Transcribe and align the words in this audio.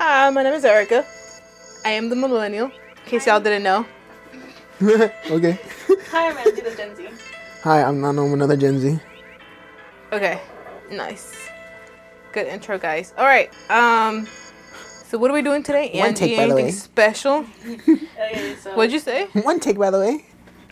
Hi, 0.00 0.30
my 0.30 0.42
name 0.42 0.54
is 0.54 0.64
Erica. 0.64 1.04
I 1.84 1.90
am 1.90 2.08
the 2.08 2.16
millennial, 2.16 2.68
in 2.68 3.04
case 3.04 3.26
y'all 3.26 3.38
didn't 3.38 3.62
know. 3.62 3.84
okay. 4.82 5.58
Hi, 6.10 6.30
I'm 6.30 6.38
Angie 6.38 6.62
the 6.62 6.74
Gen 6.74 6.96
Z. 6.96 7.06
Hi, 7.64 7.82
I'm 7.82 8.00
Nano, 8.00 8.24
I'm 8.24 8.32
another 8.32 8.56
Gen 8.56 8.78
Z. 8.78 8.98
Okay, 10.10 10.40
nice. 10.90 11.34
Good 12.32 12.46
intro, 12.46 12.78
guys. 12.78 13.12
All 13.18 13.26
right. 13.26 13.50
Um, 13.70 14.26
so 15.04 15.18
what 15.18 15.30
are 15.30 15.34
we 15.34 15.42
doing 15.42 15.62
today? 15.62 15.90
One 15.92 16.08
Angie, 16.08 16.28
take, 16.28 16.36
by 16.38 16.46
the 16.46 16.52
anything 16.52 16.64
way. 16.64 16.70
special? 16.72 17.44
Okay, 18.20 18.56
so 18.62 18.74
What'd 18.74 18.92
you 18.92 19.00
say? 19.00 19.26
One 19.42 19.60
take, 19.60 19.76
by 19.78 19.90
the 19.90 19.98
way. 19.98 20.24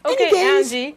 Okay, 0.06 0.28
Anyways. 0.28 0.94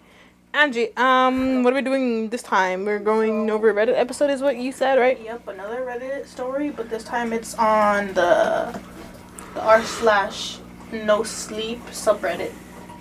Angie. 0.53 0.89
Angie, 0.93 0.97
um, 0.97 1.63
what 1.63 1.73
are 1.73 1.75
we 1.75 1.81
doing 1.81 2.29
this 2.29 2.43
time? 2.43 2.85
We're 2.85 2.99
going 2.99 3.49
over 3.49 3.73
Reddit 3.73 3.97
episode, 3.97 4.29
is 4.29 4.41
what 4.41 4.57
you 4.57 4.71
said, 4.71 4.99
right? 4.99 5.19
Yep, 5.21 5.47
another 5.47 5.81
Reddit 5.81 6.27
story, 6.27 6.69
but 6.69 6.89
this 6.89 7.03
time 7.03 7.33
it's 7.33 7.55
on 7.55 8.07
the 8.13 8.79
the 9.53 9.61
r 9.61 9.81
slash 9.83 10.59
no 10.91 11.23
sleep 11.23 11.79
subreddit. 11.87 12.51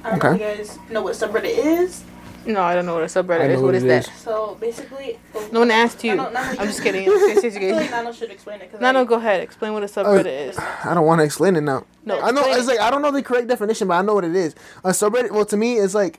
I 0.03 0.11
don't 0.11 0.23
know 0.23 0.33
if 0.33 0.41
you 0.41 0.47
guys 0.65 0.79
know 0.91 1.03
what 1.03 1.15
subreddit 1.15 1.57
is. 1.57 2.03
No, 2.47 2.63
I 2.63 2.75
don't 2.75 2.87
know 2.87 2.95
what 2.95 3.03
a 3.03 3.07
subreddit 3.07 3.43
I 3.43 3.47
know 3.49 3.53
is. 3.55 3.61
what 3.61 3.67
What 3.67 3.75
is 3.75 3.85
it 3.85 3.89
that? 3.89 4.09
is. 4.09 4.15
So 4.15 4.57
basically, 4.61 5.19
oh, 5.35 5.49
No 5.53 5.59
one 5.61 5.71
asked 5.71 6.03
you. 6.03 6.17
Nano- 6.17 6.31
Nano 6.31 6.59
I'm 6.61 6.67
just 6.69 6.77
should- 6.79 6.85
kidding. 6.95 7.05
Yes, 7.05 7.45
yes, 7.45 7.55
I 7.57 7.59
feel 7.59 7.77
like. 7.77 7.91
Nano 7.91 8.13
should 8.13 8.31
explain 8.31 8.61
it. 8.63 8.73
Cause 8.73 8.81
No, 8.81 8.91
no, 8.93 9.01
like, 9.01 9.09
go 9.09 9.17
ahead. 9.17 9.43
Explain 9.43 9.75
what 9.75 9.83
a 9.83 9.87
Oh, 9.87 9.89
subreddit 9.89 10.49
is. 10.49 10.59
I 10.59 10.95
don't 10.95 11.05
want 11.07 11.19
to 11.21 11.25
explain 11.25 11.55
it 11.57 11.61
now. 11.61 11.85
No, 12.05 12.19
I 12.21 12.31
know 12.31 12.43
it's 12.47 12.67
like 12.67 12.81
I 12.81 12.91
don't 12.91 13.03
know 13.03 13.11
the 13.11 13.23
correct 13.23 13.47
definition, 13.49 13.89
but 13.89 13.95
I 13.95 14.03
know 14.03 14.15
what 14.15 14.25
it 14.25 14.35
is. 14.35 14.55
A 14.85 14.91
subreddit. 14.91 15.33
Well, 15.33 15.45
to 15.45 15.57
me, 15.57 15.75
it's 15.77 15.95
like, 15.95 16.19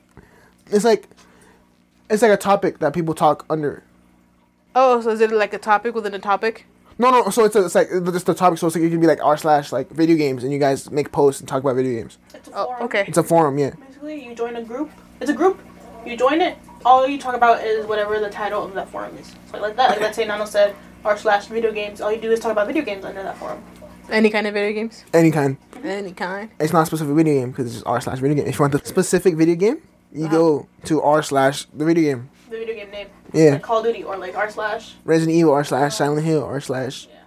it's 0.70 0.84
like, 0.84 1.08
it's 2.10 2.22
like 2.22 2.32
a 2.32 2.36
topic 2.36 2.78
that 2.80 2.92
people 2.92 3.14
talk 3.14 3.44
under. 3.48 3.82
Oh, 4.74 5.00
so 5.00 5.10
is 5.10 5.20
it 5.20 5.30
like 5.30 5.52
a 5.52 5.58
topic 5.58 5.94
within 5.94 6.14
a 6.14 6.18
topic? 6.18 6.66
No, 6.98 7.10
no. 7.10 7.30
So 7.30 7.44
it's, 7.44 7.56
a, 7.56 7.64
it's 7.64 7.74
like 7.74 7.88
just 7.90 8.26
the 8.26 8.34
topic. 8.34 8.58
So 8.58 8.66
it's 8.66 8.76
like 8.76 8.84
it 8.84 8.90
can 8.90 9.00
be 9.00 9.06
like 9.06 9.22
r 9.22 9.36
slash 9.36 9.72
like 9.72 9.90
video 9.90 10.16
games, 10.16 10.44
and 10.44 10.52
you 10.52 10.58
guys 10.58 10.90
make 10.90 11.12
posts 11.12 11.40
and 11.40 11.48
talk 11.48 11.62
about 11.62 11.76
video 11.76 12.00
games. 12.00 12.18
It's 12.34 12.48
a 12.48 12.52
Oh, 12.54 12.76
okay. 12.82 13.04
It's 13.06 13.18
a 13.18 13.22
forum, 13.22 13.58
yeah. 13.58 13.70
Basically, 13.86 14.24
you 14.24 14.34
join 14.34 14.56
a 14.56 14.62
group. 14.62 14.90
It's 15.20 15.30
a 15.30 15.34
group. 15.34 15.60
You 16.06 16.16
join 16.16 16.40
it. 16.40 16.58
All 16.84 17.06
you 17.06 17.18
talk 17.18 17.34
about 17.34 17.64
is 17.64 17.86
whatever 17.86 18.18
the 18.18 18.30
title 18.30 18.64
of 18.64 18.74
that 18.74 18.88
forum 18.88 19.16
is. 19.16 19.32
So 19.50 19.60
like 19.60 19.76
that. 19.76 19.90
Like 19.90 20.00
let's 20.00 20.16
say 20.16 20.26
Nano 20.26 20.44
said 20.44 20.74
r 21.04 21.16
slash 21.16 21.46
video 21.46 21.72
games. 21.72 22.00
All 22.00 22.12
you 22.12 22.20
do 22.20 22.30
is 22.30 22.40
talk 22.40 22.52
about 22.52 22.66
video 22.66 22.84
games 22.84 23.04
under 23.04 23.22
that 23.22 23.36
forum. 23.38 23.62
Any 24.10 24.30
kind 24.30 24.46
of 24.46 24.54
video 24.54 24.72
games? 24.72 25.04
Any 25.14 25.30
kind. 25.30 25.56
Any 25.84 26.12
kind. 26.12 26.50
It's 26.60 26.72
not 26.72 26.82
a 26.82 26.86
specific 26.86 27.14
video 27.14 27.34
game 27.34 27.50
because 27.50 27.66
it's 27.66 27.74
just 27.76 27.86
r 27.86 28.00
slash 28.00 28.18
video 28.18 28.36
game. 28.36 28.46
If 28.46 28.58
you 28.58 28.62
want 28.62 28.72
the 28.72 28.86
specific 28.86 29.36
video 29.36 29.54
game, 29.54 29.82
you 30.12 30.26
Uh-huh. 30.26 30.36
go 30.36 30.66
to 30.84 31.02
r 31.02 31.22
slash 31.22 31.66
the 31.74 31.84
video 31.84 32.04
game. 32.14 32.28
The 32.50 32.58
video 32.58 32.74
game 32.74 32.90
name. 32.90 33.08
Yeah. 33.32 33.52
Like 33.52 33.62
Call 33.62 33.78
of 33.78 33.84
Duty 33.84 34.04
or 34.04 34.16
like 34.18 34.36
r 34.36 34.50
slash. 34.50 34.94
Resident 35.04 35.36
Evil 35.36 35.52
r 35.54 35.64
slash 35.64 35.94
Silent 35.96 36.24
Hill 36.24 36.44
r 36.44 36.60
slash 36.60 37.08
Yeah. 37.10 37.18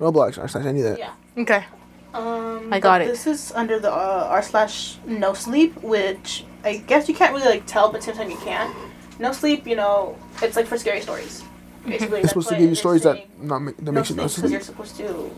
Roblox 0.00 0.38
r 0.38 0.48
slash 0.48 0.64
any 0.66 0.80
of 0.80 0.86
that. 0.90 0.98
Yeah. 0.98 1.12
Okay. 1.38 1.64
Um, 2.12 2.72
I 2.72 2.78
got 2.80 3.00
it. 3.02 3.08
This 3.08 3.26
is 3.26 3.52
under 3.54 3.78
the 3.80 3.90
uh, 3.92 4.28
r 4.30 4.42
slash 4.42 4.96
no 5.06 5.32
sleep, 5.34 5.80
which 5.82 6.44
I 6.64 6.76
guess 6.78 7.08
you 7.08 7.14
can't 7.14 7.32
really 7.34 7.46
like 7.48 7.66
tell, 7.66 7.90
but 7.92 8.02
sometimes 8.02 8.30
you 8.30 8.38
can. 8.38 8.70
No 9.18 9.32
sleep, 9.32 9.66
you 9.66 9.76
know, 9.76 10.16
it's 10.42 10.56
like 10.56 10.66
for 10.66 10.78
scary 10.78 11.00
stories. 11.00 11.42
Basically, 11.86 12.20
It's 12.20 12.30
supposed 12.30 12.48
to 12.48 12.56
give 12.56 12.68
you 12.70 12.74
stories 12.74 13.02
that 13.02 13.18
not 13.40 13.58
make, 13.60 13.76
that 13.76 13.84
no 13.84 13.92
makes 13.92 14.10
you 14.10 14.16
sleep 14.16 14.34
because 14.36 14.50
you're 14.50 14.60
supposed 14.60 14.96
to 14.96 15.30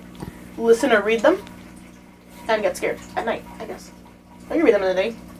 listen 0.56 0.92
or 0.92 1.03
read 1.03 1.20
them 1.20 1.42
and 2.48 2.62
get 2.62 2.77
scared 2.77 2.98
at 3.16 3.27
night. 3.27 3.42
I 3.58 3.64
guess. 3.66 3.91
Or 4.48 4.56
you 4.56 4.64
read 4.64 4.75
them 4.75 4.83
in 4.83 4.88
the 4.88 5.03
day, 5.03 5.10
but 5.10 5.35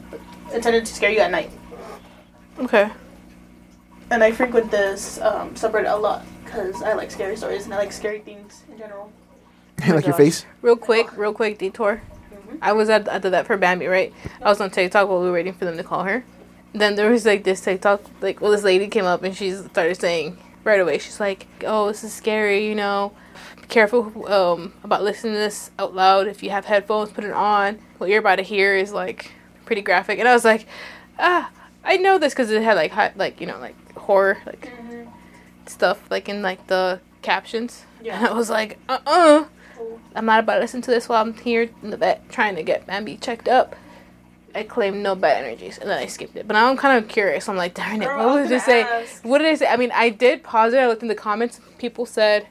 intended 0.53 0.85
to 0.85 0.93
scare 0.93 1.11
you 1.11 1.19
at 1.19 1.31
night. 1.31 1.51
Okay. 2.59 2.89
And 4.09 4.23
I 4.23 4.31
frequent 4.31 4.71
this 4.71 5.19
um, 5.19 5.53
subreddit 5.53 5.91
a 5.91 5.95
lot 5.95 6.25
because 6.43 6.81
I 6.81 6.93
like 6.93 7.11
scary 7.11 7.35
stories 7.35 7.65
and 7.65 7.73
I 7.73 7.77
like 7.77 7.91
scary 7.91 8.19
things 8.19 8.63
in 8.71 8.77
general. 8.77 9.11
like 9.79 10.05
your 10.05 10.13
gosh. 10.13 10.17
face. 10.17 10.45
Real 10.61 10.77
quick, 10.77 11.15
real 11.17 11.33
quick 11.33 11.57
detour. 11.59 12.01
Mhm. 12.31 12.57
I 12.61 12.73
was 12.73 12.89
at, 12.89 13.07
at 13.07 13.21
the 13.21 13.29
that 13.31 13.45
for 13.45 13.57
Bambi, 13.57 13.87
right? 13.87 14.13
I 14.41 14.49
was 14.49 14.61
on 14.61 14.71
TikTok 14.71 15.07
while 15.09 15.19
we 15.19 15.27
were 15.27 15.33
waiting 15.33 15.53
for 15.53 15.65
them 15.65 15.77
to 15.77 15.83
call 15.83 16.03
her. 16.03 16.23
Then 16.73 16.95
there 16.95 17.11
was 17.11 17.25
like 17.25 17.43
this 17.43 17.61
TikTok, 17.61 18.01
like, 18.21 18.41
well, 18.41 18.51
this 18.51 18.63
lady 18.63 18.87
came 18.87 19.05
up 19.05 19.23
and 19.23 19.35
she 19.35 19.51
started 19.51 19.99
saying 19.99 20.37
right 20.63 20.79
away, 20.79 20.97
she's 20.99 21.19
like, 21.19 21.47
oh, 21.65 21.87
this 21.87 22.03
is 22.03 22.13
scary, 22.13 22.67
you 22.67 22.75
know. 22.75 23.13
Be 23.55 23.67
careful 23.67 24.31
um, 24.31 24.73
about 24.83 25.03
listening 25.03 25.33
to 25.33 25.39
this 25.39 25.71
out 25.79 25.93
loud. 25.95 26.27
If 26.27 26.43
you 26.43 26.49
have 26.49 26.65
headphones, 26.65 27.11
put 27.11 27.23
it 27.23 27.31
on. 27.31 27.79
What 27.97 28.09
you're 28.09 28.19
about 28.19 28.35
to 28.37 28.43
hear 28.43 28.75
is 28.75 28.91
like 28.93 29.31
pretty 29.67 29.83
graphic. 29.83 30.17
And 30.17 30.27
I 30.27 30.33
was 30.33 30.43
like, 30.45 30.65
ah, 31.19 31.51
I 31.83 31.97
know 31.97 32.17
this 32.17 32.33
because 32.33 32.49
it 32.49 32.63
had 32.63 32.73
like, 32.75 32.91
hi- 32.91 33.13
like, 33.15 33.39
you 33.39 33.45
know, 33.45 33.59
like 33.59 33.75
horror, 33.95 34.37
like 34.47 34.71
Mhm. 34.75 35.07
stuff, 35.67 35.99
like 36.09 36.27
in 36.27 36.41
like 36.41 36.65
the 36.67 36.99
captions. 37.21 37.85
Yeah. 38.01 38.17
And 38.17 38.27
I 38.27 38.33
was 38.33 38.49
like, 38.49 38.79
uh 38.89 38.99
uh 39.05 39.45
Cool. 39.75 39.99
I'm 40.15 40.25
not 40.25 40.39
about 40.39 40.55
to 40.55 40.61
listen 40.61 40.81
to 40.81 40.89
this 40.91 41.07
while 41.07 41.21
I'm 41.21 41.35
here 41.35 41.69
in 41.83 41.91
the 41.91 41.97
vet 41.97 42.27
trying 42.31 42.55
to 42.55 42.63
get 42.63 42.87
Bambi 42.87 43.17
checked 43.17 43.47
up. 43.47 43.75
I 44.55 44.63
claim 44.63 45.03
no 45.03 45.13
bad 45.13 45.43
energies, 45.43 45.77
and 45.77 45.87
then 45.87 45.99
I 45.99 46.07
skipped 46.07 46.35
it. 46.35 46.47
But 46.47 46.55
I'm 46.57 46.77
kind 46.77 46.97
of 47.03 47.07
curious. 47.07 47.47
I'm 47.47 47.57
like, 47.57 47.75
darn 47.75 48.01
it, 48.01 48.05
Girl, 48.05 48.17
what 48.25 48.39
I 48.39 48.41
was 48.41 48.49
it 48.49 48.61
say? 48.63 49.05
What 49.21 49.37
did 49.37 49.47
I 49.47 49.53
say? 49.53 49.67
I 49.67 49.77
mean, 49.77 49.91
I 49.93 50.09
did 50.09 50.41
pause 50.41 50.73
it. 50.73 50.79
I 50.79 50.87
looked 50.87 51.03
in 51.03 51.09
the 51.09 51.13
comments. 51.15 51.59
People 51.77 52.07
said, 52.07 52.47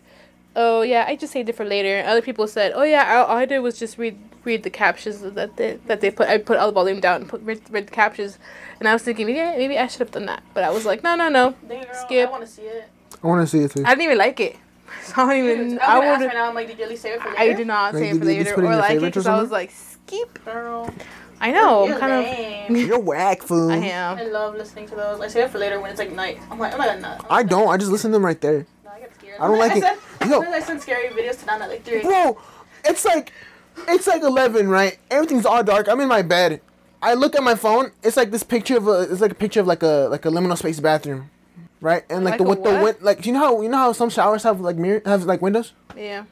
"Oh 0.55 0.83
yeah, 0.83 1.05
I 1.09 1.17
just 1.17 1.33
saved 1.33 1.49
it 1.49 1.57
for 1.57 1.65
later." 1.65 2.05
Other 2.07 2.23
people 2.23 2.47
said, 2.47 2.71
"Oh 2.77 2.85
yeah, 2.85 3.17
all, 3.17 3.25
all 3.25 3.37
I 3.39 3.45
did 3.45 3.59
was 3.59 3.77
just 3.77 3.99
read 3.99 4.17
read 4.47 4.63
the 4.63 4.71
captions 4.71 5.21
that 5.21 5.57
they 5.57 5.79
that 5.87 6.01
they 6.01 6.11
put. 6.11 6.29
I 6.29 6.39
put 6.39 6.57
all 6.59 6.69
the 6.69 6.73
volume 6.73 7.01
down 7.01 7.23
and 7.23 7.29
put 7.29 7.43
read, 7.43 7.61
read 7.71 7.89
the 7.89 7.93
captions." 7.93 8.39
And 8.81 8.89
I 8.89 8.93
was 8.93 9.03
thinking, 9.03 9.27
maybe 9.27 9.41
maybe 9.59 9.79
I 9.79 9.87
should 9.89 10.01
have 10.01 10.11
done 10.13 10.27
that. 10.27 10.43
But 10.55 10.65
I 10.65 10.71
was 10.71 10.85
like, 10.87 11.03
no, 11.03 11.15
no, 11.17 11.29
no. 11.29 11.55
Dang, 11.69 11.83
girl, 11.85 11.95
Skip. 11.95 12.29
I 12.29 12.31
want 12.31 12.45
to 12.45 12.51
see 12.51 12.63
it. 12.63 12.89
I 13.23 13.27
want 13.27 13.43
to 13.43 13.47
see 13.47 13.59
it 13.65 13.71
too. 13.73 13.83
I 13.85 13.91
didn't 13.91 14.03
even 14.05 14.19
like 14.19 14.41
it. 14.41 14.57
So 15.03 15.13
I 15.23 15.27
don't 15.35 15.45
even. 15.45 15.69
Dude, 15.71 15.79
I 15.81 15.85
I 15.97 15.99
was 15.99 16.03
gonna 16.05 16.07
ask 16.11 16.21
would. 16.21 16.27
right 16.27 16.35
now. 16.35 16.49
I'm 16.49 16.55
like, 16.55 16.67
did 16.69 16.79
you 16.79 16.85
at 16.85 16.91
least 16.91 17.03
save 17.03 17.15
it 17.15 17.23
for 17.23 17.29
later? 17.31 17.41
I 17.41 17.53
did 17.53 17.67
not 17.67 17.95
Like, 17.95 18.03
say 18.03 18.09
it 18.11 18.13
for 18.13 18.17
you 18.17 18.21
at 18.23 18.27
least 18.27 18.39
later 18.39 18.55
put 18.55 18.65
it 18.65 18.67
in 18.69 18.73
or 18.73 18.77
like 18.77 18.91
it 18.91 18.95
favorites 18.95 19.15
because 19.15 19.27
I 19.27 19.41
was 19.41 19.51
like, 19.51 19.71
skip. 19.71 20.45
Girl, 20.45 20.95
I 21.41 21.51
know. 21.51 21.83
I'm 21.83 21.89
you're 21.91 21.99
kind 21.99 22.71
of. 22.71 22.77
You're 22.77 22.99
whack, 22.99 23.43
fool. 23.43 23.71
I 23.71 23.77
am. 23.77 24.19
I 24.19 24.23
love 24.25 24.55
listening 24.55 24.87
to 24.89 24.95
those. 24.95 25.21
I 25.21 25.29
save 25.29 25.45
it 25.47 25.51
for 25.51 25.59
later 25.59 25.81
when 25.81 25.91
it's 25.91 25.99
like 25.99 26.13
night. 26.13 26.39
I'm 26.51 26.59
like, 26.59 26.73
I'm 26.73 26.79
not 26.79 26.87
gonna 26.89 27.01
nut. 27.01 27.27
I 27.29 27.43
don't. 27.43 27.69
I 27.69 27.77
just 27.77 27.91
listen 27.91 28.11
to 28.11 28.17
them 28.17 28.25
right 28.25 28.41
there. 28.41 28.67
No, 28.85 28.91
I 28.91 29.01
get 29.01 29.15
scared. 29.15 29.41
I 29.41 29.47
don't 29.49 29.59
like 29.59 29.73
I 29.73 29.77
it. 29.79 29.83
Send, 30.21 30.31
Yo. 30.31 30.41
I 30.43 30.61
send 30.61 30.81
scary 30.83 31.09
videos 31.09 31.41
to 31.41 31.47
Nano 31.47 31.65
at 31.65 31.71
like 31.71 31.85
three. 31.85 32.03
Bro, 32.03 32.39
it's 32.85 33.05
like, 33.05 33.33
it's 33.89 34.07
like 34.07 34.23
11, 34.23 34.69
right? 34.69 34.99
Everything's 35.11 35.47
all 35.47 35.63
dark. 35.63 35.89
I'm 35.89 36.01
in 36.01 36.09
my 36.09 36.23
bed. 36.23 36.61
I 37.03 37.15
look 37.15 37.37
at 37.37 37.43
my 37.43 37.55
phone. 37.55 37.93
It's 38.03 38.17
like 38.17 38.31
this 38.31 38.43
picture 38.43 38.77
of 38.77 38.89
a. 38.89 39.03
It's 39.03 39.21
like 39.21 39.33
a 39.33 39.35
picture 39.37 39.61
of 39.61 39.67
like 39.67 39.83
a 39.83 40.09
like 40.11 40.25
a 40.25 40.29
liminal 40.29 40.57
space 40.57 40.81
bathroom, 40.81 41.31
right? 41.81 42.05
And 42.09 42.25
like, 42.25 42.33
Like 42.33 42.39
the 42.39 42.45
with 42.45 42.63
the 42.65 42.71
what? 42.73 42.83
win- 42.83 42.97
like 43.01 43.27
you 43.27 43.33
know 43.33 43.39
how 43.39 43.63
you 43.63 43.69
know 43.69 43.77
how 43.77 43.93
some 43.93 44.11
showers 44.11 44.43
have 44.43 44.61
like 44.61 44.77
mirror 44.77 45.03
have 45.05 45.25
like 45.25 45.43
windows. 45.43 45.73
Yeah. 45.97 46.25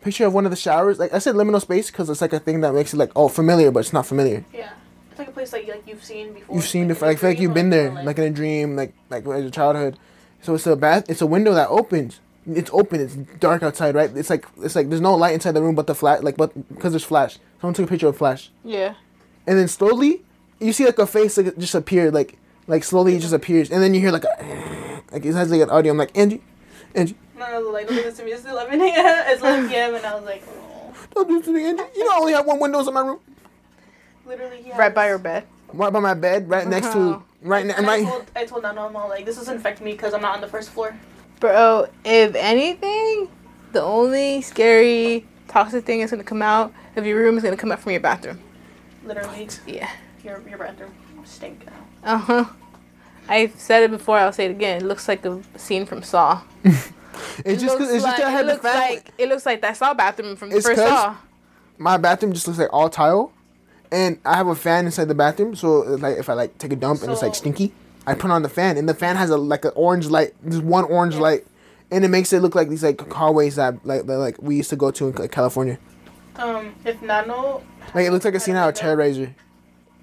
Picture 0.00 0.26
of 0.26 0.34
one 0.34 0.44
of 0.46 0.50
the 0.50 0.56
showers. 0.56 0.98
Like 0.98 1.12
I 1.12 1.18
said, 1.18 1.34
liminal 1.34 1.60
space 1.60 1.90
because 1.90 2.08
it's 2.08 2.20
like 2.20 2.32
a 2.32 2.38
thing 2.38 2.60
that 2.62 2.72
makes 2.74 2.94
it 2.94 2.96
like 2.96 3.10
oh 3.14 3.28
familiar, 3.28 3.70
but 3.70 3.80
it's 3.80 3.92
not 3.92 4.06
familiar. 4.06 4.44
Yeah, 4.54 4.70
it's 5.10 5.18
like 5.18 5.28
a 5.28 5.32
place 5.32 5.52
like 5.52 5.68
like 5.68 5.82
you've 5.86 6.02
seen 6.04 6.32
before. 6.32 6.54
You've 6.56 6.64
seen 6.66 6.82
like, 6.82 6.88
before. 6.96 7.08
I 7.08 7.16
feel 7.16 7.30
like 7.30 7.40
you've 7.40 7.54
been 7.54 7.70
there, 7.70 7.90
or, 7.90 8.02
like 8.04 8.16
in 8.18 8.24
a 8.24 8.30
dream, 8.30 8.76
like 8.76 8.94
like 9.10 9.26
as 9.26 9.44
a 9.44 9.50
childhood. 9.50 9.98
So 10.42 10.54
it's 10.54 10.66
a 10.66 10.76
bath. 10.76 11.10
It's 11.10 11.20
a 11.20 11.26
window 11.26 11.54
that 11.54 11.68
opens. 11.68 12.20
It's 12.48 12.70
open. 12.72 13.00
It's 13.00 13.14
dark 13.14 13.62
outside, 13.62 13.94
right? 13.94 14.10
It's 14.16 14.30
like 14.30 14.46
it's 14.62 14.76
like 14.76 14.88
there's 14.88 15.00
no 15.00 15.14
light 15.14 15.34
inside 15.34 15.52
the 15.52 15.62
room, 15.62 15.74
but 15.74 15.86
the 15.86 15.94
flash, 15.94 16.22
like 16.22 16.36
but 16.36 16.52
because 16.74 16.92
there's 16.92 17.04
flash. 17.04 17.38
Someone 17.60 17.74
took 17.74 17.86
a 17.86 17.88
picture 17.88 18.06
of 18.08 18.16
flash, 18.16 18.50
Yeah. 18.64 18.94
and 19.46 19.58
then 19.58 19.66
slowly 19.68 20.22
you 20.60 20.72
see 20.72 20.84
like 20.86 20.98
a 20.98 21.06
face 21.06 21.36
like 21.36 21.56
just 21.58 21.74
appeared, 21.74 22.14
like 22.14 22.38
like 22.68 22.84
slowly 22.84 23.16
it 23.16 23.20
just 23.20 23.32
appears, 23.32 23.70
and 23.70 23.82
then 23.82 23.94
you 23.94 24.00
hear 24.00 24.10
like 24.12 24.24
a, 24.24 25.02
like 25.12 25.24
it 25.24 25.34
has 25.34 25.50
like 25.50 25.60
an 25.60 25.70
audio. 25.70 25.90
I'm 25.92 25.98
like 25.98 26.16
Angie, 26.16 26.40
Angie, 26.94 27.16
No, 27.38 27.60
no, 27.60 27.70
like 27.70 27.88
don't 27.88 27.96
do 27.96 28.02
this 28.04 28.16
to 28.18 28.24
me. 28.24 28.30
It's 28.32 28.44
11 28.44 28.80
a.m. 28.80 29.24
It's 29.28 29.40
11 29.42 29.68
p.m. 29.68 29.94
and 29.96 30.06
I 30.06 30.14
was 30.14 30.24
like, 30.24 30.42
oh. 30.48 30.94
don't 31.14 31.26
do 31.28 31.36
this 31.38 31.46
to 31.46 31.52
me, 31.52 31.64
Angie. 31.66 31.82
You 31.96 32.04
know 32.04 32.12
I 32.12 32.18
only 32.18 32.32
have 32.34 32.46
one 32.46 32.60
window 32.60 32.86
in 32.86 32.94
my 32.94 33.00
room, 33.00 33.18
literally. 34.26 34.62
He 34.62 34.72
Right 34.72 34.94
by 34.94 35.04
has- 35.04 35.10
your 35.10 35.18
bed. 35.18 35.44
right 35.72 35.92
by 35.92 36.00
my 36.00 36.14
bed, 36.14 36.48
right 36.48 36.66
next 36.66 36.92
to 36.92 36.98
Wow. 36.98 37.22
right 37.42 37.66
ne- 37.66 37.74
And 37.74 37.86
I 37.86 37.88
right. 37.98 38.06
told, 38.06 38.30
I 38.36 38.44
told 38.44 38.62
Nano, 38.62 38.86
I'm 38.86 38.96
all 38.96 39.08
like, 39.08 39.24
this 39.24 39.36
doesn't 39.36 39.56
affect 39.56 39.80
me 39.80 39.92
because 39.92 40.14
I'm 40.14 40.22
not 40.22 40.34
on 40.36 40.40
the 40.40 40.48
first 40.48 40.70
floor. 40.70 40.94
Bro, 41.40 41.88
if 42.04 42.34
anything, 42.34 43.28
the 43.72 43.82
only 43.82 44.40
scary 44.42 45.26
toxic 45.48 45.84
thing 45.84 46.00
that's 46.00 46.10
gonna 46.10 46.24
come 46.24 46.42
out 46.42 46.72
of 46.96 47.04
your 47.06 47.18
room 47.18 47.36
is 47.36 47.42
gonna 47.42 47.56
come 47.56 47.72
out 47.72 47.80
from 47.80 47.92
your 47.92 48.00
bathroom. 48.00 48.40
Literally, 49.04 49.48
Yeah. 49.66 49.88
your 50.24 50.42
your 50.48 50.58
bathroom 50.58 50.92
stink. 51.24 51.66
Uh 52.04 52.16
huh. 52.18 52.44
I've 53.28 53.54
said 53.58 53.82
it 53.82 53.90
before. 53.90 54.18
I'll 54.18 54.32
say 54.32 54.46
it 54.46 54.50
again. 54.52 54.78
It 54.78 54.84
looks 54.84 55.08
like 55.08 55.24
a 55.26 55.40
scene 55.56 55.84
from 55.86 56.02
Saw. 56.02 56.40
It's 57.46 57.62
just 57.62 57.78
'cause- 57.78 57.88
looks 57.88 57.92
it's 57.92 57.92
just 57.92 58.04
like, 58.04 58.16
that 58.18 58.26
I 58.26 58.30
had 58.30 58.44
it 58.44 58.48
the 58.48 58.52
looks 58.54 58.62
fan. 58.66 58.76
like 58.90 59.10
it 59.18 59.28
looks 59.30 59.46
like 59.46 59.60
that 59.62 59.76
Saw 59.76 59.94
bathroom 59.94 60.36
from 60.36 60.50
the 60.50 60.56
It's 60.56 60.66
first 60.66 60.78
'cause- 60.80 60.88
Saw. 60.88 61.16
my 61.78 61.96
bathroom 61.96 62.32
just 62.34 62.46
looks 62.46 62.58
like 62.58 62.68
all 62.72 62.88
tile, 62.90 63.32
and 63.90 64.18
I 64.24 64.36
have 64.36 64.48
a 64.48 64.54
fan 64.54 64.84
inside 64.86 65.08
the 65.08 65.14
bathroom. 65.14 65.54
So 65.56 65.80
like 65.80 66.18
if 66.18 66.28
I 66.28 66.34
like 66.34 66.58
take 66.58 66.72
a 66.72 66.76
dump 66.76 67.02
and 67.02 67.10
it's 67.10 67.22
like 67.22 67.34
stinky, 67.34 67.72
I 68.06 68.14
put 68.14 68.30
on 68.30 68.42
the 68.42 68.48
fan, 68.48 68.76
and 68.76 68.88
the 68.88 68.94
fan 68.94 69.16
has 69.16 69.30
a 69.30 69.36
like 69.36 69.64
an 69.64 69.72
orange 69.74 70.06
light, 70.06 70.34
just 70.48 70.62
one 70.62 70.84
orange 70.84 71.16
light, 71.16 71.46
and 71.90 72.04
it 72.04 72.08
makes 72.08 72.32
it 72.32 72.40
look 72.40 72.54
like 72.54 72.68
these 72.68 72.82
like 72.82 73.12
hallways 73.12 73.56
that 73.56 73.84
like 73.84 74.06
that, 74.06 74.18
like 74.18 74.40
we 74.40 74.56
used 74.56 74.70
to 74.70 74.76
go 74.76 74.90
to 74.92 75.08
in 75.08 75.14
like, 75.14 75.32
California. 75.32 75.78
Um, 76.36 76.74
if 76.84 77.00
Nano. 77.02 77.62
Like 77.94 78.06
it 78.06 78.12
looks 78.12 78.24
like 78.24 78.34
a 78.34 78.40
scene 78.40 78.56
out 78.56 78.68
of 78.68 78.74
Terrorizer. 78.74 79.34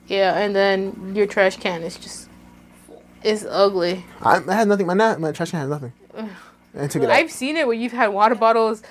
Yeah, 0.07 0.38
and 0.38 0.55
then 0.55 1.13
your 1.15 1.27
trash 1.27 1.57
can 1.57 1.83
is 1.83 1.97
just 1.97 2.29
it's 3.23 3.45
ugly. 3.45 4.05
I, 4.21 4.41
I 4.47 4.53
had 4.53 4.67
nothing. 4.67 4.85
My 4.88 4.94
na- 4.94 5.17
my 5.17 5.31
trash 5.31 5.51
can 5.51 5.59
has 5.59 5.69
nothing. 5.69 5.94
And 6.15 6.29
I 6.75 6.88
took 6.88 7.03
it 7.03 7.09
out. 7.09 7.15
I've 7.15 7.31
seen 7.31 7.55
it 7.55 7.65
where 7.65 7.75
you've 7.75 7.94
had 7.94 8.07
water 8.07 8.35
bottles 8.35 8.83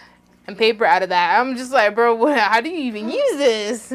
and 0.47 0.57
paper 0.57 0.85
out 0.85 1.03
of 1.03 1.11
that. 1.11 1.39
I'm 1.39 1.57
just 1.57 1.73
like, 1.73 1.95
bro, 1.95 2.15
what, 2.15 2.39
how 2.39 2.61
do 2.61 2.71
you 2.71 2.79
even 2.79 3.11
use 3.11 3.37
this? 3.37 3.95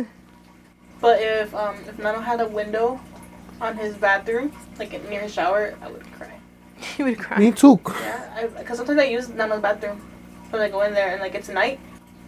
But 0.99 1.21
if 1.21 1.53
um 1.55 1.77
if 1.87 1.97
Nano 1.97 2.19
had 2.19 2.41
a 2.41 2.47
window 2.47 2.99
on 3.61 3.77
his 3.77 3.95
bathroom, 3.95 4.51
like 4.79 4.91
near 5.09 5.21
his 5.21 5.33
shower, 5.33 5.75
I 5.81 5.87
would 5.89 6.03
cry. 6.13 6.33
You 6.97 7.05
would 7.05 7.19
cry. 7.19 7.39
Me 7.39 7.51
too. 7.51 7.79
Yeah, 8.01 8.47
because 8.57 8.77
sometimes 8.77 8.99
I 8.99 9.05
use 9.05 9.27
Nano's 9.29 9.61
bathroom 9.61 9.99
when 10.51 10.61
I 10.61 10.69
go 10.69 10.81
in 10.83 10.93
there 10.93 11.09
and 11.13 11.21
like 11.21 11.33
it's 11.35 11.49
night. 11.49 11.79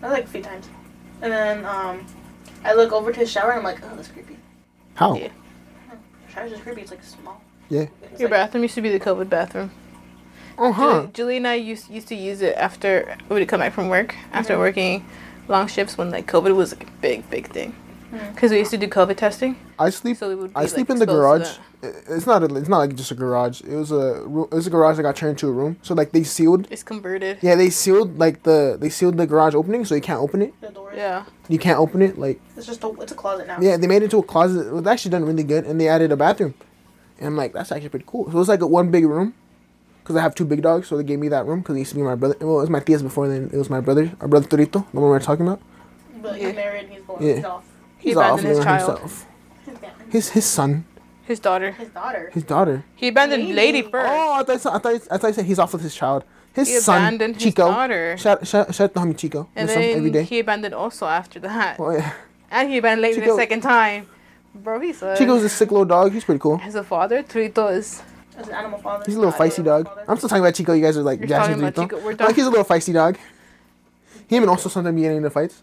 That's 0.02 0.14
like 0.14 0.24
a 0.26 0.28
few 0.28 0.42
times, 0.42 0.68
and 1.22 1.32
then 1.32 1.66
um 1.66 2.06
I 2.64 2.74
look 2.74 2.92
over 2.92 3.12
to 3.12 3.20
his 3.20 3.32
shower 3.32 3.52
and 3.52 3.60
I'm 3.60 3.64
like, 3.64 3.80
oh, 3.84 3.96
that's 3.96 4.08
creepy. 4.08 4.38
How? 4.96 5.14
Yeah. 5.16 5.30
Shower's 6.34 6.52
just 6.52 6.64
creepy. 6.64 6.82
It's 6.82 6.92
like 6.92 7.04
small. 7.04 7.42
Yeah. 7.70 7.86
It's 8.04 8.20
Your 8.20 8.30
like, 8.30 8.40
bathroom 8.40 8.64
used 8.64 8.76
to 8.76 8.82
be 8.82 8.90
the 8.90 9.00
COVID 9.00 9.30
bathroom. 9.30 9.72
Uh 10.58 10.72
huh. 10.72 10.94
Julie, 11.02 11.10
Julie 11.14 11.38
and 11.38 11.48
I 11.48 11.56
used 11.56 11.90
used 11.90 12.08
to 12.10 12.16
use 12.16 12.42
it 12.42 12.56
after 12.58 13.16
we 13.30 13.36
would 13.40 13.48
come 13.48 13.60
back 13.62 13.74
from 13.74 13.88
work 13.88 14.16
after 14.34 14.56
Mhm. 14.56 14.60
working 14.60 15.06
long 15.48 15.68
shifts 15.68 15.98
when 15.98 16.10
like 16.12 16.26
COVID 16.28 16.56
was 16.56 16.74
like 16.76 16.88
a 16.88 16.92
big 17.02 17.30
big 17.30 17.48
thing. 17.50 17.76
Mhm. 18.12 18.34
Because 18.34 18.52
we 18.52 18.58
used 18.60 18.72
to 18.72 18.78
do 18.78 18.88
COVID 18.88 19.18
testing, 19.18 19.56
I 19.78 19.90
sleep. 19.92 20.18
so 20.18 20.30
we 20.30 20.36
would. 20.36 20.50
Be, 20.50 20.56
I 20.56 20.62
like, 20.62 20.70
sleep 20.70 20.90
in 20.90 20.98
the 20.98 21.06
garage. 21.06 21.58
It's 21.84 22.26
not. 22.26 22.42
A, 22.44 22.54
it's 22.56 22.68
not 22.68 22.80
like 22.80 22.96
just 22.96 23.12
a 23.12 23.16
garage. 23.16 23.62
It 23.62 23.76
was 23.76 23.92
a. 23.92 24.24
It 24.24 24.52
was 24.52 24.66
a 24.68 24.70
garage 24.70 24.98
that 24.98 25.04
got 25.04 25.16
turned 25.16 25.32
into 25.32 25.48
a 25.48 25.52
room. 25.52 25.78
So 25.84 25.94
like 25.94 26.12
they 26.12 26.24
sealed. 26.24 26.68
It's 26.72 26.82
converted. 26.84 27.38
Yeah, 27.42 27.56
they 27.56 27.70
sealed 27.70 28.18
like 28.18 28.44
the 28.44 28.78
they 28.80 28.90
sealed 28.90 29.18
the 29.18 29.28
garage 29.28 29.54
opening 29.54 29.86
so 29.86 29.94
you 29.96 30.02
can't 30.02 30.20
open 30.20 30.42
it. 30.42 30.54
the 30.60 30.70
doors. 30.70 30.96
Yeah. 30.98 31.26
You 31.48 31.60
can't 31.60 31.78
open 31.80 32.02
it. 32.02 32.18
Like 32.18 32.42
It's 32.58 32.66
just 32.66 32.84
a 32.84 32.90
it's 33.00 33.12
a 33.12 33.16
closet 33.16 33.46
now. 33.48 33.60
yeah, 33.62 33.78
they 33.78 33.86
made 33.88 33.98
it 34.02 34.06
into 34.06 34.18
a 34.18 34.24
closet. 34.24 34.68
It 34.68 34.74
was 34.74 34.88
actually 34.88 35.12
done 35.12 35.26
really 35.26 35.44
good, 35.44 35.66
and 35.66 35.80
they 35.80 35.88
added 35.88 36.12
a 36.12 36.18
bathroom. 36.18 36.56
And 37.20 37.28
I'm 37.28 37.36
like, 37.38 37.54
that's 37.54 37.72
actually 37.72 37.90
pretty 37.90 38.06
cool. 38.08 38.32
So 38.32 38.40
it's 38.40 38.50
like 38.50 38.62
a 38.62 38.68
one 38.68 38.90
big 38.92 39.06
room. 39.06 39.34
Because 40.02 40.16
I 40.16 40.22
have 40.24 40.34
two 40.34 40.46
big 40.46 40.64
dogs, 40.64 40.88
so 40.88 40.98
they 40.98 41.04
gave 41.04 41.20
me 41.20 41.28
that 41.30 41.46
room 41.46 41.60
because 41.60 41.76
it 41.76 41.80
used 41.80 41.92
to 41.92 41.98
be 41.98 42.02
my 42.02 42.16
brother. 42.16 42.36
Well, 42.42 42.58
it 42.58 42.62
was 42.62 42.70
my 42.72 42.80
tia's 42.80 43.04
before 43.04 43.28
then. 43.28 43.52
It 43.54 43.58
was 43.58 43.70
my 43.70 43.80
brother, 43.80 44.12
our 44.22 44.28
brother 44.28 44.48
Torito, 44.48 44.72
the 44.92 45.00
one 45.00 45.04
we 45.04 45.10
were 45.12 45.20
talking 45.20 45.46
about. 45.46 45.62
But 46.20 46.40
Yeah. 46.42 46.48
he's 46.48 46.56
married. 46.56 46.88
He's 46.90 47.02
going. 47.04 47.22
Yeah. 47.24 47.36
He's 47.36 47.46
off. 47.46 47.64
He 48.00 48.10
He's 48.10 48.18
off 48.18 48.40
abandoned 48.40 48.56
his 48.58 48.64
child. 48.66 49.00
himself. 49.00 49.26
His, 49.66 49.78
His 50.12 50.30
his 50.32 50.46
son, 50.46 50.86
His 51.24 51.40
daughter. 51.40 51.72
his 51.74 51.90
daughter. 51.90 52.30
his 52.34 52.44
daughter. 52.44 52.84
He 52.96 53.10
abandoned 53.10 53.44
Maybe. 53.44 53.54
Lady 53.54 53.84
oh, 53.86 53.90
first. 53.92 54.10
Oh, 54.12 54.34
I 54.34 54.44
thought, 54.44 54.66
I 54.76 54.80
thought, 54.80 55.08
I 55.12 55.18
thought 55.18 55.28
you 55.28 55.34
said 55.34 55.46
he's 55.46 55.60
off 55.60 55.74
with 55.74 55.82
his 55.84 55.94
child. 55.94 56.24
His 56.54 56.68
he 56.68 56.80
son, 56.80 57.02
abandoned 57.04 57.36
his 57.36 57.44
Chico. 57.44 57.68
daughter. 57.70 58.18
Shout, 58.18 58.48
shout, 58.48 58.74
shout 58.74 58.86
out 58.90 58.94
to 58.96 59.00
homie 59.02 59.16
Chico. 59.18 59.48
and 59.56 59.68
Miss 59.68 59.76
him 59.76 59.84
every 59.98 60.10
then 60.10 60.24
day. 60.24 60.24
he 60.24 60.40
abandoned 60.40 60.74
also 60.74 61.06
after 61.06 61.40
that. 61.42 61.80
Oh, 61.80 61.92
yeah. 61.92 62.14
And 62.50 62.70
he 62.70 62.78
abandoned 62.80 63.04
Lady 63.04 63.20
Chico- 63.22 63.36
the 63.36 63.42
second 63.42 63.62
time. 63.62 64.08
Bro, 64.56 64.80
he's 64.80 65.04
a. 65.04 65.16
Chico's 65.16 65.44
a 65.44 65.50
sick 65.50 65.70
little 65.70 65.86
dog. 65.86 66.12
He's 66.12 66.24
pretty 66.24 66.40
cool. 66.40 66.60
As 66.64 66.74
a 66.74 66.84
father, 66.84 67.22
Trito 67.22 67.72
is. 67.72 68.02
As 68.36 68.48
an 68.48 68.56
animal 68.56 68.80
father. 68.80 69.04
He's 69.06 69.16
a 69.16 69.20
little 69.20 69.32
feisty 69.34 69.64
dog. 69.64 69.86
father. 69.86 70.06
I'm 70.08 70.18
still 70.18 70.30
talking 70.30 70.42
about 70.44 70.56
Chico. 70.56 70.74
You 70.74 70.82
guys 70.82 70.98
are 70.98 71.04
like 71.04 71.20
You're 71.20 71.28
jashing 71.28 71.60
talking 71.60 71.68
about 71.68 71.76
Chico. 71.84 71.98
Chico. 71.98 72.06
We're 72.08 72.16
Like 72.28 72.36
he's 72.36 72.46
a 72.48 72.50
little 72.50 72.66
feisty 72.66 72.94
dog. 72.94 73.18
Him 74.28 74.44
and 74.44 74.50
also 74.50 74.70
sometimes 74.70 74.96
be 74.96 75.02
getting 75.02 75.18
into 75.18 75.30
fights. 75.30 75.62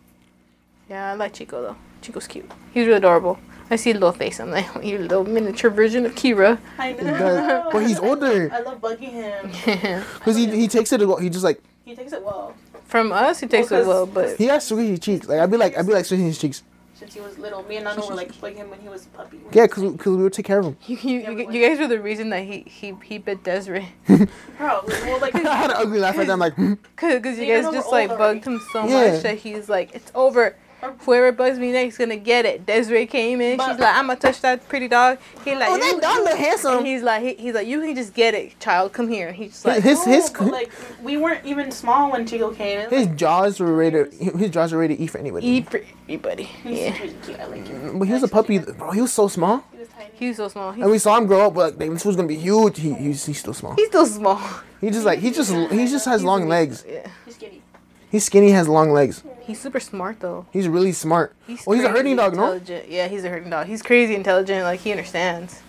Yeah, 0.89 1.11
I 1.11 1.15
like 1.15 1.33
Chico 1.33 1.61
though. 1.63 1.77
Chico's 2.07 2.27
cute. 2.27 2.51
He's 2.73 2.87
really 2.87 2.99
adorable. 2.99 3.39
I 3.69 3.75
see 3.77 3.91
a 3.91 3.95
little 3.95 4.13
face. 4.13 4.39
I'm 4.39 4.53
like, 4.53 4.67
you 4.85 4.99
little 4.99 5.25
miniature 5.25 5.71
version 5.71 6.07
of 6.07 6.15
Kira. 6.15 6.59
I 6.79 6.93
know. 6.93 7.03
does. 7.19 7.73
But 7.73 7.81
he's 7.87 7.99
older. 8.09 8.49
I 8.53 8.61
love 8.61 8.81
bugging 8.81 9.11
him. 9.11 10.03
Cause 10.21 10.37
he 10.37 10.47
he 10.63 10.69
takes 10.69 10.93
it. 10.93 11.03
a- 11.03 11.21
He 11.21 11.29
just 11.31 11.43
like 11.45 11.61
He 11.85 11.97
takes 11.97 12.13
it 12.13 12.23
well. 12.23 12.55
From 12.87 13.11
us, 13.11 13.41
he 13.41 13.49
takes 13.49 13.71
Well, 13.71 13.81
it 13.81 13.85
'cause- 13.85 13.89
well, 13.89 14.07
but 14.07 14.37
he 14.39 14.45
has 14.47 14.71
squishy 14.71 15.03
cheeks. 15.03 15.27
Like 15.29 15.41
I'd 15.41 15.51
be 15.51 15.57
like 15.57 15.77
I'd 15.77 15.87
be 15.87 15.93
like 15.93 16.05
squishing 16.05 16.27
his 16.27 16.39
cheeks. 16.39 16.63
Since 16.95 17.13
he 17.13 17.21
was 17.21 17.37
little, 17.39 17.63
me 17.65 17.77
and 17.77 17.85
Nano 17.85 18.09
were 18.09 18.15
like 18.15 18.33
bugging 18.37 18.57
him 18.57 18.71
when 18.71 18.81
he 18.81 18.89
was 18.89 19.05
a 19.05 19.09
puppy. 19.09 19.37
When 19.39 19.53
Yeah, 19.53 19.67
cause 19.67 19.83
we, 19.85 19.97
cause 19.99 20.17
we 20.17 20.23
would 20.23 20.33
take 20.33 20.47
care 20.47 20.61
of 20.61 20.67
him. 20.67 20.77
you, 20.87 20.97
you, 20.97 21.19
Yeah, 21.21 21.31
you, 21.31 21.51
you 21.53 21.69
guys 21.69 21.79
were 21.79 21.89
the 21.89 22.01
reason 22.01 22.31
that 22.31 22.45
he 22.45 22.61
he, 22.69 22.95
he 23.05 23.19
bit 23.19 23.43
Desiree. 23.43 23.89
bro, 24.07 24.27
well, 24.59 25.21
like, 25.21 25.35
I 25.35 25.41
had 25.55 25.71
an 25.73 25.77
ugly 25.77 25.99
laugh 25.99 26.17
at 26.17 26.27
that. 26.29 26.33
I'm 26.33 26.39
like, 26.39 26.55
hmm. 26.55 26.75
Cause, 26.95 27.21
cause 27.21 27.37
you 27.39 27.47
guys 27.53 27.65
just 27.71 27.91
like 27.91 28.11
old 28.11 28.21
already. 28.21 28.39
bugged 28.41 28.47
him 28.47 28.61
so 28.73 28.87
Yeah. 28.87 29.13
much 29.13 29.23
that 29.25 29.37
he's 29.39 29.69
like, 29.69 29.95
it's 29.95 30.11
over. 30.15 30.57
Whoever 31.01 31.33
bugs 31.33 31.59
me 31.59 31.73
next 31.73 31.99
gonna 31.99 32.17
get 32.17 32.45
it. 32.45 32.67
Desiree 32.67 33.07
came 33.07 33.41
in. 33.41 33.57
But- 33.57 33.71
she's 33.73 33.81
like, 33.81 33.97
I'm 33.97 34.07
gonna 34.09 34.19
touch 34.21 34.41
that 34.43 34.69
pretty 34.69 34.89
dog. 34.89 35.19
He 35.45 35.55
like, 35.55 35.69
oh, 35.71 35.79
that 35.79 35.93
"You- 35.95 36.01
dog 36.01 36.19
look 36.19 36.31
And 36.31 36.39
handsome. 36.39 36.85
he's 36.85 37.03
like, 37.03 37.23
he, 37.23 37.35
he's 37.35 37.55
like, 37.55 37.67
you 37.67 37.81
can 37.81 37.95
just 37.97 38.15
get 38.15 38.35
it, 38.35 38.59
child. 38.61 38.93
Come 38.93 39.09
here. 39.09 39.33
He's 39.33 39.51
just 39.53 39.65
like, 39.65 39.83
His 39.83 40.07
no, 40.07 40.13
his 40.13 40.31
but, 40.31 40.53
like 40.53 40.71
we 41.03 41.17
weren't 41.17 41.45
even 41.45 41.71
small 41.73 42.13
when 42.13 42.27
Chico 42.27 42.53
came 42.53 42.79
in. 42.81 42.91
his 42.91 43.07
Like, 43.09 43.17
jaws 43.17 43.59
were 43.59 43.75
ready. 43.75 44.05
To, 44.05 44.39
his 44.39 44.51
jaws 44.51 44.73
were 44.73 44.79
ready 44.79 44.97
to 44.97 45.03
eat 45.03 45.09
for 45.09 45.19
anybody. 45.19 45.47
eat 45.47 45.71
for 45.71 45.81
everybody. 46.05 46.45
he's 46.45 46.79
Yeah. 46.79 46.99
really 46.99 47.15
cute. 47.25 47.41
I 47.41 47.45
like 47.47 47.67
him. 47.67 47.99
But 47.99 48.05
he 48.09 48.13
was 48.15 48.23
a 48.23 48.29
puppy, 48.29 48.59
bro. 48.59 48.91
He 48.93 49.01
was 49.01 49.13
so 49.13 49.29
small, 49.29 49.65
He 49.73 49.79
was 49.79 49.89
tiny. 49.89 50.11
He's 50.15 50.37
so 50.37 50.49
small. 50.49 50.73
He's, 50.73 50.83
and 50.83 50.91
we 50.91 50.99
saw 50.99 51.17
him 51.17 51.27
grow 51.27 51.47
up. 51.47 51.55
But 51.55 51.79
like, 51.79 51.91
this 51.91 52.05
was 52.05 52.17
gonna 52.17 52.29
be 52.29 52.37
huge. 52.37 52.79
He, 52.79 52.93
he's 52.95 53.25
he's 53.27 53.39
still 53.41 53.55
small. 53.55 53.75
he's 53.75 53.89
still 53.89 54.07
small. 54.07 54.41
He 54.81 54.91
just 54.91 55.05
like 55.07 55.19
he 55.21 55.31
just 55.31 55.51
he 55.73 55.87
just 55.89 56.05
has 56.05 56.23
long 56.23 56.49
legs. 56.49 56.85
Yeah. 56.87 57.09
He's 57.25 57.35
skinny. 57.35 57.63
He's 58.11 58.25
skinny, 58.25 58.51
has 58.51 58.69
long 58.69 58.93
legs. 58.93 59.23
He's 59.47 59.61
super 59.61 59.79
smart 59.81 60.21
though. 60.21 60.47
He's 60.53 60.67
really 60.69 60.93
smart. 60.93 61.35
He's 61.47 61.63
Oh, 61.67 61.73
he's 61.73 61.85
a 61.85 61.89
herding 61.91 62.17
dog, 62.17 62.35
no? 62.37 62.61
Yeah, 62.89 63.07
he's 63.09 63.25
a 63.25 63.29
herding 63.29 63.51
dog. 63.51 63.67
He's 63.67 63.83
crazy 63.83 64.15
intelligent. 64.15 64.65
Like 64.65 64.81
he 64.81 64.91
understands. 64.91 65.61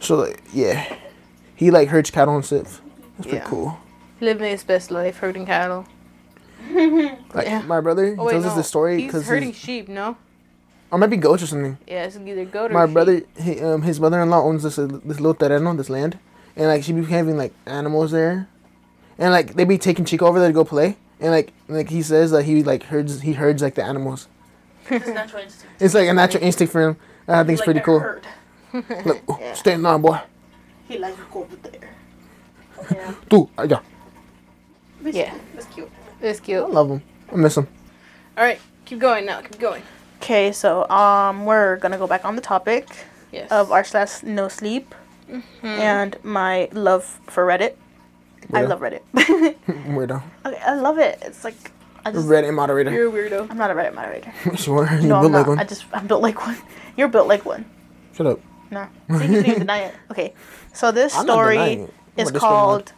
So 0.00 0.16
like, 0.16 0.42
yeah, 0.52 0.96
he 1.54 1.70
like 1.70 1.88
herds 1.88 2.10
cattle 2.10 2.34
and 2.36 2.44
stuff. 2.44 2.80
That's 3.16 3.28
pretty 3.28 3.36
Yeah. 3.36 3.44
cool. 3.44 3.78
Living 4.20 4.48
his 4.50 4.64
best 4.64 4.90
life, 4.90 5.18
herding 5.18 5.46
cattle. 5.46 5.86
Like 7.34 7.46
Yeah. 7.46 7.62
my 7.66 7.80
brother 7.80 8.06
he 8.06 8.12
Oh 8.18 8.24
wait, 8.24 8.32
tells 8.32 8.44
no. 8.44 8.50
us 8.50 8.56
the 8.56 8.62
story 8.64 8.96
because 8.96 9.22
He's 9.22 9.28
herding 9.28 9.52
sheep. 9.52 9.88
No. 9.88 10.16
or 10.90 10.98
maybe 10.98 11.16
goats 11.16 11.42
or 11.42 11.46
something. 11.46 11.76
Yeah, 11.86 12.04
it's 12.04 12.16
either 12.16 12.44
goat 12.46 12.70
or 12.70 12.74
My 12.74 12.86
sheep. 12.86 12.94
brother, 12.94 13.22
he, 13.40 13.60
um, 13.60 13.82
his 13.82 14.00
mother-in-law 14.00 14.42
owns 14.42 14.62
this 14.62 14.78
uh, 14.78 14.86
this 15.04 15.20
little 15.20 15.34
terreno, 15.34 15.76
this 15.76 15.90
land, 15.90 16.18
and 16.56 16.68
like 16.68 16.82
she 16.84 16.92
be 16.92 17.04
having 17.04 17.36
like 17.36 17.52
animals 17.66 18.12
there, 18.12 18.48
and 19.18 19.32
like 19.32 19.54
they 19.54 19.64
be 19.64 19.76
taking 19.76 20.04
Chico 20.06 20.26
over 20.26 20.38
there 20.38 20.48
to 20.48 20.54
go 20.54 20.64
play, 20.64 20.96
and 21.24 21.32
like 21.32 21.52
like 21.68 21.88
he 21.88 22.02
says 22.02 22.30
that 22.32 22.44
he 22.44 22.62
like 22.62 22.84
herds 22.84 23.20
he 23.22 23.32
herds 23.32 23.62
like 23.62 23.74
the 23.74 23.82
animals. 23.82 24.28
His 24.88 25.06
natural 25.08 25.42
instinct. 25.42 25.74
It's 25.80 25.94
like 25.94 26.08
a 26.08 26.12
natural 26.12 26.42
instinct 26.44 26.70
for 26.72 26.82
him. 26.88 26.96
I 27.26 27.42
think 27.42 27.58
it's 27.58 27.60
Like 27.60 27.64
pretty 27.64 27.80
cool. 27.80 28.00
herd. 28.00 28.26
Look, 29.06 29.22
oh, 29.28 29.40
stand 29.54 29.86
on, 29.86 30.02
boy. 30.02 30.20
He 30.86 30.98
likes 30.98 31.16
to 31.16 31.22
go 31.32 31.40
over 31.44 31.56
there. 31.56 31.90
Yeah. 32.92 33.14
Dude, 33.30 33.48
I 33.56 33.66
got. 33.66 33.82
That's 35.02 35.66
cute. 35.72 35.90
That's 36.20 36.40
cute. 36.40 36.62
I 36.62 36.66
love 36.66 36.90
him. 36.90 37.02
I 37.32 37.36
miss 37.36 37.56
him. 37.56 37.66
All 38.36 38.44
right, 38.44 38.60
keep 38.84 38.98
going 38.98 39.24
now. 39.24 39.40
Keep 39.40 39.58
going. 39.58 39.82
Okay, 40.20 40.52
so 40.52 40.88
um, 40.90 41.46
we're 41.46 41.76
gonna 41.76 41.98
go 41.98 42.06
back 42.06 42.24
on 42.24 42.36
the 42.36 42.42
topic 42.42 42.88
Yes. 43.32 43.50
of 43.50 43.72
r 43.72 43.84
slash 43.84 44.22
no 44.22 44.48
sleep 44.48 44.94
and 45.62 46.16
my 46.22 46.68
love 46.72 47.04
for 47.26 47.46
Reddit. 47.46 47.74
I 48.52 48.62
love 48.62 48.80
Reddit. 48.80 49.00
Weirdo. 49.14 50.22
okay, 50.46 50.58
I 50.58 50.74
love 50.74 50.98
it. 50.98 51.18
It's 51.22 51.44
like 51.44 51.70
I 52.04 52.10
just 52.12 52.26
Reddit 52.28 52.52
moderator. 52.54 52.90
You're 52.92 53.08
a 53.08 53.12
weirdo. 53.12 53.50
I'm 53.50 53.56
not 53.56 53.70
a 53.70 53.74
Reddit 53.74 53.94
moderator. 53.94 54.32
sure, 54.56 54.88
you 55.00 55.08
No, 55.08 55.16
I'm 55.16 55.32
not. 55.32 55.38
like 55.38 55.46
one. 55.46 55.58
I 55.58 55.64
just 55.64 55.84
I'm 55.92 56.06
built 56.06 56.22
like 56.22 56.44
one. 56.46 56.56
You're 56.96 57.08
built 57.08 57.26
like 57.28 57.44
one. 57.44 57.64
Shut 58.12 58.26
up. 58.26 58.40
No, 58.70 58.86
see, 59.18 59.24
you 59.26 59.42
didn't 59.42 59.58
deny 59.60 59.78
it. 59.80 59.94
Okay, 60.10 60.34
so 60.72 60.92
this 60.92 61.16
I'm 61.16 61.24
story 61.24 61.54
denying 61.56 61.80
it. 61.80 61.94
I'm 62.18 62.22
is 62.22 62.30
a 62.30 62.38
called 62.38 62.92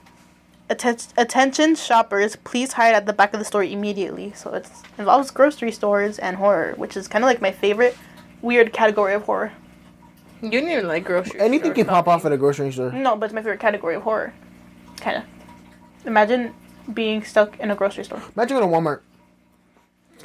Atten- 0.70 0.98
"Attention 1.16 1.74
Shoppers, 1.76 2.36
Please 2.36 2.72
Hide 2.72 2.94
at 2.94 3.06
the 3.06 3.12
Back 3.12 3.32
of 3.32 3.38
the 3.38 3.44
Store 3.44 3.62
Immediately." 3.64 4.32
So 4.34 4.52
it 4.54 4.66
involves 4.98 5.30
grocery 5.30 5.70
stores 5.72 6.18
and 6.18 6.36
horror, 6.36 6.74
which 6.76 6.96
is 6.96 7.06
kind 7.08 7.24
of 7.24 7.26
like 7.26 7.40
my 7.40 7.52
favorite 7.52 7.96
weird 8.42 8.72
category 8.72 9.14
of 9.14 9.22
horror. 9.22 9.52
You 10.42 10.50
didn't 10.50 10.70
even 10.70 10.88
like 10.88 11.04
grocery. 11.04 11.40
Anything 11.40 11.72
store 11.72 11.74
can 11.74 11.86
pop 11.86 12.08
off 12.08 12.20
shopping. 12.22 12.32
at 12.32 12.34
a 12.34 12.38
grocery 12.38 12.72
store. 12.72 12.92
No, 12.92 13.16
but 13.16 13.26
it's 13.26 13.34
my 13.34 13.40
favorite 13.40 13.60
category 13.60 13.94
of 13.94 14.02
horror. 14.02 14.34
Kind 15.00 15.18
of. 15.18 15.22
Imagine 16.06 16.54
being 16.92 17.24
stuck 17.24 17.58
in 17.58 17.70
a 17.70 17.74
grocery 17.74 18.04
store. 18.04 18.22
Imagine 18.36 18.58
going 18.58 18.70
to 18.70 18.76
Walmart. 18.76 19.00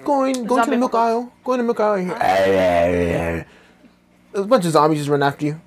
Going, 0.06 0.46
going 0.46 0.64
to 0.64 0.72
the 0.72 0.78
milk 0.78 0.92
apocalypse. 0.94 0.96
aisle. 0.96 1.34
Going 1.44 1.58
to 1.58 1.64
the 1.64 1.68
milk 1.68 1.80
aisle. 1.80 3.46
A 4.34 4.44
bunch 4.44 4.66
of 4.66 4.72
zombies 4.72 5.00
just 5.00 5.10
run 5.10 5.22
after 5.24 5.46
you. 5.46 5.60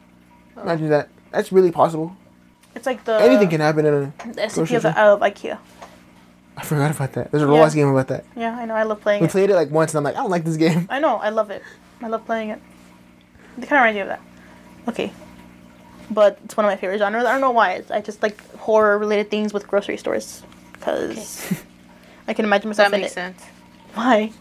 Imagine 0.60 0.88
that. 0.90 1.08
That's 1.30 1.52
really 1.52 1.70
possible. 1.70 2.16
It's 2.74 2.86
like 2.86 3.04
the 3.04 3.20
Anything 3.20 3.50
can 3.50 3.60
happen 3.60 3.84
in 3.86 3.94
a. 3.94 4.00
the 4.32 4.40
SCP 4.42 4.54
grocery 4.54 4.76
of, 4.76 4.82
the, 4.82 4.92
store. 4.92 5.04
of 5.04 5.20
IKEA. 5.20 5.58
I 6.56 6.62
forgot 6.64 6.90
about 6.94 7.12
that. 7.14 7.30
There's 7.30 7.42
a 7.42 7.46
Yeah. 7.46 7.52
Roblox 7.52 7.74
game 7.74 7.88
about 7.88 8.08
that. 8.08 8.24
Yeah, 8.36 8.56
I 8.56 8.64
know. 8.64 8.74
I 8.74 8.84
love 8.84 9.00
playing 9.00 9.18
it. 9.18 9.22
We 9.22 9.26
it. 9.28 9.30
played 9.32 9.50
it 9.50 9.56
like 9.56 9.70
once, 9.70 9.92
and 9.92 9.98
I'm 9.98 10.04
like, 10.04 10.14
I 10.14 10.18
don't 10.22 10.30
like 10.30 10.44
this 10.44 10.56
game. 10.56 10.86
I 10.88 11.00
know. 11.00 11.16
I 11.16 11.30
love 11.30 11.50
it. 11.50 11.62
I 12.00 12.06
love 12.08 12.24
playing 12.24 12.50
it. 12.50 12.60
It 13.58 13.68
kind 13.68 13.72
of 13.72 13.84
reminds 13.84 13.94
me 13.96 14.00
of 14.02 14.08
that. 14.08 14.20
Okay. 14.88 15.12
But 16.10 16.38
it's 16.44 16.56
one 16.56 16.66
of 16.66 16.70
my 16.70 16.76
favorite 16.76 16.98
genres. 16.98 17.24
I 17.24 17.32
don't 17.32 17.40
know 17.40 17.50
why. 17.50 17.72
It's, 17.74 17.90
I 17.90 18.00
just 18.00 18.22
like 18.22 18.38
horror 18.56 18.98
related 18.98 19.30
things 19.30 19.52
with 19.52 19.66
grocery 19.66 19.96
stores. 19.96 20.42
Because 20.72 21.62
I 22.28 22.34
can 22.34 22.44
imagine 22.44 22.68
myself 22.68 22.90
That 22.90 22.96
in 22.96 23.00
makes 23.02 23.12
it. 23.12 23.14
sense. 23.14 23.42
Why? 23.94 24.32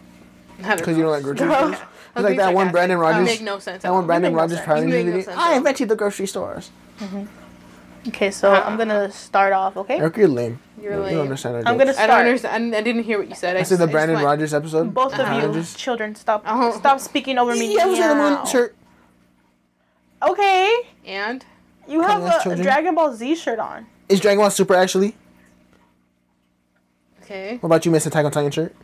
Because 0.58 0.96
you 0.96 1.02
don't 1.02 1.12
like 1.12 1.22
grocery 1.28 1.46
No. 1.48 1.54
stores. 1.72 1.78
It's 2.16 2.22
like 2.22 2.36
that 2.36 2.54
one 2.54 2.70
Brandon 2.70 2.98
That 2.98 3.02
Rogers. 3.02 3.24
make 3.26 3.42
no 3.42 3.58
sense. 3.58 3.82
That 3.82 3.92
one 3.92 4.06
Brandon 4.06 4.34
Rogers 4.34 4.58
sense. 4.58 4.66
Prime 4.66 4.82
You 4.84 4.88
make 4.90 5.06
no 5.06 5.12
video. 5.12 5.32
I 5.32 5.34
at 5.34 5.38
all. 5.52 5.56
invented 5.56 5.88
the 5.88 5.96
grocery 5.96 6.26
stores. 6.26 6.70
Okay, 8.06 8.30
so 8.30 8.52
I'm 8.52 8.76
gonna 8.76 9.10
start 9.10 9.52
off, 9.54 9.76
okay? 9.78 9.96
Eric, 9.98 10.18
you're 10.18 10.28
lame. 10.28 10.60
You're 10.80 10.92
You 10.92 10.98
lame. 11.00 11.14
don't 11.14 11.22
understand 11.22 11.56
our 11.56 11.62
I'm 11.66 11.78
gonna 11.78 11.90
I 11.90 11.94
start. 11.94 12.10
don't 12.10 12.20
understand. 12.20 12.74
I, 12.74 12.78
I 12.78 12.80
didn't 12.82 13.04
hear 13.04 13.18
what 13.18 13.28
you 13.30 13.34
said. 13.34 13.56
I, 13.56 13.60
I 13.60 13.62
said 13.62 13.78
the 13.78 13.86
just- 13.86 13.94
I 13.96 13.98
just 14.00 14.06
Brandon 14.06 14.22
Rogers 14.24 14.52
episode. 14.54 14.92
Both 14.94 15.14
of 15.14 15.20
Uh-huh. 15.20 15.38
you, 15.40 15.46
Rogers. 15.46 15.74
children, 15.74 16.14
stop 16.14 16.44
Oh. 16.46 16.76
stop 16.78 17.00
speaking 17.00 17.38
over 17.38 17.54
me. 17.56 17.74
Yeah, 17.74 17.84
I 17.84 17.86
was 17.86 17.98
in 17.98 18.08
the 18.08 18.14
moon 18.14 18.32
now. 18.34 18.44
shirt. 18.44 18.76
Okay, 20.22 20.70
And 21.06 21.44
you 21.88 22.02
have 22.02 22.22
a, 22.22 22.26
a 22.26 22.42
children. 22.42 22.62
Dragon 22.62 22.94
Ball 22.94 23.14
Z 23.14 23.34
shirt 23.36 23.58
on. 23.58 23.86
Is 24.08 24.20
Dragon 24.20 24.40
Ball 24.40 24.50
Super 24.50 24.74
actually? 24.74 25.14
Okay. 27.22 27.56
What 27.56 27.68
about 27.68 27.84
you, 27.86 27.90
Miss 27.90 28.06
Attack 28.06 28.24
on 28.24 28.32
Titan 28.32 28.50
shirt? 28.50 28.74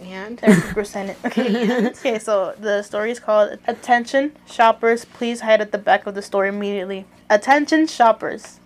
And 0.00 0.38
percent. 0.38 1.16
Okay. 1.24 1.88
okay. 1.88 2.18
So 2.18 2.54
the 2.58 2.82
story 2.82 3.10
is 3.10 3.20
called 3.20 3.58
"Attention 3.66 4.32
Shoppers, 4.46 5.04
Please 5.04 5.40
Hide 5.40 5.60
at 5.60 5.72
the 5.72 5.78
Back 5.78 6.06
of 6.06 6.14
the 6.14 6.22
Store 6.22 6.46
Immediately." 6.46 7.06
Attention 7.28 7.86
shoppers, 7.86 8.60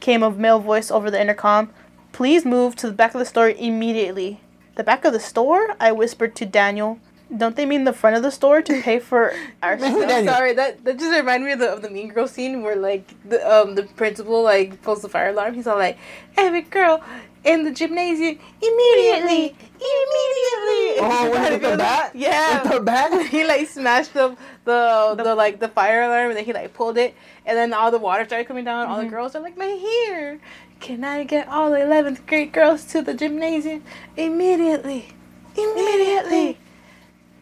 came 0.00 0.22
a 0.22 0.30
male 0.30 0.58
voice 0.58 0.90
over 0.90 1.10
the 1.10 1.20
intercom. 1.20 1.70
Please 2.12 2.44
move 2.44 2.76
to 2.76 2.86
the 2.88 2.92
back 2.92 3.14
of 3.14 3.18
the 3.20 3.24
store 3.24 3.50
immediately. 3.50 4.40
The 4.76 4.84
back 4.84 5.04
of 5.04 5.12
the 5.12 5.20
store? 5.20 5.76
I 5.80 5.92
whispered 5.92 6.34
to 6.36 6.46
Daniel. 6.46 6.98
Don't 7.34 7.56
they 7.56 7.66
mean 7.66 7.84
the 7.84 7.92
front 7.92 8.16
of 8.16 8.22
the 8.22 8.30
store 8.30 8.62
to 8.62 8.82
pay 8.82 8.98
for 8.98 9.32
our 9.62 9.76
Man, 9.76 9.92
who 9.92 10.02
stuff? 10.02 10.24
Sorry, 10.24 10.52
that 10.54 10.84
that 10.84 10.98
just 10.98 11.10
reminded 11.10 11.46
me 11.46 11.52
of 11.52 11.58
the, 11.58 11.72
of 11.72 11.82
the 11.82 11.90
Mean 11.90 12.08
Girl 12.08 12.28
scene 12.28 12.62
where 12.62 12.76
like 12.76 13.14
the 13.28 13.40
um 13.50 13.74
the 13.74 13.84
principal 13.84 14.42
like 14.42 14.82
pulls 14.82 15.02
the 15.02 15.08
fire 15.08 15.30
alarm. 15.30 15.54
He's 15.54 15.66
all 15.66 15.78
like, 15.78 15.96
"Every 16.36 16.62
girl 16.62 17.02
in 17.42 17.64
the 17.64 17.70
gymnasium 17.72 18.38
immediately, 18.60 19.56
immediately." 19.74 21.00
Oh, 21.00 21.30
when 21.32 21.44
he 21.52 21.58
with 21.58 21.70
the 21.70 21.76
bat? 21.76 22.10
Yeah. 22.14 22.62
With 22.62 22.72
the 22.72 22.80
bat? 22.80 23.26
he 23.30 23.44
like 23.44 23.68
smashed 23.68 24.12
the, 24.14 24.36
the 24.64 25.14
the 25.16 25.34
like 25.34 25.60
the 25.60 25.68
fire 25.68 26.02
alarm 26.02 26.28
and 26.28 26.36
then 26.36 26.44
he 26.44 26.52
like 26.52 26.74
pulled 26.74 26.98
it 26.98 27.14
and 27.46 27.56
then 27.56 27.72
all 27.72 27.90
the 27.90 27.98
water 27.98 28.24
started 28.24 28.46
coming 28.46 28.64
down. 28.64 28.86
All 28.86 28.98
the 29.00 29.08
girls 29.08 29.34
are 29.34 29.40
like, 29.40 29.56
"My 29.56 29.64
hair! 29.64 30.40
Can 30.80 31.04
I 31.04 31.24
get 31.24 31.48
all 31.48 31.70
the 31.70 31.82
eleventh 31.82 32.26
grade 32.26 32.52
girls 32.52 32.84
to 32.86 33.00
the 33.00 33.14
gymnasium 33.14 33.82
immediately? 34.16 35.08
Immediately!" 35.56 36.58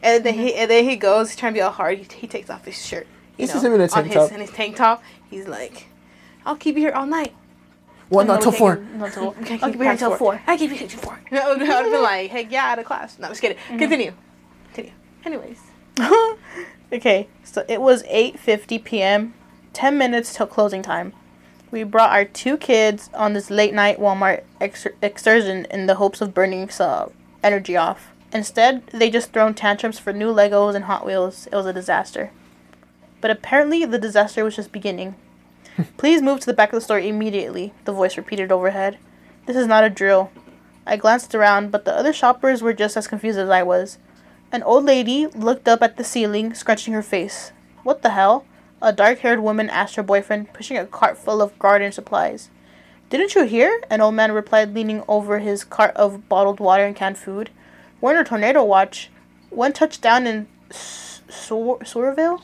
And 0.03 0.25
then 0.25 0.35
he 0.35 0.55
and 0.55 0.71
then 0.71 0.85
he 0.85 0.97
goes 0.97 1.31
he's 1.31 1.37
trying 1.39 1.53
to 1.55 1.59
be 1.59 1.63
all 1.63 1.71
hard. 1.71 1.99
He, 1.99 2.07
he 2.17 2.27
takes 2.27 2.51
off 2.51 2.65
his 2.65 2.85
shirt. 2.85 3.07
You 3.39 3.47
This 3.47 3.55
know, 3.55 3.61
him 3.63 3.75
in 3.75 3.81
a 3.81 3.85
on 3.85 3.89
tank 3.91 4.07
his, 4.09 4.15
top. 4.15 4.33
in 4.33 4.41
his 4.41 4.51
tank 4.51 4.77
top. 4.77 5.03
He's 5.31 5.47
like, 5.49 5.87
"I'll 6.45 6.57
keep 6.57 6.75
you 6.77 6.83
here 6.83 6.93
all 6.93 7.07
night." 7.07 7.33
One, 8.09 8.27
not 8.27 8.43
till 8.43 8.53
four. 8.63 8.77
Not 8.77 9.13
till 9.13 9.29
Okay, 9.29 9.59
I'll 9.63 9.71
keep 9.71 9.77
you 9.79 9.83
here 9.83 9.93
until 9.93 10.17
four. 10.17 10.41
I 10.47 10.57
keep 10.57 10.71
you 10.71 10.77
here 10.77 10.89
till 10.89 11.01
four. 11.01 11.19
I 11.31 11.49
would 11.49 11.63
have 11.63 11.91
been 11.91 12.03
like, 12.03 12.31
"Hey, 12.31 12.45
get 12.45 12.65
out 12.65 12.79
of 12.79 12.85
class." 12.85 13.19
No, 13.19 13.27
I'm 13.27 13.31
just 13.31 13.41
kidding. 13.41 13.57
Mm-hmm. 13.57 13.79
Continue. 13.79 14.13
Continue. 14.75 14.93
Anyways. 15.25 15.61
okay, 16.93 17.29
so 17.45 17.65
it 17.69 17.81
was 17.81 18.03
8:50 18.05 18.83
p.m. 18.85 19.35
10 19.73 19.97
minutes 19.97 20.35
till 20.35 20.47
closing 20.47 20.83
time. 20.83 21.13
We 21.71 21.83
brought 21.85 22.11
our 22.11 22.27
two 22.27 22.59
kids 22.59 23.09
on 23.15 23.33
this 23.33 23.49
late 23.51 23.73
night 23.73 23.99
Walmart 23.99 24.43
ex- 24.61 24.87
excursion 25.01 25.65
in 25.71 25.87
the 25.87 25.95
hopes 25.95 26.21
of 26.21 26.35
burning 26.35 26.69
some 26.69 27.13
energy 27.43 27.77
off. 27.77 28.12
Instead, 28.33 28.87
they 28.89 29.11
just 29.11 29.33
thrown 29.33 29.55
tantrums 29.55 29.99
for 29.99 30.13
new 30.13 30.33
Legos 30.33 30.75
and 30.75 30.87
Hot 30.87 31.05
Wheels. 31.05 31.47
It 31.53 31.57
was 31.57 31.67
a 31.67 31.73
disaster. 31.73 32.31
But 33.21 33.31
apparently, 33.31 33.85
the 33.85 33.99
disaster 33.99 34.43
was 34.43 34.57
just 34.57 34.73
beginning. 34.73 35.15
Please 35.97 36.23
move 36.23 36.41
to 36.41 36.47
the 36.47 36.55
back 36.55 36.71
of 36.71 36.77
the 36.77 36.81
store 36.81 36.99
immediately, 36.99 37.73
the 37.85 37.93
voice 37.93 38.17
repeated 38.17 38.51
overhead. 38.51 38.99
This 39.47 39.57
is 39.57 39.67
not 39.67 39.85
a 39.85 39.91
drill. 39.91 40.31
I 40.87 40.97
glanced 40.97 41.35
around, 41.35 41.71
but 41.71 41.85
the 41.85 41.95
other 41.95 42.13
shoppers 42.13 42.63
were 42.63 42.73
just 42.73 42.97
as 42.97 43.07
confused 43.07 43.39
as 43.39 43.51
I 43.51 43.63
was. 43.63 43.99
An 44.51 44.63
old 44.63 44.85
lady 44.85 45.27
looked 45.27 45.69
up 45.69 45.83
at 45.83 45.97
the 45.97 46.05
ceiling, 46.05 46.55
scratching 46.55 46.95
her 46.95 47.03
face. 47.03 47.53
What 47.83 48.03
the 48.03 48.11
hell? 48.11 48.45
A 48.81 48.93
dark 48.93 49.21
haired 49.21 49.41
woman 49.41 49.71
asked 49.71 49.95
her 49.95 50.03
boyfriend, 50.03 50.53
pushing 50.53 50.77
a 50.77 50.87
cart 50.87 51.17
full 51.17 51.41
of 51.41 51.59
garden 51.59 51.93
supplies. 51.93 52.51
Didn't 53.11 53.35
you 53.35 53.45
hear? 53.45 53.81
An 53.91 54.01
old 54.01 54.15
man 54.15 54.33
replied, 54.33 54.75
leaning 54.75 55.05
over 55.07 55.39
his 55.39 55.65
cart 55.65 55.95
of 55.97 56.29
bottled 56.29 56.61
water 56.61 56.85
and 56.85 56.97
canned 56.97 57.19
food. 57.19 57.51
We're 58.03 58.11
in 58.15 58.19
a 58.19 58.25
tornado 58.25 58.65
watch. 58.65 59.11
One 59.51 59.73
touched 59.73 60.03
down 60.03 60.27
in 60.27 60.49
S- 60.71 61.23
Sor- 61.29 61.79
Sorville? 61.79 62.43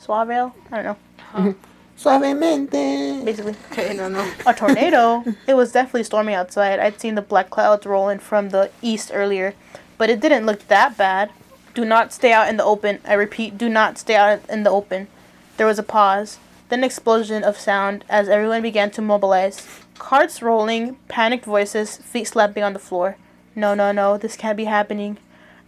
Suaville? 0.00 0.52
I 0.70 0.82
don't 0.82 0.98
know. 1.34 1.54
Suavemente. 1.98 3.24
Basically. 3.24 3.56
Okay, 3.72 3.92
no, 3.94 4.08
no. 4.08 4.30
A 4.46 4.54
tornado? 4.54 5.24
it 5.48 5.54
was 5.54 5.72
definitely 5.72 6.04
stormy 6.04 6.32
outside. 6.32 6.78
I'd 6.78 7.00
seen 7.00 7.16
the 7.16 7.22
black 7.22 7.50
clouds 7.50 7.86
rolling 7.86 8.20
from 8.20 8.50
the 8.50 8.70
east 8.82 9.10
earlier, 9.12 9.54
but 9.98 10.10
it 10.10 10.20
didn't 10.20 10.46
look 10.46 10.68
that 10.68 10.96
bad. 10.96 11.32
Do 11.74 11.84
not 11.84 12.12
stay 12.12 12.32
out 12.32 12.48
in 12.48 12.56
the 12.56 12.64
open. 12.64 13.00
I 13.04 13.14
repeat, 13.14 13.58
do 13.58 13.68
not 13.68 13.98
stay 13.98 14.14
out 14.14 14.40
in 14.48 14.62
the 14.62 14.70
open. 14.70 15.08
There 15.56 15.66
was 15.66 15.78
a 15.78 15.82
pause, 15.82 16.38
then 16.68 16.84
explosion 16.84 17.42
of 17.42 17.58
sound 17.58 18.04
as 18.08 18.28
everyone 18.28 18.62
began 18.62 18.90
to 18.92 19.02
mobilize. 19.02 19.66
Carts 19.98 20.40
rolling, 20.40 20.96
panicked 21.08 21.44
voices, 21.46 21.96
feet 21.96 22.28
slapping 22.28 22.62
on 22.62 22.74
the 22.74 22.78
floor. 22.78 23.16
No, 23.56 23.74
no, 23.74 23.90
no, 23.90 24.18
this 24.18 24.36
can't 24.36 24.56
be 24.56 24.66
happening. 24.66 25.16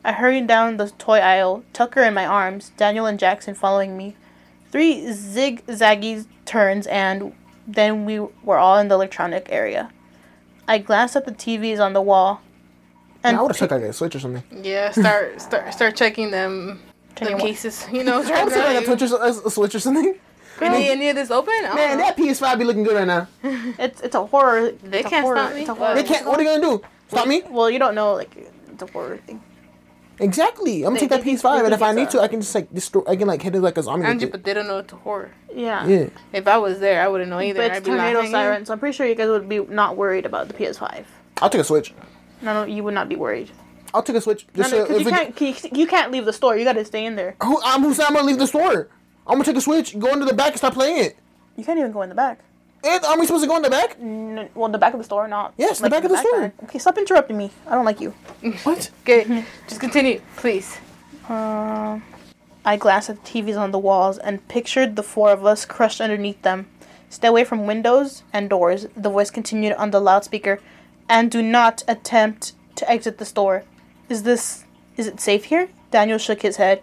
I 0.04 0.12
hurried 0.12 0.46
down 0.46 0.76
the 0.76 0.90
toy 0.90 1.18
aisle, 1.18 1.64
Tucker 1.72 2.02
in 2.02 2.12
my 2.12 2.26
arms, 2.26 2.70
Daniel 2.76 3.06
and 3.06 3.18
Jackson 3.18 3.54
following 3.54 3.96
me. 3.96 4.14
Three 4.70 5.06
zigzaggy 5.06 6.26
turns, 6.44 6.86
and 6.86 7.32
then 7.66 8.04
we 8.04 8.20
were 8.20 8.58
all 8.58 8.78
in 8.78 8.88
the 8.88 8.94
electronic 8.94 9.48
area. 9.50 9.90
I 10.68 10.76
glanced 10.78 11.16
at 11.16 11.24
the 11.24 11.32
TVs 11.32 11.80
on 11.80 11.94
the 11.94 12.02
wall. 12.02 12.42
And 13.24 13.38
I 13.38 13.42
would 13.42 13.52
have 13.52 13.58
took 13.58 13.70
like 13.70 13.82
a 13.82 13.92
switch 13.92 14.14
or 14.14 14.20
something. 14.20 14.44
Yeah, 14.62 14.90
start 14.90 15.40
start 15.40 15.72
start 15.72 15.96
checking 15.96 16.30
them 16.30 16.80
Checking 17.16 17.38
them 17.38 17.46
cases. 17.46 17.86
You 17.90 18.04
know, 18.04 18.20
I 18.22 18.26
trying 18.26 18.44
would 18.44 18.52
to 18.52 18.60
have 18.60 18.74
like 18.74 18.82
a, 18.82 18.98
switch 18.98 19.10
or, 19.10 19.46
a 19.46 19.50
switch 19.50 19.74
or 19.74 19.80
something. 19.80 20.14
any, 20.60 20.90
any 20.90 21.08
of 21.08 21.16
this 21.16 21.30
open? 21.30 21.54
I 21.64 21.74
Man, 21.74 21.98
that 21.98 22.16
PS5 22.16 22.58
be 22.58 22.64
looking 22.64 22.84
good 22.84 22.94
right 22.94 23.06
now. 23.06 23.26
It's 23.42 24.00
it's 24.02 24.14
a 24.14 24.26
horror. 24.26 24.72
They 24.72 25.00
it's 25.00 25.08
can't 25.08 25.24
horror, 25.24 25.36
stop 25.38 25.54
me. 25.54 25.60
It's 25.62 25.70
a 25.70 25.74
horror. 25.74 25.94
They 25.94 26.02
can't. 26.04 26.26
What 26.26 26.38
are 26.38 26.44
they 26.44 26.60
gonna 26.60 26.78
do? 26.78 26.82
Stop 27.08 27.26
me? 27.26 27.42
Well, 27.50 27.70
you 27.70 27.78
don't 27.78 27.94
know 27.94 28.14
like 28.14 28.34
the 28.78 28.86
horror 28.86 29.18
thing. 29.18 29.42
Exactly. 30.20 30.78
I'm 30.82 30.90
gonna 30.90 30.94
They- 30.94 31.00
take 31.00 31.10
that 31.10 31.24
they- 31.24 31.30
PS5, 31.36 31.60
they 31.60 31.64
and 31.66 31.74
if 31.74 31.82
I 31.82 31.92
need 31.92 32.08
a- 32.08 32.10
to, 32.12 32.20
I 32.20 32.28
can 32.28 32.40
just 32.40 32.54
like 32.54 32.72
destroy. 32.74 33.02
I 33.06 33.14
can 33.16 33.28
like 33.28 33.40
hit 33.40 33.54
it 33.54 33.60
like 33.60 33.76
a 33.78 33.82
zombie. 33.82 34.00
with 34.02 34.10
Angie, 34.10 34.26
it. 34.26 34.32
but 34.32 34.42
they 34.44 34.52
don't 34.52 34.66
know 34.66 34.78
it's 34.78 34.92
a 34.92 34.96
horror. 34.96 35.30
Yeah. 35.54 35.86
Yeah. 35.86 36.06
If 36.32 36.48
I 36.48 36.58
was 36.58 36.80
there, 36.80 37.02
I 37.02 37.08
wouldn't 37.08 37.30
know 37.30 37.40
either. 37.40 37.60
But 37.60 37.70
I'd 37.70 37.76
it's 37.78 37.84
be 37.84 37.90
tornado 37.92 38.18
laughing. 38.18 38.32
siren, 38.32 38.66
so 38.66 38.72
I'm 38.72 38.80
pretty 38.80 38.96
sure 38.96 39.06
you 39.06 39.14
guys 39.14 39.28
would 39.28 39.48
be 39.48 39.60
not 39.60 39.96
worried 39.96 40.26
about 40.26 40.48
the 40.48 40.54
PS5. 40.54 41.04
I'll 41.40 41.50
take 41.50 41.60
a 41.60 41.64
switch. 41.64 41.94
No, 42.42 42.52
no, 42.52 42.64
you 42.64 42.82
would 42.82 42.94
not 42.94 43.08
be 43.08 43.14
worried. 43.16 43.50
I'll 43.94 44.02
take 44.02 44.16
a 44.16 44.20
switch. 44.20 44.46
No, 44.54 44.62
Just 44.64 44.74
no, 44.74 44.82
uh, 44.82 44.86
so 44.86 44.88
because 44.88 45.00
if 45.00 45.06
you 45.06 45.12
can't 45.12 45.72
you, 45.72 45.80
you 45.82 45.86
can't 45.86 46.10
leave 46.12 46.24
the 46.24 46.32
store. 46.32 46.56
You 46.56 46.64
got 46.64 46.74
to 46.74 46.84
stay 46.84 47.06
in 47.06 47.14
there. 47.16 47.36
Who 47.42 47.60
I'm 47.64 47.82
who 47.82 47.94
said 47.94 48.06
I'm 48.06 48.14
gonna 48.14 48.26
leave 48.26 48.38
the 48.38 48.46
store? 48.48 48.88
I'm 49.26 49.34
gonna 49.34 49.44
take 49.44 49.56
a 49.56 49.60
switch, 49.60 49.98
go 49.98 50.12
into 50.12 50.24
the 50.26 50.34
back, 50.34 50.48
and 50.48 50.56
stop 50.58 50.74
playing 50.74 50.98
it. 51.04 51.16
You 51.56 51.64
can't 51.64 51.78
even 51.78 51.92
go 51.92 52.02
in 52.02 52.08
the 52.08 52.14
back. 52.14 52.40
And 52.84 53.04
are 53.04 53.18
we 53.18 53.26
supposed 53.26 53.44
to 53.44 53.48
go 53.48 53.56
in 53.56 53.62
the 53.62 53.70
back? 53.70 53.96
N- 54.00 54.48
well, 54.54 54.68
the 54.68 54.78
back 54.78 54.94
of 54.94 54.98
the 54.98 55.04
store, 55.04 55.26
not. 55.26 55.52
Yes, 55.56 55.80
the 55.80 55.90
back 55.90 56.04
of 56.04 56.10
the 56.10 56.18
store. 56.18 56.40
back. 56.40 56.62
Okay, 56.64 56.78
stop 56.78 56.96
interrupting 56.96 57.36
me. 57.36 57.50
I 57.66 57.74
don't 57.74 57.84
like 57.84 58.00
you. 58.00 58.14
What? 58.62 58.90
Okay, 59.02 59.44
just 59.68 59.80
continue, 59.80 60.20
please. 60.36 60.78
Um, 61.28 62.02
I 62.64 62.76
glanced 62.76 63.10
at 63.10 63.24
the 63.24 63.28
TVs 63.42 63.58
on 63.58 63.72
the 63.72 63.78
walls 63.78 64.18
and 64.18 64.46
pictured 64.48 64.96
the 64.96 65.02
four 65.02 65.30
of 65.32 65.44
us 65.44 65.64
crushed 65.64 66.00
underneath 66.00 66.40
them. 66.42 66.68
Stay 67.10 67.28
away 67.28 67.44
from 67.44 67.66
windows 67.66 68.22
and 68.32 68.48
doors, 68.50 68.86
the 68.96 69.10
voice 69.10 69.30
continued 69.30 69.72
on 69.74 69.90
the 69.90 70.00
loudspeaker, 70.00 70.60
and 71.08 71.30
do 71.30 71.42
not 71.42 71.82
attempt 71.88 72.52
to 72.76 72.88
exit 72.90 73.18
the 73.18 73.24
store. 73.24 73.64
Is 74.08 74.22
this. 74.22 74.64
is 74.96 75.06
it 75.06 75.20
safe 75.20 75.44
here? 75.46 75.68
Daniel 75.90 76.18
shook 76.18 76.42
his 76.42 76.56
head. 76.56 76.82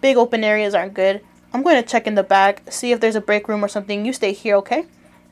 Big 0.00 0.16
open 0.16 0.42
areas 0.42 0.74
aren't 0.74 0.94
good. 0.94 1.20
I'm 1.52 1.62
going 1.62 1.80
to 1.82 1.88
check 1.88 2.06
in 2.06 2.16
the 2.16 2.22
back, 2.22 2.62
see 2.70 2.92
if 2.92 3.00
there's 3.00 3.16
a 3.16 3.20
break 3.20 3.48
room 3.48 3.64
or 3.64 3.68
something. 3.68 4.04
You 4.04 4.12
stay 4.12 4.32
here, 4.32 4.56
okay? 4.56 4.86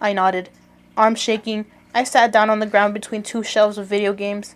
I 0.04 0.12
nodded. 0.12 0.50
Arms 0.98 1.18
shaking, 1.18 1.64
I 1.94 2.04
sat 2.04 2.30
down 2.30 2.50
on 2.50 2.58
the 2.58 2.66
ground 2.66 2.92
between 2.92 3.22
two 3.22 3.42
shelves 3.42 3.78
of 3.78 3.86
video 3.86 4.12
games. 4.12 4.54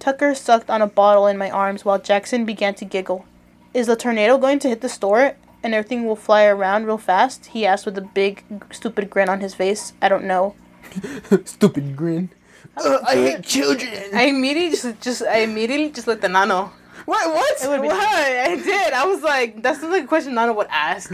Tucker 0.00 0.34
sucked 0.34 0.68
on 0.68 0.82
a 0.82 0.88
bottle 0.88 1.28
in 1.28 1.38
my 1.38 1.48
arms 1.50 1.84
while 1.84 2.00
Jackson 2.00 2.44
began 2.44 2.74
to 2.74 2.84
giggle. 2.84 3.24
Is 3.72 3.86
the 3.86 3.94
tornado 3.94 4.38
going 4.38 4.58
to 4.58 4.68
hit 4.68 4.80
the 4.80 4.88
store 4.88 5.36
and 5.62 5.72
everything 5.72 6.04
will 6.04 6.16
fly 6.16 6.44
around 6.46 6.86
real 6.86 6.98
fast? 6.98 7.46
He 7.46 7.64
asked 7.64 7.86
with 7.86 7.96
a 7.96 8.00
big, 8.02 8.42
stupid 8.72 9.08
grin 9.08 9.28
on 9.28 9.38
his 9.40 9.54
face. 9.54 9.92
I 10.02 10.08
don't 10.08 10.24
know. 10.24 10.56
Stupid 11.44 11.94
grin. 11.96 12.30
Uh, 12.76 12.98
I 13.06 13.14
hate 13.14 13.42
children. 13.44 13.92
I 14.14 14.22
immediately 14.24 14.70
just, 14.70 15.00
just 15.00 15.22
I 15.22 15.38
immediately 15.40 15.90
just 15.90 16.08
looked 16.08 16.24
at 16.24 16.30
Nano. 16.32 16.72
what? 17.04 17.34
What? 17.34 17.56
would 17.68 17.82
be- 17.82 17.88
What? 17.88 18.00
I 18.00 18.56
did. 18.56 18.92
I 18.94 19.04
was 19.06 19.22
like, 19.22 19.62
that's 19.62 19.80
not 19.82 19.90
like 19.92 20.04
a 20.04 20.06
question 20.08 20.34
Nano 20.34 20.54
would 20.54 20.66
ask. 20.70 21.10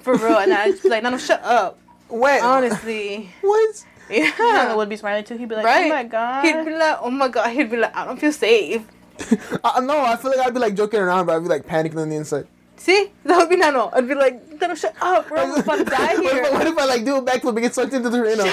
For 0.00 0.14
real. 0.16 0.38
And 0.38 0.54
I 0.54 0.70
just 0.70 0.82
be 0.84 0.88
like, 0.88 1.02
Nano, 1.02 1.18
shut 1.18 1.42
up. 1.42 1.78
Wait. 2.10 2.40
Honestly. 2.42 3.30
What? 3.40 3.84
Nano 4.10 4.24
Yeah. 4.38 4.74
would 4.74 4.88
be 4.88 4.96
smiling 4.96 5.22
too. 5.24 5.36
He'd 5.36 5.48
be 5.48 5.54
like, 5.54 5.64
Right? 5.64 5.86
oh 5.86 5.94
my 5.94 6.02
god. 6.04 6.44
He'd 6.44 6.64
be 6.64 6.74
like, 6.74 6.98
oh 7.00 7.10
my 7.10 7.28
god. 7.28 7.50
He'd 7.50 7.70
be 7.70 7.76
like, 7.76 7.94
I 7.94 8.04
don't 8.04 8.18
feel 8.18 8.32
safe. 8.32 8.82
Uh, 9.62 9.80
no, 9.84 10.00
I 10.02 10.16
feel 10.16 10.30
like 10.30 10.46
I'd 10.46 10.54
be 10.54 10.60
like 10.60 10.74
joking 10.74 10.98
around, 11.00 11.26
but 11.26 11.36
I'd 11.36 11.42
be 11.42 11.48
like 11.48 11.66
panicking 11.66 11.98
on 11.98 12.08
the 12.08 12.16
inside. 12.16 12.46
See? 12.76 13.12
That 13.24 13.36
would 13.36 13.50
be 13.50 13.56
Nano. 13.56 13.90
I'd 13.92 14.08
be 14.08 14.14
like, 14.14 14.58
Nano, 14.58 14.74
shut 14.74 14.94
up, 15.00 15.28
bro. 15.28 15.38
I'm 15.42 15.60
about 15.60 15.76
to 15.78 15.84
die 15.84 16.14
what, 16.16 16.24
if, 16.24 16.32
here. 16.32 16.44
I- 16.46 16.50
what 16.50 16.66
if 16.66 16.78
I 16.78 16.84
like 16.86 17.04
do 17.04 17.16
a 17.16 17.22
backflip 17.22 17.50
and 17.50 17.60
get 17.60 17.74
sucked 17.74 17.92
into 17.92 18.08
the 18.08 18.16
tornado? 18.16 18.44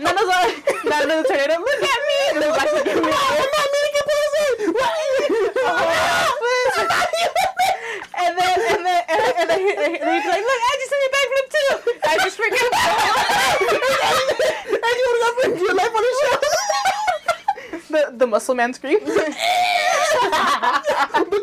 Nano's 0.00 0.28
like, 0.28 0.84
Nano's 0.84 1.22
the 1.22 1.28
tornado. 1.28 1.60
Look 1.60 1.82
at 1.82 2.00
me. 2.08 2.18
And 2.34 2.42
then 2.42 2.50
Max 2.52 2.72
would 2.72 2.84
give 2.84 3.02
me 3.04 3.10
And 8.28 8.36
then, 8.36 8.60
and 8.60 8.84
then, 8.84 9.00
and 9.08 9.18
then, 9.24 9.32
and 9.40 9.48
then, 9.48 9.56
he, 9.58 9.72
and 9.72 9.80
then 9.80 9.88
he'd 9.96 10.04
be 10.04 10.28
like, 10.28 10.44
look, 10.44 10.60
I 10.68 10.72
just 10.76 10.92
did 10.92 11.00
a 11.00 11.08
backflip 11.16 11.46
too. 11.56 11.96
I 12.04 12.12
just 12.20 12.36
freaking 12.36 12.60
and 14.68 14.96
you 15.00 15.06
would 15.08 15.24
have 15.24 15.36
put 15.40 15.56
your 15.64 15.72
life 15.74 15.94
on 15.96 16.02
the 16.02 16.12
the, 17.88 18.12
the 18.18 18.26
muscle 18.26 18.54
man 18.54 18.74
scream. 18.74 18.98
show. 19.00 19.06
the 19.06 19.12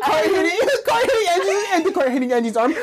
car 0.04 0.22
hitting, 0.22 0.58
the 0.62 0.82
car 0.86 1.00
hitting 1.00 1.28
Angie's, 1.28 1.64
and 1.72 1.84
the 1.86 1.92
car 1.92 2.08
hitting 2.08 2.32
Angie's 2.32 2.56
arm. 2.56 2.72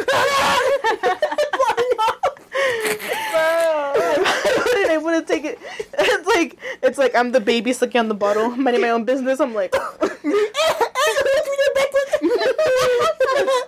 Able 4.90 5.10
to 5.10 5.22
take 5.26 5.46
it. 5.46 5.60
It's 5.98 6.28
like 6.28 6.58
it's 6.84 6.98
like 6.98 7.16
I'm 7.16 7.32
the 7.32 7.40
baby 7.40 7.72
sucking 7.74 8.00
on 8.00 8.08
the 8.10 8.14
bottle, 8.14 8.50
minding 8.50 8.82
my 8.82 8.90
own 8.90 9.06
business. 9.06 9.40
I'm 9.40 9.54
like, 9.54 9.74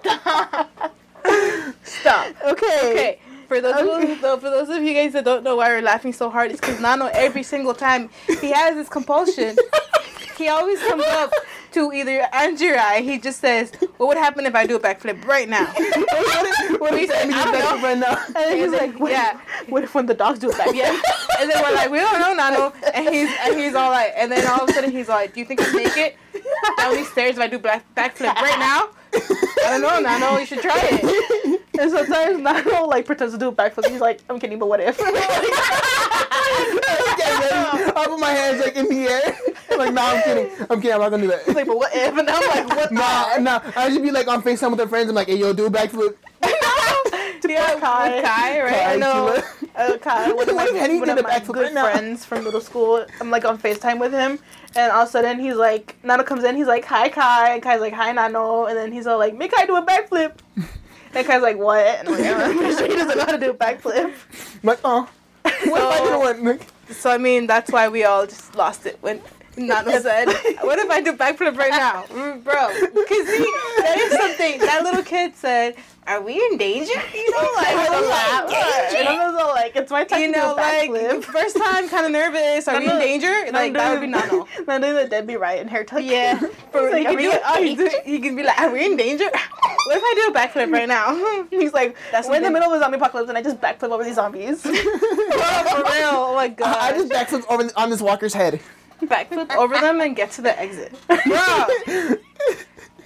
stop. 0.01 0.95
Stop. 1.83 2.27
Okay. 2.45 2.91
Okay. 2.91 3.19
For 3.47 3.61
those 3.61 3.75
Okay. 3.75 4.13
of, 4.13 4.21
though, 4.21 4.37
for 4.37 4.49
those 4.49 4.69
of 4.69 4.81
you 4.83 4.93
guys 4.93 5.13
that 5.13 5.23
don't 5.23 5.43
know 5.43 5.55
why 5.55 5.69
we're 5.69 5.81
laughing 5.81 6.13
so 6.13 6.29
hard, 6.29 6.51
it's 6.51 6.59
because 6.59 6.79
Nano 6.79 7.09
every 7.13 7.43
single 7.43 7.73
time 7.75 8.09
he 8.41 8.51
has 8.51 8.75
this 8.75 8.89
compulsion, 8.89 9.55
he 10.37 10.47
always 10.47 10.79
comes 10.81 11.03
up 11.05 11.31
to 11.75 11.93
either 11.93 12.27
Angie 12.33 12.71
or 12.71 12.77
I. 12.77 13.01
He 13.01 13.19
just 13.19 13.39
says, 13.39 13.71
"What 13.97 14.07
would 14.07 14.17
happen 14.17 14.45
if 14.45 14.55
I 14.55 14.65
do 14.65 14.75
a 14.75 14.79
backflip 14.79 15.23
right 15.25 15.47
now?" 15.47 15.65
What 16.79 16.93
if 16.93 17.09
said, 17.09 17.29
I 17.29 17.39
"I 17.39 17.43
don't 17.43 17.59
know." 17.59 17.87
right 17.87 17.97
now? 17.97 18.23
And 18.27 18.35
then 18.35 18.57
he's 18.57 18.71
like, 18.71 18.99
what, 18.99 19.11
yeah. 19.11 19.39
what 19.69 19.83
if 19.83 19.95
when 19.95 20.05
the 20.05 20.13
dogs 20.13 20.39
do 20.39 20.49
it 20.49 20.57
back? 20.57 20.75
Yeah. 20.75 20.99
And 21.39 21.49
then 21.49 21.61
we're 21.63 21.73
like, 21.73 21.89
we 21.89 21.99
don't 21.99 22.19
know, 22.19 22.33
Nano. 22.33 22.73
And 22.93 23.09
he's 23.09 23.29
and 23.43 23.57
he's 23.57 23.75
all 23.75 23.91
like, 23.91 24.13
and 24.15 24.31
then 24.31 24.45
all 24.47 24.63
of 24.63 24.69
a 24.69 24.73
sudden 24.73 24.91
he's 24.91 25.07
like, 25.07 25.33
do 25.33 25.39
you 25.39 25.45
think 25.45 25.61
I 25.61 25.71
make 25.73 25.97
it 25.97 26.17
down 26.77 26.95
these 26.95 27.09
stairs 27.11 27.37
if 27.37 27.41
I 27.41 27.47
do 27.47 27.59
back 27.59 27.85
backflip 27.95 28.35
right 28.35 28.59
now? 28.59 28.89
I 29.65 29.79
don't 29.79 29.81
know, 29.81 29.99
Nano. 29.99 30.37
You 30.37 30.45
should 30.45 30.61
try 30.61 30.79
it. 30.81 31.61
And 31.79 31.91
sometimes 31.91 32.39
Nano 32.39 32.85
like 32.85 33.05
pretends 33.05 33.33
to 33.33 33.39
do 33.39 33.49
a 33.49 33.51
backflip. 33.51 33.89
He's 33.89 34.01
like, 34.01 34.19
I'm 34.29 34.39
kidding, 34.39 34.59
but 34.59 34.67
what 34.67 34.79
if? 34.81 34.97
I 37.43 38.05
put 38.07 38.19
my 38.19 38.31
hands 38.31 38.61
like 38.61 38.75
in 38.75 38.87
the 38.89 39.07
air. 39.07 39.77
like, 39.77 39.93
nah, 39.93 40.11
I'm 40.11 40.23
kidding. 40.23 40.51
I'm 40.69 40.81
kidding. 40.81 40.93
I'm 40.93 40.99
not 41.01 41.09
gonna 41.09 41.23
do 41.23 41.27
that. 41.29 41.47
like, 41.55 41.67
but 41.67 41.77
what 41.77 41.95
if? 41.95 42.17
And 42.17 42.29
I'm 42.29 42.47
like, 42.67 42.75
what? 42.77 42.91
Nah, 42.91 43.37
nah. 43.39 43.61
I 43.75 43.89
should 43.91 44.01
be 44.03 44.11
like 44.11 44.27
on 44.27 44.41
FaceTime 44.41 44.69
with 44.69 44.77
their 44.77 44.87
friends. 44.87 45.09
I'm 45.09 45.15
like, 45.15 45.27
hey, 45.27 45.37
yo, 45.37 45.53
do 45.53 45.65
a 45.65 45.69
backflip. 45.71 46.15
Yeah, 47.47 47.73
with 47.75 47.83
Kai. 47.83 48.21
Kai, 48.23 48.61
right? 48.63 48.73
Kai, 48.73 48.93
I 48.93 48.95
know. 48.97 49.41
Uh, 49.75 49.97
Kai, 49.99 50.31
one 50.33 50.49
of 50.49 50.55
my, 50.55 50.63
What 50.65 50.69
if 50.73 50.75
Henny 50.81 50.99
one 50.99 51.09
of 51.09 51.21
my 51.23 51.39
good 51.39 51.75
right 51.75 51.93
friends 51.93 52.25
from 52.25 52.43
middle 52.43 52.59
school. 52.59 53.05
I'm 53.21 53.29
like 53.29 53.45
on 53.45 53.57
FaceTime 53.59 53.99
with 53.99 54.13
him, 54.13 54.39
and 54.75 54.91
all 54.91 55.03
of 55.03 55.09
a 55.09 55.11
sudden 55.11 55.39
he's 55.39 55.55
like, 55.55 55.95
Nano 56.03 56.23
comes 56.23 56.43
in. 56.43 56.55
He's 56.55 56.65
like, 56.67 56.85
"Hi, 56.85 57.07
Kai," 57.09 57.53
and 57.53 57.61
Kai's 57.61 57.81
like, 57.81 57.93
"Hi, 57.93 58.11
Nano," 58.11 58.65
and 58.65 58.75
then 58.75 58.91
he's 58.91 59.05
all 59.05 59.19
like, 59.19 59.35
"Make 59.35 59.51
Kai 59.51 59.65
do 59.67 59.75
a 59.75 59.85
backflip." 59.85 60.33
And 61.13 61.25
Kai's 61.25 61.41
like, 61.41 61.57
"What?" 61.57 61.85
And 61.85 62.09
I'm 62.09 62.13
like, 62.15 62.25
I'm 62.25 62.57
pretty 62.57 62.75
sure 62.75 62.87
he 62.89 62.95
doesn't 62.95 63.17
know 63.17 63.25
how 63.25 63.31
to 63.31 63.37
do 63.39 63.51
a 63.51 63.53
backflip. 63.53 64.05
I'm 64.05 64.59
like, 64.63 64.79
oh. 64.83 65.07
What 65.43 65.53
if 65.55 65.71
I 65.71 65.97
So- 65.99 66.33
did 66.33 66.43
one? 66.43 66.59
So 66.91 67.09
I 67.09 67.17
mean, 67.17 67.47
that's 67.47 67.71
why 67.71 67.87
we 67.89 68.03
all 68.03 68.25
just 68.25 68.55
lost 68.55 68.85
it 68.85 68.97
when 69.01 69.21
Nano 69.57 69.99
said, 69.99 70.25
"What 70.61 70.79
if 70.79 70.89
I 70.89 71.01
do 71.01 71.13
backflip 71.13 71.57
right 71.57 71.71
now, 71.71 72.03
Mm, 72.03 72.43
bro?" 72.43 72.67
Because 72.93 73.27
see, 73.27 73.51
that 73.77 73.97
is 73.97 74.11
something 74.19 74.59
that 74.59 74.81
little 74.83 75.03
kid 75.03 75.35
said. 75.35 75.75
Are 76.07 76.21
we 76.21 76.35
in 76.35 76.57
danger? 76.57 76.93
You 77.15 77.31
know, 77.31 77.37
like, 77.55 77.75
was 77.89 78.07
like, 78.07 78.43
like, 78.43 78.93
and 78.93 79.07
I 79.07 79.27
was 79.27 79.41
all 79.41 79.49
like, 79.55 79.75
"It's 79.75 79.89
my 79.91 80.03
time 80.03 80.21
you 80.21 80.27
to 80.27 80.37
know, 80.37 80.45
do 80.49 80.51
a 80.51 80.61
like 80.61 80.91
backflip." 80.91 81.23
first 81.39 81.57
time, 81.57 81.89
kind 81.89 82.05
of 82.05 82.11
nervous. 82.11 82.67
Are 82.67 82.77
we 82.77 82.87
in 82.91 82.99
danger? 82.99 83.51
Like 83.51 83.73
that 83.73 83.91
would 83.91 84.01
be 84.01 84.07
Nano. 84.07 84.45
Doing 84.55 84.81
the 84.81 85.07
Debby 85.09 85.35
Ryan 85.35 85.67
hair 85.67 85.83
tuck. 85.83 86.03
Yeah, 86.03 86.37
For 86.71 86.89
he 86.89 87.03
like, 87.03 87.07
can 87.07 87.15
are 87.15 87.57
do 87.57 87.61
in 87.61 87.65
He, 87.65 87.75
do, 87.75 87.89
he 88.05 88.19
can 88.19 88.35
be 88.35 88.43
like, 88.43 88.59
"Are 88.59 88.69
we 88.69 88.85
in 88.85 88.95
danger? 88.97 89.25
What 89.25 89.97
if 89.97 90.03
I 90.03 90.13
do 90.15 90.31
a 90.31 90.39
backflip 90.39 90.71
right 90.71 90.87
now?" 90.87 91.15
He's 91.49 91.73
like, 91.73 91.95
That's 92.11 92.27
we're 92.27 92.35
in 92.35 92.43
the 92.43 92.51
middle 92.51 92.71
of 92.71 92.77
a 92.77 92.83
zombie 92.83 92.97
apocalypse 92.97 93.29
and 93.29 93.37
I 93.37 93.41
just 93.41 93.59
backflip 93.59 93.89
over 93.89 94.03
these 94.03 94.15
zombies. 94.15 94.61
For 94.61 94.69
real. 94.69 94.81
Oh 94.83 96.33
my 96.35 96.49
god. 96.49 96.77
I 96.77 96.91
just 96.91 97.11
backflipped 97.11 97.45
over 97.49 97.67
on 97.75 97.89
this 97.89 98.01
walker's 98.01 98.33
head. 98.35 98.59
backflip 99.05 99.55
over 99.55 99.75
them 99.77 100.01
and 100.01 100.15
get 100.15 100.31
to 100.31 100.41
the 100.41 100.57
exit. 100.59 100.93
Bro, 101.07 101.65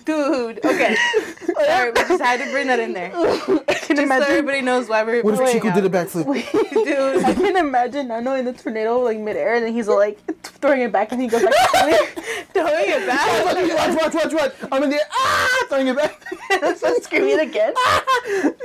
dude. 0.05 0.65
Okay. 0.65 0.95
Sorry, 1.65 1.91
we 1.91 1.99
just 2.01 2.21
had 2.21 2.43
to 2.43 2.51
bring 2.51 2.67
that 2.67 2.79
in 2.79 2.93
there. 2.93 3.09
Can 3.11 3.59
Just 3.67 3.87
so 3.87 4.01
imagine. 4.03 4.27
everybody 4.29 4.61
knows 4.61 4.87
why 4.87 5.03
we're. 5.03 5.21
What 5.23 5.39
if 5.39 5.51
Chico 5.51 5.69
out. 5.69 5.75
did 5.75 5.85
a 5.85 5.89
backflip? 5.89 6.25
Dude. 6.71 7.23
I 7.23 7.33
can 7.33 7.57
imagine 7.57 8.07
Nano 8.07 8.33
in 8.35 8.45
the 8.45 8.53
tornado, 8.53 8.99
like 8.99 9.19
midair, 9.19 9.55
and 9.55 9.65
then 9.65 9.73
he's 9.73 9.87
like 9.87 10.19
throwing 10.43 10.81
it 10.81 10.91
back, 10.91 11.11
and 11.11 11.21
he 11.21 11.27
goes 11.27 11.43
like, 11.43 11.53
Throwing 12.53 12.85
it 12.87 13.05
back. 13.07 13.45
Watch, 13.45 14.13
watch, 14.13 14.13
watch, 14.13 14.33
watch. 14.33 14.53
I'm 14.71 14.83
in 14.83 14.89
the 14.89 14.95
air. 14.95 15.01
Ah! 15.11 15.65
Throwing 15.69 15.87
it 15.87 15.95
back. 15.95 16.21
so 16.77 16.93
screaming 17.01 17.39
again. 17.39 17.73
All 17.75 18.01
you, 18.29 18.55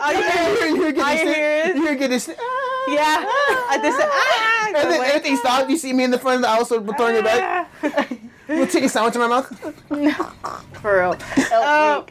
all 0.00 0.12
you 0.12 0.22
hear, 0.22 0.66
You 0.68 0.82
hear 0.82 0.92
get 0.92 1.04
all 1.04 1.10
this 1.10 1.20
you 1.20 1.26
thing- 1.26 1.34
hear 1.34 1.60
is, 1.66 1.74
you 1.76 1.82
hear 1.86 1.94
get 1.96 2.10
this. 2.10 2.28
ah. 2.28 2.34
yeah. 2.88 3.24
I 3.70 3.78
just 3.82 3.98
said, 3.98 4.08
ah. 4.10 4.66
And 4.82 4.90
then 4.90 5.00
everything 5.04 5.36
stopped. 5.36 5.70
You 5.70 5.76
see 5.76 5.92
me 5.92 6.04
in 6.04 6.10
the 6.10 6.18
front 6.18 6.36
of 6.36 6.42
the 6.42 6.48
house, 6.48 6.68
so 6.68 6.80
we're 6.80 6.96
throwing 6.96 7.16
it 7.16 7.24
back. 7.24 7.70
Little 8.48 8.66
chicken 8.66 8.88
sandwich 8.88 9.14
in 9.14 9.20
my 9.20 9.28
mouth. 9.28 9.74
No, 9.90 10.12
for 10.80 10.98
real. 11.00 11.16
Uh, 11.52 12.02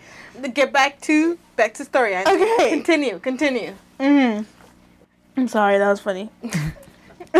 get 0.53 0.71
back 0.71 1.01
to 1.01 1.37
back 1.55 1.73
to 1.75 1.83
story. 1.85 2.13
Angie. 2.15 2.31
Okay. 2.31 2.69
Continue. 2.69 3.19
Continue. 3.19 3.73
Mm. 3.99 4.45
I'm 5.37 5.47
sorry, 5.47 5.77
that 5.77 5.89
was 5.89 5.99
funny. 5.99 6.29
Go 7.33 7.39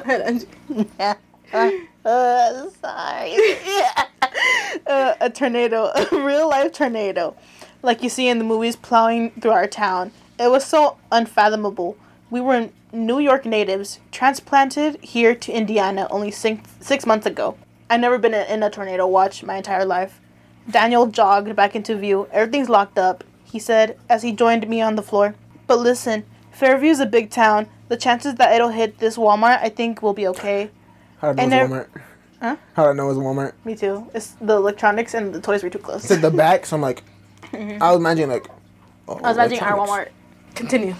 ahead, 0.00 0.20
Angie. 0.22 0.46
Yeah. 0.98 1.14
Uh, 1.52 1.70
uh, 2.04 2.70
sorry. 2.80 3.34
yeah. 3.66 4.04
Uh, 4.86 5.14
a 5.20 5.28
tornado, 5.30 5.90
a 5.94 6.06
real 6.24 6.48
life 6.48 6.72
tornado, 6.72 7.34
like 7.82 8.02
you 8.02 8.08
see 8.08 8.28
in 8.28 8.38
the 8.38 8.44
movies 8.44 8.76
plowing 8.76 9.30
through 9.40 9.52
our 9.52 9.66
town. 9.66 10.12
It 10.38 10.50
was 10.50 10.64
so 10.64 10.98
unfathomable. 11.12 11.96
We 12.30 12.40
were 12.40 12.70
New 12.92 13.18
York 13.18 13.44
natives, 13.44 14.00
transplanted 14.10 15.02
here 15.02 15.34
to 15.34 15.52
Indiana 15.52 16.08
only 16.10 16.30
six, 16.30 16.68
six 16.80 17.06
months 17.06 17.26
ago. 17.26 17.56
I've 17.88 18.00
never 18.00 18.18
been 18.18 18.34
in 18.34 18.62
a 18.62 18.70
tornado 18.70 19.06
watch 19.06 19.42
my 19.42 19.56
entire 19.56 19.84
life. 19.84 20.20
Daniel 20.70 21.06
jogged 21.06 21.56
back 21.56 21.74
into 21.74 21.96
view. 21.96 22.28
Everything's 22.30 22.68
locked 22.68 22.98
up, 22.98 23.24
he 23.44 23.58
said 23.58 23.98
as 24.08 24.22
he 24.22 24.32
joined 24.32 24.68
me 24.68 24.80
on 24.80 24.96
the 24.96 25.02
floor. 25.02 25.34
But 25.66 25.78
listen, 25.78 26.24
Fairview's 26.52 27.00
a 27.00 27.06
big 27.06 27.30
town. 27.30 27.68
The 27.88 27.96
chances 27.96 28.36
that 28.36 28.52
it'll 28.52 28.68
hit 28.68 28.98
this 28.98 29.16
Walmart, 29.16 29.60
I 29.60 29.68
think, 29.68 30.02
will 30.02 30.12
be 30.14 30.28
okay. 30.28 30.70
How 31.18 31.32
did 31.32 31.40
I 31.40 31.46
know 31.46 31.56
it 31.56 31.62
was 31.62 31.70
Walmart? 31.70 32.02
Huh? 32.40 32.56
How 32.74 32.82
did 32.84 32.90
I 32.90 32.92
know 32.94 33.04
it 33.10 33.14
was 33.14 33.18
Walmart? 33.18 33.52
Me 33.64 33.74
too. 33.74 34.08
It's 34.14 34.32
the 34.40 34.56
electronics 34.56 35.14
and 35.14 35.34
the 35.34 35.40
toys 35.40 35.62
were 35.62 35.70
too 35.70 35.78
close. 35.78 36.04
It 36.04 36.08
said 36.08 36.22
the 36.22 36.30
back, 36.30 36.66
so 36.66 36.76
I'm 36.76 36.82
like, 36.82 37.02
I 37.52 37.90
was 37.90 37.96
imagining 38.00 38.30
like. 38.30 38.48
Oh, 39.08 39.16
Mm-hmm. 39.16 39.24
I 39.24 39.28
was 39.28 39.36
imagining 39.36 39.60
our 39.62 39.76
Walmart. 39.78 40.08
Continue. 40.54 40.94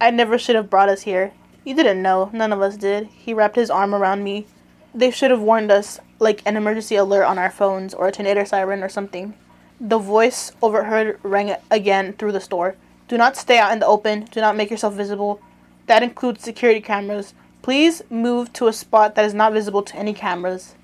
I 0.00 0.10
never 0.10 0.38
should 0.38 0.54
have 0.56 0.70
brought 0.70 0.88
us 0.88 1.02
here. 1.02 1.32
You 1.64 1.74
didn't 1.74 2.02
know. 2.02 2.30
None 2.32 2.52
of 2.52 2.60
us 2.60 2.76
did. 2.76 3.06
He 3.08 3.34
wrapped 3.34 3.56
his 3.56 3.70
arm 3.70 3.94
around 3.94 4.22
me. 4.22 4.46
They 4.94 5.10
should 5.10 5.30
have 5.32 5.40
warned 5.40 5.72
us, 5.72 5.98
like 6.20 6.42
an 6.46 6.56
emergency 6.56 6.94
alert 6.96 7.24
on 7.24 7.38
our 7.38 7.50
phones 7.50 7.94
or 7.94 8.06
a 8.06 8.12
tornado 8.12 8.44
siren 8.44 8.82
or 8.82 8.88
something. 8.88 9.34
The 9.80 9.98
voice 9.98 10.52
overheard 10.62 11.18
rang 11.24 11.56
again 11.70 12.12
through 12.12 12.32
the 12.32 12.40
store. 12.40 12.76
Do 13.08 13.16
not 13.18 13.36
stay 13.36 13.58
out 13.58 13.72
in 13.72 13.80
the 13.80 13.86
open. 13.86 14.26
Do 14.30 14.40
not 14.40 14.56
make 14.56 14.70
yourself 14.70 14.94
visible. 14.94 15.40
That 15.86 16.02
includes 16.02 16.42
security 16.44 16.80
cameras. 16.80 17.34
Please 17.62 18.02
move 18.10 18.52
to 18.52 18.68
a 18.68 18.72
spot 18.72 19.14
that 19.16 19.24
is 19.24 19.34
not 19.34 19.52
visible 19.52 19.82
to 19.82 19.96
any 19.96 20.12
cameras. 20.14 20.74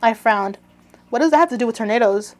I 0.00 0.14
frowned. 0.14 0.56
What 1.10 1.18
does 1.18 1.30
that 1.32 1.38
have 1.38 1.50
to 1.50 1.58
do 1.58 1.66
with 1.66 1.76
tornadoes? 1.76 2.34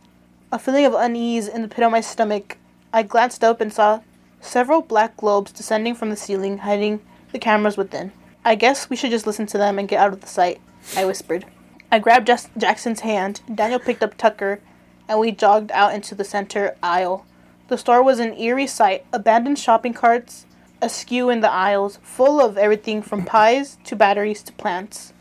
A 0.52 0.58
feeling 0.58 0.84
of 0.84 0.92
unease 0.92 1.48
in 1.48 1.62
the 1.62 1.68
pit 1.68 1.82
of 1.82 1.90
my 1.90 2.02
stomach. 2.02 2.58
I 2.92 3.04
glanced 3.04 3.42
up 3.42 3.62
and 3.62 3.72
saw 3.72 4.02
several 4.42 4.82
black 4.82 5.16
globes 5.16 5.50
descending 5.50 5.94
from 5.94 6.10
the 6.10 6.16
ceiling, 6.16 6.58
hiding 6.58 7.00
the 7.32 7.38
cameras 7.38 7.78
within. 7.78 8.12
I 8.44 8.54
guess 8.54 8.90
we 8.90 8.96
should 8.96 9.12
just 9.12 9.26
listen 9.26 9.46
to 9.46 9.56
them 9.56 9.78
and 9.78 9.88
get 9.88 9.98
out 9.98 10.12
of 10.12 10.20
the 10.20 10.26
sight, 10.26 10.60
I 10.94 11.06
whispered. 11.06 11.46
I 11.90 12.00
grabbed 12.00 12.26
Jas- 12.26 12.50
Jackson's 12.58 13.00
hand. 13.00 13.40
Daniel 13.54 13.78
picked 13.78 14.02
up 14.02 14.18
Tucker, 14.18 14.60
and 15.08 15.18
we 15.18 15.32
jogged 15.32 15.72
out 15.72 15.94
into 15.94 16.14
the 16.14 16.22
center 16.22 16.76
aisle. 16.82 17.24
The 17.68 17.78
store 17.78 18.02
was 18.02 18.18
an 18.18 18.36
eerie 18.36 18.66
sight 18.66 19.06
abandoned 19.10 19.58
shopping 19.58 19.94
carts 19.94 20.44
askew 20.82 21.30
in 21.30 21.40
the 21.40 21.50
aisles, 21.50 21.98
full 22.02 22.42
of 22.42 22.58
everything 22.58 23.00
from 23.00 23.24
pies 23.24 23.78
to 23.84 23.96
batteries 23.96 24.42
to 24.42 24.52
plants. 24.52 25.14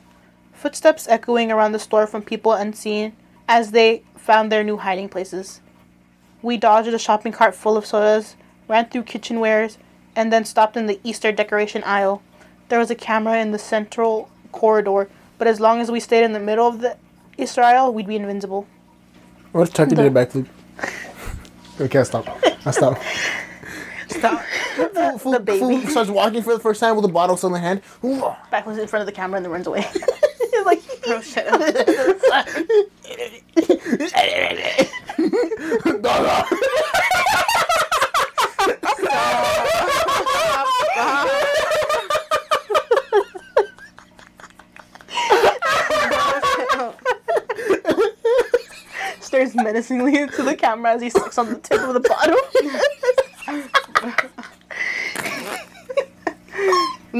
Footsteps 0.51 1.07
echoing 1.07 1.53
around 1.53 1.71
the 1.71 1.79
store 1.79 2.05
from 2.05 2.21
people 2.21 2.51
unseen 2.51 3.13
as 3.47 3.71
they 3.71 4.03
found 4.21 4.51
their 4.51 4.63
new 4.63 4.77
hiding 4.77 5.09
places. 5.09 5.61
We 6.41 6.57
dodged 6.57 6.89
a 6.89 6.99
shopping 6.99 7.31
cart 7.31 7.55
full 7.55 7.75
of 7.75 7.85
sodas, 7.85 8.35
ran 8.67 8.87
through 8.89 9.03
kitchenwares, 9.03 9.77
and 10.15 10.31
then 10.31 10.45
stopped 10.45 10.77
in 10.77 10.85
the 10.85 10.99
Easter 11.03 11.31
decoration 11.31 11.83
aisle. 11.83 12.21
There 12.69 12.79
was 12.79 12.91
a 12.91 12.95
camera 12.95 13.39
in 13.39 13.51
the 13.51 13.59
central 13.59 14.29
corridor, 14.51 15.09
but 15.37 15.47
as 15.47 15.59
long 15.59 15.81
as 15.81 15.91
we 15.91 15.99
stayed 15.99 16.23
in 16.23 16.33
the 16.33 16.39
middle 16.39 16.67
of 16.67 16.81
the 16.81 16.97
Easter 17.37 17.61
aisle, 17.61 17.93
we'd 17.93 18.07
be 18.07 18.15
invincible. 18.15 18.67
What 19.51 19.67
if 19.67 19.73
Chucky 19.73 19.95
did 19.95 20.05
a 20.05 20.09
backflip? 20.09 20.47
okay, 21.79 21.99
I'll 21.99 22.05
stop. 22.05 22.27
I'll 22.65 22.73
stop. 22.73 23.01
Stop. 24.07 24.41
Fool, 24.75 25.17
fool, 25.17 25.31
the 25.33 25.39
baby. 25.39 25.59
fool 25.59 25.81
starts 25.87 26.09
walking 26.09 26.43
for 26.43 26.53
the 26.53 26.59
first 26.59 26.79
time 26.79 26.95
with 26.95 27.05
a 27.05 27.09
bottle 27.09 27.37
still 27.37 27.47
in 27.49 27.53
the 27.53 27.59
hand. 27.59 27.81
Ooh. 28.03 28.33
Back 28.49 28.65
was 28.65 28.77
in 28.77 28.87
front 28.87 29.01
of 29.01 29.05
the 29.05 29.11
camera 29.11 29.37
and 29.37 29.45
then 29.45 29.51
runs 29.51 29.67
away. 29.67 29.85
Stares 49.21 49.55
menacingly 49.55 50.17
into 50.19 50.43
the 50.43 50.55
camera 50.55 50.93
as 50.93 51.01
he 51.01 51.09
sucks 51.09 51.37
on 51.37 51.49
the 51.49 51.59
tip 51.59 51.79
of 51.81 51.93
the 51.93 51.99
bottle. 52.01 52.37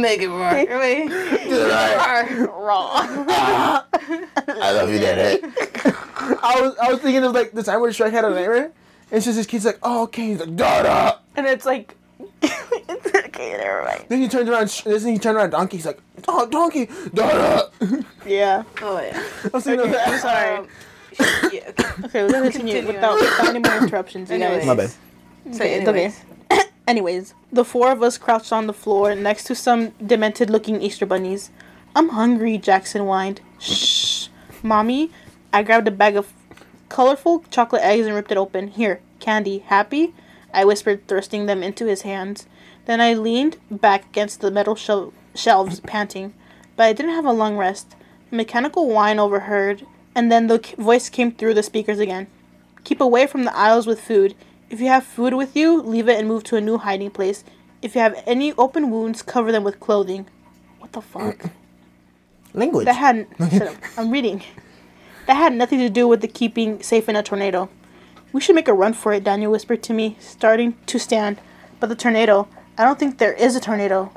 Make 0.02 0.22
it 0.22 0.30
work. 0.30 0.54
Make 0.54 0.70
it 0.70 2.48
roar. 2.48 2.48
Raw. 2.66 2.92
I 4.48 4.72
love 4.74 4.90
you, 4.90 5.00
Daddy. 5.00 5.44
I 6.44 6.60
was 6.62 6.76
I 6.78 6.92
was 6.92 7.00
thinking 7.02 7.24
of 7.24 7.34
like 7.34 7.52
the 7.52 7.64
time 7.64 7.82
where 7.82 7.92
Shrek 7.92 8.12
had 8.12 8.26
a 8.26 8.30
nightmare, 8.30 8.66
and 8.66 8.74
it's 9.12 9.26
just 9.26 9.38
his 9.38 9.48
kid's 9.48 9.66
like, 9.66 9.80
oh 9.84 10.04
okay, 10.04 10.28
he's 10.28 10.40
like, 10.40 10.56
Dada. 10.56 11.20
and 11.36 11.46
it's 11.48 11.66
like, 11.66 11.96
it's 12.42 13.16
okay, 13.28 13.52
never 13.58 13.84
mind. 13.84 14.06
Then 14.08 14.22
he 14.22 14.28
turns 14.28 14.50
around, 14.50 14.70
sh- 14.72 14.84
then 14.84 15.00
he 15.02 15.18
turns 15.20 15.36
around, 15.38 15.50
Donkey. 15.52 15.78
He's 15.78 15.86
like, 15.86 16.00
oh 16.28 16.46
Donkey, 16.48 16.90
Dada. 17.14 17.70
Yeah. 18.26 18.64
Oh 18.82 19.00
yeah. 19.02 19.24
I 19.46 19.48
was 19.54 19.64
thinking 19.64 19.88
of 19.88 19.94
Okay, 19.94 20.04
I'm 20.06 20.20
sorry. 20.20 20.58
Um, 20.58 20.68
yeah. 21.52 21.72
Okay. 21.82 22.06
Okay, 22.06 22.24
we're 22.24 22.32
gonna 22.32 22.52
continue, 22.52 22.74
Continue 22.82 22.94
without, 22.94 23.20
without 23.20 23.48
any 23.50 23.60
more 23.60 23.78
interruptions, 23.78 24.30
you 24.30 24.36
Anyways. 24.36 24.58
guys. 24.60 24.68
My 24.68 24.76
bad. 24.76 24.90
So 24.90 25.64
Okay, 25.64 25.74
it's 25.80 25.88
okay. 25.90 26.14
Anyways. 26.92 27.34
The 27.54 27.64
four 27.64 27.90
of 27.90 28.04
us 28.04 28.18
crouched 28.18 28.52
on 28.52 28.68
the 28.68 28.74
floor 28.74 29.16
next 29.16 29.46
to 29.46 29.56
some 29.56 29.92
demented 30.06 30.50
looking 30.50 30.82
Easter 30.82 31.06
bunnies. 31.06 31.50
I'm 31.96 32.10
hungry, 32.10 32.58
Jackson 32.58 33.06
whined. 33.06 33.40
Shh. 33.60 34.28
Mommy, 34.62 35.10
I 35.54 35.64
grabbed 35.64 35.88
a 35.88 35.92
bag 35.92 36.18
of 36.18 36.34
colorful 36.90 37.46
chocolate 37.50 37.82
eggs 37.82 38.06
and 38.06 38.14
ripped 38.14 38.32
it 38.32 38.38
open. 38.38 38.68
Here, 38.68 39.00
candy. 39.22 39.60
Happy? 39.60 40.14
I 40.54 40.66
whispered, 40.66 41.08
thrusting 41.08 41.46
them 41.46 41.64
into 41.64 41.86
his 41.86 42.02
hands. 42.02 42.46
Then 42.86 43.00
I 43.00 43.14
leaned 43.14 43.58
back 43.72 44.06
against 44.08 44.42
the 44.42 44.52
metal 44.52 44.76
shel- 44.76 45.14
shelves, 45.34 45.80
panting. 45.80 46.34
But 46.76 46.88
I 46.88 46.94
didn't 46.94 47.16
have 47.16 47.26
a 47.26 47.32
long 47.32 47.56
rest. 47.56 47.96
A 48.32 48.36
mechanical 48.36 48.90
whine 48.90 49.18
overheard, 49.18 49.86
and 50.14 50.30
then 50.30 50.48
the 50.48 50.60
voice 50.78 51.08
came 51.10 51.32
through 51.32 51.54
the 51.54 51.64
speakers 51.64 52.00
again. 52.00 52.28
Keep 52.84 53.00
away 53.00 53.28
from 53.28 53.46
the 53.46 53.56
aisles 53.56 53.88
with 53.88 54.02
food. 54.02 54.36
If 54.72 54.80
you 54.80 54.88
have 54.88 55.04
food 55.04 55.34
with 55.34 55.56
you, 55.56 55.82
leave 55.82 56.08
it 56.08 56.18
and 56.18 56.28
move 56.28 56.44
to 56.46 56.56
a 56.56 56.62
new 56.62 56.78
hiding 56.78 57.12
place. 57.12 57.44
If 57.82 57.94
you 57.94 58.00
have 58.02 58.16
any 58.26 58.54
open 58.54 58.90
wounds, 58.90 59.22
cover 59.22 59.52
them 59.52 59.64
with 59.66 59.80
clothing. 59.82 60.28
What 60.80 60.94
the 60.94 61.02
fuck? 61.02 61.44
Language. 62.54 62.86
That 62.86 62.96
had 62.96 63.28
shut 63.52 63.64
up. 63.68 63.76
I'm 63.98 64.10
reading. 64.12 64.44
That 65.28 65.36
had 65.36 65.54
nothing 65.54 65.80
to 65.80 65.90
do 65.90 66.08
with 66.08 66.22
the 66.22 66.28
keeping 66.28 66.82
safe 66.82 67.10
in 67.10 67.16
a 67.18 67.24
tornado. 67.24 67.70
We 68.32 68.40
should 68.40 68.56
make 68.56 68.70
a 68.70 68.74
run 68.74 68.94
for 68.94 69.12
it, 69.12 69.26
Daniel 69.26 69.52
whispered 69.52 69.84
to 69.84 69.94
me, 69.94 70.16
starting 70.20 70.78
to 70.86 70.98
stand. 70.98 71.42
But 71.82 71.90
the 71.90 71.96
tornado, 71.96 72.48
I 72.78 72.86
don't 72.86 72.98
think 72.98 73.18
there 73.18 73.34
is 73.34 73.58
a 73.58 73.60
tornado. 73.60 74.10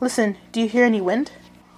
Listen, 0.00 0.36
do 0.52 0.60
you 0.60 0.68
hear 0.68 0.84
any 0.84 1.00
wind? 1.00 1.32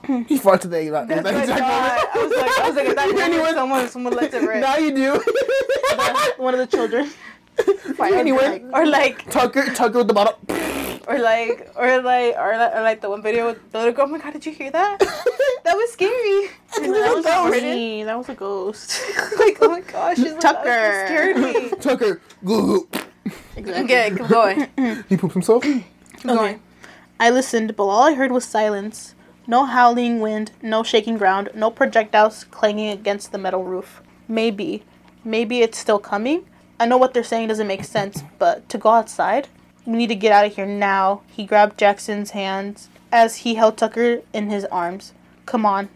He 0.06 0.38
farted 0.38 0.60
to 0.62 0.68
the 0.68 0.78
egg. 0.78 0.90
That 0.92 1.08
That's 1.08 1.24
what 1.24 1.34
I 1.34 1.40
exact 1.40 1.60
thought. 1.60 2.08
I 2.14 2.22
was 2.24 2.32
like, 2.36 2.58
I 2.60 2.66
was 2.68 2.76
like, 2.76 2.86
is 2.88 2.94
that 2.94 3.04
Anyone- 3.08 3.22
anyone? 3.22 3.54
Someone, 3.54 3.88
someone 3.88 4.12
lets 4.14 4.34
it 4.34 4.42
moment. 4.42 4.48
rip. 4.48 4.60
Now 4.62 4.76
you 4.76 4.94
do. 4.94 6.42
One 6.42 6.54
of 6.54 6.60
the 6.60 6.66
children. 6.76 7.10
anyway, 8.00 8.62
Or 8.72 8.86
like, 8.86 9.28
Tucker, 9.30 9.64
Tucker 9.74 9.98
with 9.98 10.08
the 10.08 10.14
bottle. 10.14 10.38
or 11.08 11.18
like, 11.18 11.70
or 11.76 12.00
like, 12.02 12.36
or 12.36 12.56
like, 12.56 12.74
or 12.74 12.82
like 12.82 13.00
the 13.00 13.10
one 13.10 13.22
video 13.22 13.46
with 13.46 13.72
the 13.72 13.78
little 13.78 13.92
girl. 13.92 14.06
Oh 14.06 14.10
my 14.10 14.18
god, 14.18 14.32
did 14.32 14.46
you 14.46 14.52
hear 14.52 14.70
that? 14.70 14.98
That 15.64 15.76
was 15.76 15.92
scary. 15.92 16.48
That 16.76 17.12
was 17.14 17.24
That 17.24 17.44
was 17.44 17.62
me. 17.62 18.02
That 18.04 18.16
was 18.16 18.28
a 18.30 18.34
ghost. 18.34 19.02
like, 19.38 19.58
oh 19.60 19.68
my 19.68 19.80
gosh, 19.82 20.16
she's 20.16 20.32
like, 20.32 20.40
Tucker. 20.40 20.64
that 20.64 21.06
scared 21.06 21.36
me. 21.36 21.68
Tucker, 21.80 22.22
goo 22.42 22.88
goo. 22.90 23.00
Okay, 23.58 24.10
keep 24.16 24.28
going. 24.28 24.66
He 25.10 25.16
poops 25.18 25.34
himself. 25.34 25.62
Keep 25.64 25.84
going. 26.24 26.62
I 27.20 27.28
listened, 27.28 27.76
but 27.76 27.84
all 27.84 28.04
I 28.04 28.14
heard 28.14 28.32
was 28.32 28.44
silence. 28.46 29.14
No 29.46 29.66
howling 29.66 30.20
wind, 30.20 30.52
no 30.62 30.82
shaking 30.82 31.18
ground, 31.18 31.50
no 31.54 31.70
projectiles 31.70 32.44
clanging 32.44 32.88
against 32.90 33.32
the 33.32 33.38
metal 33.38 33.64
roof. 33.64 34.00
Maybe. 34.26 34.84
Maybe 35.24 35.60
it's 35.60 35.76
still 35.76 35.98
coming? 35.98 36.46
I 36.80 36.86
know 36.86 36.96
what 36.96 37.12
they're 37.12 37.24
saying 37.24 37.48
doesn't 37.48 37.66
make 37.66 37.84
sense, 37.84 38.22
but 38.38 38.68
to 38.68 38.78
go 38.78 38.90
outside? 38.90 39.48
We 39.84 39.96
need 39.96 40.08
to 40.08 40.14
get 40.14 40.32
out 40.32 40.46
of 40.46 40.54
here 40.54 40.66
now. 40.66 41.22
He 41.28 41.44
grabbed 41.44 41.78
Jackson's 41.78 42.30
hands 42.30 42.88
as 43.10 43.36
he 43.38 43.54
held 43.54 43.76
Tucker 43.76 44.22
in 44.32 44.50
his 44.50 44.64
arms. 44.66 45.12
Come 45.46 45.66
on. 45.66 45.88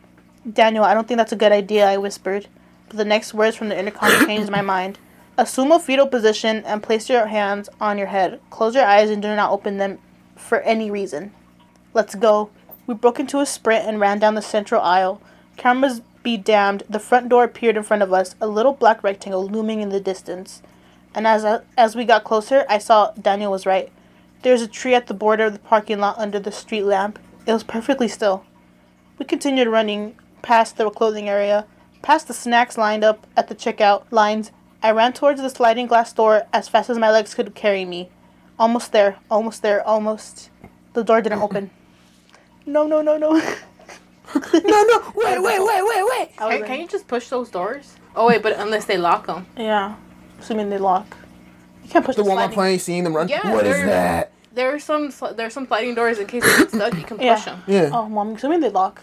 Daniel, 0.51 0.83
I 0.83 0.95
don't 0.95 1.07
think 1.07 1.19
that's 1.19 1.33
a 1.33 1.37
good 1.37 1.53
idea, 1.53 1.87
I 1.89 1.99
whispered. 1.99 2.49
But 2.89 2.97
the 2.97 3.05
next 3.05 3.33
words 3.33 3.57
from 3.57 3.69
the 3.69 3.79
intercom 3.79 4.11
changed 4.27 4.51
my 4.51 4.63
mind. 4.63 4.99
Assume 5.39 5.71
a 5.73 5.79
fetal 5.79 6.07
position 6.07 6.65
and 6.65 6.83
place 6.83 7.09
your 7.09 7.27
hands 7.27 7.69
on 7.81 7.97
your 7.97 8.09
head. 8.09 8.41
Close 8.51 8.75
your 8.75 8.85
eyes 8.85 9.09
and 9.09 9.23
do 9.23 9.29
not 9.37 9.53
open 9.53 9.79
them 9.79 9.99
for 10.37 10.61
any 10.61 10.91
reason. 10.91 11.33
Let's 11.95 12.15
go. 12.15 12.51
We 12.87 12.95
broke 12.95 13.21
into 13.21 13.39
a 13.39 13.47
sprint 13.47 13.87
and 13.87 14.01
ran 14.01 14.19
down 14.19 14.35
the 14.35 14.43
central 14.43 14.83
aisle. 14.83 15.23
Cameras 15.57 16.01
be 16.23 16.37
damned, 16.37 16.85
the 16.89 16.99
front 16.99 17.29
door 17.29 17.45
appeared 17.45 17.77
in 17.77 17.83
front 17.83 18.03
of 18.03 18.13
us, 18.13 18.35
a 18.41 18.47
little 18.47 18.73
black 18.73 19.03
rectangle 19.03 19.47
looming 19.47 19.81
in 19.81 19.89
the 19.89 20.01
distance. 20.01 20.63
And 21.15 21.27
as 21.27 21.45
as 21.77 21.95
we 21.95 22.05
got 22.05 22.25
closer, 22.25 22.65
I 22.69 22.79
saw 22.79 23.13
Daniel 23.13 23.53
was 23.53 23.67
right. 23.67 23.91
There's 24.43 24.63
a 24.63 24.69
tree 24.69 24.95
at 24.95 25.07
the 25.07 25.15
border 25.15 25.47
of 25.47 25.53
the 25.53 25.59
parking 25.59 26.01
lot 26.01 26.19
under 26.19 26.41
the 26.41 26.51
street 26.53 26.85
lamp. 26.85 27.19
It 27.47 27.53
was 27.53 27.63
perfectly 27.63 28.09
still. 28.09 28.45
We 29.19 29.25
continued 29.25 29.69
running 29.69 30.17
past 30.43 30.77
the 30.77 30.91
clothing 30.91 31.29
area, 31.29 31.67
past 32.03 32.29
the 32.29 32.35
snacks 32.35 32.77
lined 32.77 33.05
up 33.05 33.27
at 33.37 33.49
the 33.49 33.55
checkout 33.55 34.05
lines. 34.11 34.51
I 34.83 34.91
ran 34.91 35.13
towards 35.13 35.41
the 35.41 35.49
sliding 35.49 35.87
glass 35.87 36.13
door 36.13 36.43
as 36.53 36.69
fast 36.69 36.91
as 36.91 36.99
my 36.99 37.11
legs 37.11 37.35
could 37.35 37.55
carry 37.55 37.85
me. 37.85 38.11
Almost 38.59 38.91
there, 38.93 39.19
almost 39.31 39.63
there, 39.63 39.87
almost. 39.87 40.51
The 40.95 41.05
door 41.05 41.21
didn't 41.21 41.43
open. 41.47 41.71
No, 42.67 42.87
no, 42.87 43.01
no, 43.03 43.17
no. 43.17 43.33
no, 44.35 44.83
no, 44.85 45.13
wait, 45.15 45.43
wait, 45.43 45.61
wait, 45.61 45.83
wait, 45.85 46.05
wait. 46.11 46.29
I 46.39 46.47
was 46.47 46.59
Can, 46.59 46.67
can 46.67 46.81
you 46.81 46.89
just 46.89 47.07
push 47.07 47.29
those 47.29 47.51
doors? 47.51 47.97
Oh 48.15 48.27
wait, 48.29 48.43
but 48.43 48.59
unless 48.59 48.85
they 48.87 48.97
lock 48.97 49.27
them. 49.27 49.47
Yeah, 49.57 49.97
assuming 50.43 50.71
they 50.71 50.79
lock. 50.79 51.17
You 51.85 51.91
can't 51.91 52.05
push 52.05 52.17
The 52.17 52.23
the, 52.23 52.29
one 52.29 52.37
sliding. 52.39 52.55
playing, 52.55 52.79
seeing 52.79 53.05
them 53.05 53.15
run. 53.17 53.29
Yeah, 53.29 53.53
what 53.53 53.67
is 53.67 53.77
that? 53.85 54.33
There 54.55 54.75
are 54.75 54.79
some 54.79 55.09
sli- 55.09 55.35
there 55.37 55.47
are 55.47 55.51
some 55.51 55.67
sliding 55.67 55.95
doors 55.95 56.19
in 56.19 56.27
case 56.27 56.43
they 56.45 56.59
get 56.59 56.71
stuck. 56.71 56.95
You 56.95 57.05
can 57.05 57.17
push 57.17 57.25
Yeah. 57.27 57.45
them. 57.45 57.63
Yeah, 57.67 57.91
Oh, 57.93 58.09
mom, 58.09 58.29
I'm 58.31 58.35
assuming 58.37 58.61
they 58.61 58.69
lock. 58.71 59.01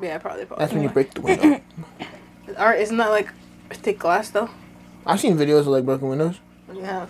Yeah, 0.00 0.18
probably. 0.18 0.44
that's 0.44 0.48
probably. 0.58 0.74
when 0.76 0.82
you 0.84 0.88
break 0.90 1.14
the 1.14 1.20
window. 1.20 1.60
Or 2.58 2.72
isn't 2.74 2.96
that 2.96 3.10
like 3.10 3.28
thick 3.70 3.98
glass 3.98 4.30
though? 4.30 4.50
I've 5.06 5.20
seen 5.20 5.36
videos 5.36 5.60
of 5.60 5.66
like 5.68 5.84
broken 5.84 6.08
windows. 6.08 6.40
Yeah. 6.72 7.06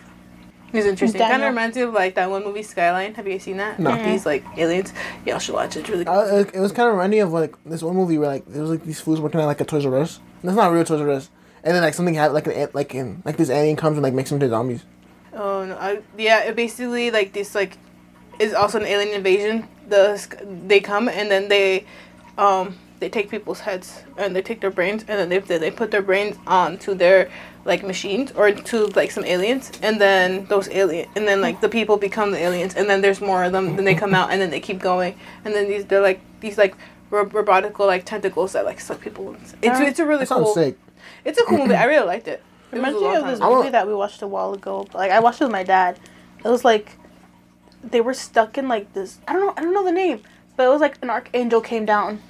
It's 0.72 0.86
interesting. 0.86 1.20
It 1.20 1.24
kind 1.28 1.42
of 1.42 1.48
reminds 1.48 1.76
me 1.76 1.82
of 1.82 1.92
like 1.92 2.14
that 2.14 2.30
one 2.30 2.44
movie 2.44 2.62
Skyline. 2.62 3.14
Have 3.14 3.26
you 3.26 3.32
guys 3.34 3.42
seen 3.42 3.56
that? 3.58 3.78
No. 3.78 3.90
Like, 3.90 4.04
These 4.04 4.24
like 4.26 4.44
aliens. 4.56 4.92
Y'all 5.26 5.38
should 5.38 5.54
watch 5.54 5.76
it. 5.76 5.80
It's 5.80 5.88
really 5.88 6.04
cool. 6.04 6.14
I, 6.14 6.40
it, 6.40 6.54
it 6.54 6.60
was 6.60 6.70
kind 6.72 6.88
of 6.88 6.94
reminding 6.94 7.16
me 7.18 7.20
of 7.20 7.32
like 7.32 7.56
this 7.64 7.82
one 7.82 7.94
movie 7.96 8.18
where 8.18 8.28
like 8.28 8.46
there 8.46 8.62
was 8.62 8.70
like 8.70 8.84
these 8.84 9.00
fools 9.00 9.20
working 9.20 9.40
at 9.40 9.46
like 9.46 9.60
a 9.60 9.64
Toys 9.64 9.84
R 9.86 9.98
Us. 9.98 10.20
That's 10.44 10.56
not 10.56 10.72
real 10.72 10.84
Toys 10.84 11.00
R 11.00 11.10
Us. 11.10 11.30
And 11.64 11.74
then 11.74 11.82
like 11.82 11.94
something 11.94 12.14
happened, 12.14 12.34
like 12.34 12.46
an 12.46 12.68
like 12.72 12.94
in 12.94 13.22
like 13.24 13.36
this 13.36 13.50
alien 13.50 13.76
comes 13.76 13.96
and 13.96 14.02
like 14.02 14.14
makes 14.14 14.30
them 14.30 14.36
into 14.36 14.48
zombies. 14.48 14.84
Oh 15.32 15.64
no! 15.64 15.76
I, 15.76 16.00
yeah, 16.18 16.44
it 16.44 16.56
basically 16.56 17.10
like 17.10 17.32
this 17.32 17.54
like 17.54 17.78
is 18.38 18.52
also 18.54 18.80
an 18.80 18.86
alien 18.86 19.14
invasion. 19.14 19.68
The 19.88 20.20
they 20.66 20.80
come 20.80 21.08
and 21.08 21.30
then 21.30 21.48
they 21.48 21.86
um 22.38 22.76
they 22.98 23.08
take 23.08 23.30
people's 23.30 23.60
heads 23.60 24.02
and 24.16 24.34
they 24.34 24.42
take 24.42 24.60
their 24.60 24.70
brains 24.70 25.04
and 25.08 25.18
then 25.18 25.28
they 25.28 25.38
they, 25.38 25.58
they 25.58 25.70
put 25.70 25.90
their 25.90 26.02
brains 26.02 26.36
onto 26.46 26.94
their 26.94 27.30
like 27.64 27.84
machines 27.84 28.32
or 28.32 28.50
to 28.50 28.86
like 28.88 29.10
some 29.12 29.24
aliens 29.24 29.70
and 29.82 30.00
then 30.00 30.46
those 30.46 30.68
alien 30.70 31.08
and 31.14 31.28
then 31.28 31.40
like 31.40 31.60
the 31.60 31.68
people 31.68 31.96
become 31.96 32.32
the 32.32 32.38
aliens 32.38 32.74
and 32.74 32.88
then 32.90 33.00
there's 33.00 33.20
more 33.20 33.44
of 33.44 33.52
them 33.52 33.76
then 33.76 33.84
they 33.84 33.94
come 33.94 34.14
out 34.14 34.30
and 34.30 34.40
then 34.40 34.50
they 34.50 34.58
keep 34.58 34.80
going 34.80 35.14
and 35.44 35.54
then 35.54 35.68
these 35.68 35.84
they're 35.84 36.00
like 36.00 36.20
these 36.40 36.58
like 36.58 36.74
ro- 37.10 37.26
robotical 37.26 37.86
like 37.86 38.04
tentacles 38.04 38.52
that 38.52 38.64
like 38.64 38.80
suck 38.80 39.00
people. 39.00 39.28
in. 39.30 39.36
It's 39.62 39.80
it's 39.80 40.00
a 40.00 40.06
really 40.06 40.20
That 40.20 40.28
sounds 40.28 40.44
cool. 40.46 40.54
sick. 40.54 40.76
It's 41.24 41.38
a 41.38 41.44
cool 41.44 41.58
movie. 41.58 41.74
I 41.74 41.84
really 41.84 42.06
liked 42.06 42.28
it. 42.28 42.42
It 42.72 42.76
was 42.76 42.78
Reminds 42.78 43.00
me 43.00 43.14
of 43.16 43.26
this 43.26 43.38
ago. 43.38 43.48
Movie 43.48 43.60
want- 43.60 43.72
that 43.72 43.86
we 43.86 43.94
watched 43.94 44.22
a 44.22 44.26
while 44.26 44.54
ago. 44.54 44.86
Like 44.94 45.10
I 45.10 45.20
watched 45.20 45.40
it 45.40 45.44
with 45.44 45.52
my 45.52 45.62
dad. 45.62 45.98
It 46.44 46.48
was 46.48 46.64
like 46.64 46.96
they 47.84 48.00
were 48.00 48.14
stuck 48.14 48.56
in 48.58 48.68
like 48.68 48.92
this. 48.94 49.18
I 49.28 49.32
don't 49.34 49.42
know. 49.46 49.54
I 49.56 49.62
don't 49.62 49.74
know 49.74 49.84
the 49.84 49.92
name, 49.92 50.22
but 50.56 50.64
it 50.66 50.68
was 50.70 50.80
like 50.80 50.96
an 51.02 51.10
archangel 51.10 51.60
came 51.60 51.84
down. 51.84 52.20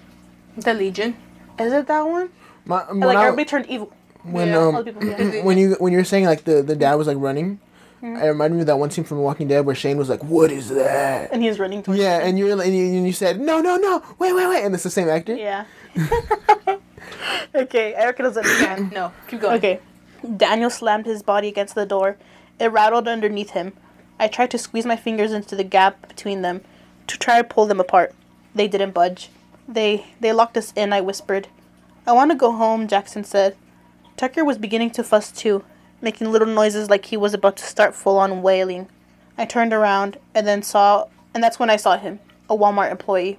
The 0.57 0.75
Legion. 0.75 1.17
Is 1.59 1.73
it 1.73 1.87
that 1.87 2.03
one? 2.03 2.31
My, 2.65 2.83
And, 2.89 3.01
like 3.01 3.17
I- 3.17 3.25
everybody 3.27 3.45
turned 3.49 3.67
evil. 3.67 3.93
when 4.25 4.49
Yeah. 4.49 4.59
Um 4.59 4.85
people. 4.85 5.05
Yeah. 5.05 5.43
when 5.49 5.59
you 5.59 5.77
when 5.79 5.93
you 5.93 5.99
were 5.99 6.05
saying 6.05 6.25
like 6.27 6.45
the 6.45 6.63
the 6.63 6.77
dad 6.77 6.95
was 6.97 7.07
like 7.07 7.17
running, 7.19 7.59
Mm-hmm. 8.03 8.17
it 8.21 8.27
reminded 8.27 8.57
me 8.57 8.61
of 8.63 8.67
that 8.67 8.79
one 8.81 8.91
scene 8.91 9.05
from 9.05 9.19
The 9.19 9.23
Walking 9.23 9.47
Dead 9.47 9.65
where 9.65 9.77
Shane 9.77 9.97
was 9.97 10.09
like, 10.09 10.25
"What 10.25 10.51
is 10.51 10.71
that?" 10.71 11.31
and 11.33 11.41
he 11.41 11.49
was 11.49 11.61
running 11.61 11.85
towards. 11.85 12.01
Yeah, 12.01 12.19
and 12.19 12.37
you 12.37 12.47
were 12.47 12.61
and 12.61 12.75
you, 12.77 12.85
and 12.97 13.07
you 13.07 13.13
said, 13.13 13.39
"No, 13.39 13.61
no, 13.61 13.77
no, 13.77 14.03
wait, 14.19 14.33
wait, 14.35 14.49
wait," 14.49 14.65
and 14.65 14.75
it's 14.75 14.83
the 14.83 14.91
same 14.91 15.09
actor. 15.09 15.37
Yeah. 15.37 15.67
okay, 17.55 17.95
Erica 17.95 18.23
doesn't 18.23 18.45
understand. 18.45 18.93
No, 18.93 19.13
keep 19.29 19.41
going. 19.41 19.57
Okay. 19.57 19.81
Daniel 20.37 20.71
slammed 20.71 21.07
his 21.07 21.23
body 21.23 21.49
against 21.49 21.75
the 21.75 21.87
door. 21.87 22.17
It 22.59 22.67
rattled 22.67 23.09
underneath 23.09 23.51
him. 23.51 23.73
I 24.19 24.29
tried 24.29 24.51
to 24.53 24.59
squeeze 24.59 24.87
my 24.87 24.97
fingers 24.97 25.33
into 25.33 25.57
the 25.57 25.65
gap 25.65 26.09
between 26.09 26.43
them 26.43 26.61
to 27.09 27.19
try 27.19 27.39
to 27.39 27.49
pull 27.49 27.67
them 27.67 27.81
apart. 27.81 28.15
They 28.55 28.69
didn't 28.69 28.93
budge. 28.93 29.31
They 29.67 30.07
they 30.21 30.33
locked 30.33 30.57
us 30.57 30.73
in, 30.77 30.93
I 30.93 31.01
whispered. 31.01 31.49
I 32.07 32.13
want 32.13 32.31
to 32.31 32.37
go 32.37 32.53
home, 32.53 32.87
Jackson 32.87 33.25
said. 33.25 33.57
Tucker 34.17 34.45
was 34.45 34.59
beginning 34.59 34.91
to 34.91 35.05
fuss 35.05 35.33
too, 35.33 35.65
making 36.01 36.31
little 36.31 36.49
noises 36.49 36.91
like 36.91 37.07
he 37.07 37.17
was 37.17 37.35
about 37.35 37.57
to 37.57 37.65
start 37.65 37.95
full 37.95 38.19
on 38.19 38.43
wailing. 38.43 38.89
I 39.39 39.45
turned 39.45 39.73
around 39.73 40.19
and 40.35 40.47
then 40.47 40.63
saw 40.63 41.07
and 41.35 41.43
that's 41.43 41.59
when 41.59 41.71
I 41.71 41.77
saw 41.77 41.97
him, 41.97 42.21
a 42.49 42.57
Walmart 42.57 42.91
employee. 42.91 43.39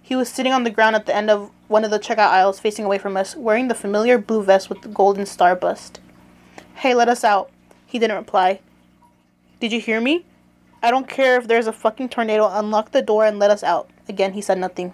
He 0.00 0.14
was 0.14 0.28
sitting 0.28 0.52
on 0.52 0.64
the 0.64 0.70
ground 0.70 0.96
at 0.96 1.06
the 1.06 1.16
end 1.16 1.30
of 1.30 1.50
one 1.68 1.84
of 1.84 1.90
the 1.90 1.98
checkout 1.98 2.18
aisles 2.28 2.60
facing 2.60 2.84
away 2.84 2.98
from 2.98 3.16
us, 3.16 3.34
wearing 3.36 3.68
the 3.68 3.74
familiar 3.74 4.18
blue 4.18 4.42
vest 4.42 4.68
with 4.68 4.82
the 4.82 4.88
golden 4.88 5.26
star 5.26 5.56
bust. 5.56 6.00
Hey, 6.76 6.94
let 6.94 7.08
us 7.08 7.24
out. 7.24 7.50
He 7.86 7.98
didn't 7.98 8.16
reply. 8.16 8.60
Did 9.60 9.72
you 9.72 9.80
hear 9.80 10.00
me? 10.00 10.24
I 10.82 10.90
don't 10.90 11.08
care 11.08 11.36
if 11.38 11.48
there's 11.48 11.66
a 11.66 11.72
fucking 11.72 12.10
tornado. 12.10 12.48
Unlock 12.52 12.90
the 12.90 13.00
door 13.02 13.24
and 13.24 13.38
let 13.38 13.50
us 13.50 13.62
out. 13.62 13.88
Again, 14.08 14.32
he 14.34 14.42
said 14.42 14.58
nothing. 14.58 14.92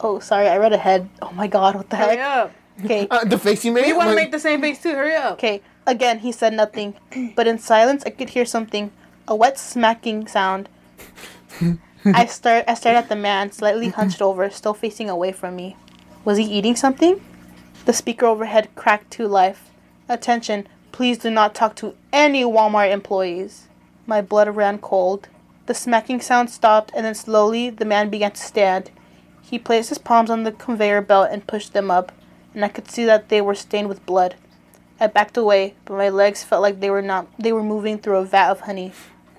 Oh, 0.00 0.18
sorry, 0.18 0.48
I 0.48 0.56
read 0.58 0.72
ahead. 0.72 1.08
Oh 1.22 1.30
my 1.32 1.46
god, 1.46 1.74
what 1.76 1.88
the 1.90 1.96
Hurry 1.96 2.16
heck? 2.16 2.26
up. 2.26 2.52
Okay, 2.84 3.06
Uh, 3.10 3.24
the 3.24 3.38
face 3.38 3.64
you 3.64 3.72
made. 3.72 3.86
We 3.86 3.92
want 3.92 4.08
to 4.08 4.14
like- 4.14 4.24
make 4.24 4.32
the 4.32 4.38
same 4.40 4.60
face 4.60 4.82
too. 4.82 4.92
Hurry 4.92 5.14
up. 5.14 5.34
okay. 5.34 5.62
Again, 5.86 6.18
he 6.18 6.32
said 6.32 6.52
nothing. 6.52 6.94
But 7.36 7.46
in 7.46 7.58
silence, 7.58 8.02
I 8.04 8.10
could 8.10 8.30
hear 8.30 8.44
something 8.44 8.90
a 9.28 9.34
wet 9.36 9.58
smacking 9.58 10.26
sound. 10.26 10.68
I 12.14 12.26
stared, 12.26 12.64
I 12.68 12.74
stared 12.74 12.96
at 12.96 13.08
the 13.08 13.16
man, 13.16 13.50
slightly 13.50 13.88
hunched 13.88 14.22
over, 14.22 14.48
still 14.50 14.74
facing 14.74 15.10
away 15.10 15.32
from 15.32 15.56
me. 15.56 15.76
Was 16.24 16.38
he 16.38 16.44
eating 16.44 16.76
something? 16.76 17.20
The 17.84 17.92
speaker 17.92 18.26
overhead 18.26 18.68
cracked 18.76 19.10
to 19.12 19.26
life. 19.26 19.70
Attention, 20.08 20.68
please 20.92 21.18
do 21.18 21.30
not 21.30 21.54
talk 21.54 21.74
to 21.76 21.96
any 22.12 22.44
Walmart 22.44 22.92
employees. 22.92 23.66
My 24.06 24.20
blood 24.20 24.54
ran 24.54 24.78
cold. 24.78 25.28
The 25.66 25.74
smacking 25.74 26.20
sound 26.20 26.50
stopped, 26.50 26.92
and 26.94 27.04
then 27.04 27.16
slowly 27.16 27.70
the 27.70 27.84
man 27.84 28.08
began 28.08 28.30
to 28.30 28.40
stand. 28.40 28.92
He 29.42 29.58
placed 29.58 29.88
his 29.88 29.98
palms 29.98 30.30
on 30.30 30.44
the 30.44 30.52
conveyor 30.52 31.00
belt 31.00 31.30
and 31.32 31.46
pushed 31.46 31.72
them 31.72 31.90
up, 31.90 32.12
and 32.54 32.64
I 32.64 32.68
could 32.68 32.88
see 32.88 33.04
that 33.04 33.30
they 33.30 33.40
were 33.40 33.56
stained 33.56 33.88
with 33.88 34.06
blood. 34.06 34.36
I 35.00 35.08
backed 35.08 35.36
away, 35.36 35.74
but 35.84 35.96
my 35.96 36.08
legs 36.08 36.44
felt 36.44 36.62
like 36.62 36.78
they 36.78 36.90
were 36.90 37.02
not 37.02 37.26
they 37.36 37.52
were 37.52 37.64
moving 37.64 37.98
through 37.98 38.18
a 38.18 38.24
vat 38.24 38.50
of 38.50 38.60
honey. 38.60 38.92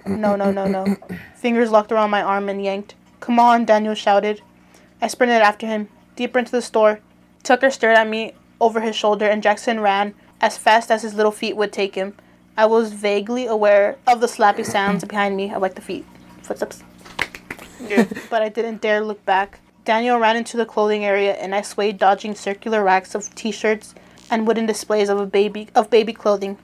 No, 0.07 0.35
no, 0.35 0.51
no, 0.51 0.65
no. 0.67 0.97
Fingers 1.35 1.71
locked 1.71 1.91
around 1.91 2.09
my 2.09 2.21
arm 2.21 2.49
and 2.49 2.63
yanked. 2.63 2.95
Come 3.19 3.39
on, 3.39 3.65
Daniel 3.65 3.95
shouted. 3.95 4.41
I 5.01 5.07
sprinted 5.07 5.41
after 5.41 5.67
him, 5.67 5.89
deeper 6.15 6.39
into 6.39 6.51
the 6.51 6.61
store. 6.61 6.99
Tucker 7.43 7.69
stared 7.69 7.97
at 7.97 8.07
me 8.07 8.33
over 8.59 8.81
his 8.81 8.95
shoulder, 8.95 9.25
and 9.25 9.43
Jackson 9.43 9.79
ran 9.79 10.13
as 10.41 10.57
fast 10.57 10.91
as 10.91 11.01
his 11.01 11.13
little 11.13 11.31
feet 11.31 11.55
would 11.55 11.71
take 11.73 11.95
him. 11.95 12.15
I 12.55 12.65
was 12.65 12.91
vaguely 12.93 13.45
aware 13.45 13.97
of 14.07 14.19
the 14.19 14.27
slappy 14.27 14.65
sounds 14.65 15.05
behind 15.05 15.37
me, 15.37 15.53
of 15.53 15.61
like 15.61 15.75
the 15.75 15.81
feet, 15.81 16.05
footsteps, 16.41 16.83
Yeah. 17.79 18.05
but 18.29 18.41
I 18.41 18.49
didn't 18.49 18.81
dare 18.81 19.03
look 19.03 19.23
back. 19.25 19.59
Daniel 19.85 20.19
ran 20.19 20.35
into 20.35 20.57
the 20.57 20.65
clothing 20.65 21.05
area, 21.05 21.33
and 21.33 21.53
I 21.55 21.61
swayed, 21.61 21.97
dodging 21.97 22.35
circular 22.35 22.83
racks 22.83 23.15
of 23.15 23.33
T-shirts 23.35 23.93
and 24.29 24.47
wooden 24.47 24.65
displays 24.65 25.09
of 25.09 25.19
a 25.19 25.25
baby 25.25 25.69
of 25.75 25.89
baby 25.89 26.13
clothing. 26.13 26.57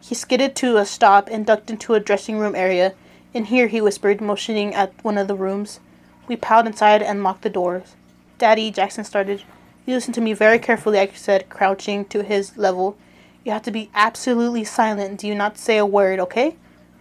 He 0.00 0.14
skidded 0.14 0.54
to 0.56 0.76
a 0.76 0.86
stop 0.86 1.28
and 1.30 1.44
ducked 1.44 1.70
into 1.70 1.94
a 1.94 2.00
dressing 2.00 2.38
room 2.38 2.54
area. 2.54 2.94
In 3.34 3.46
here, 3.46 3.66
he 3.68 3.80
whispered, 3.80 4.20
motioning 4.20 4.74
at 4.74 4.92
one 5.04 5.18
of 5.18 5.28
the 5.28 5.34
rooms. 5.34 5.80
We 6.26 6.36
piled 6.36 6.66
inside 6.66 7.02
and 7.02 7.22
locked 7.22 7.42
the 7.42 7.50
doors. 7.50 7.94
Daddy, 8.38 8.70
Jackson 8.70 9.04
started. 9.04 9.42
You 9.84 9.94
listen 9.94 10.12
to 10.14 10.20
me 10.20 10.32
very 10.32 10.58
carefully, 10.58 10.98
I 10.98 11.08
said, 11.08 11.48
crouching 11.48 12.04
to 12.06 12.22
his 12.22 12.56
level. 12.56 12.96
You 13.44 13.52
have 13.52 13.62
to 13.62 13.70
be 13.70 13.90
absolutely 13.94 14.64
silent. 14.64 15.20
Do 15.20 15.34
not 15.34 15.58
say 15.58 15.78
a 15.78 15.86
word, 15.86 16.20
okay? 16.20 16.56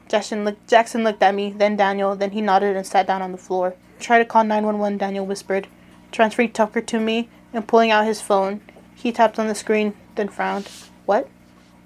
Jackson 0.07 0.45
looked, 0.45 0.67
Jackson 0.67 1.03
looked 1.03 1.21
at 1.21 1.36
me, 1.36 1.51
then 1.51 1.75
Daniel, 1.75 2.15
then 2.15 2.31
he 2.31 2.41
nodded 2.41 2.75
and 2.75 2.88
sat 2.88 3.07
down 3.07 3.21
on 3.21 3.33
the 3.33 3.38
floor. 3.38 3.75
Try 3.99 4.19
to 4.19 4.25
call 4.25 4.43
911, 4.43 4.97
Daniel 4.97 5.25
whispered, 5.25 5.67
transferring 6.12 6.53
Tucker 6.53 6.81
to 6.81 6.99
me 6.99 7.29
and 7.53 7.67
pulling 7.67 7.91
out 7.91 8.05
his 8.05 8.21
phone. 8.21 8.62
He 8.95 9.12
tapped 9.12 9.38
on 9.38 9.47
the 9.47 9.55
screen, 9.55 9.93
then 10.15 10.29
frowned. 10.29 10.69
What? 11.05 11.27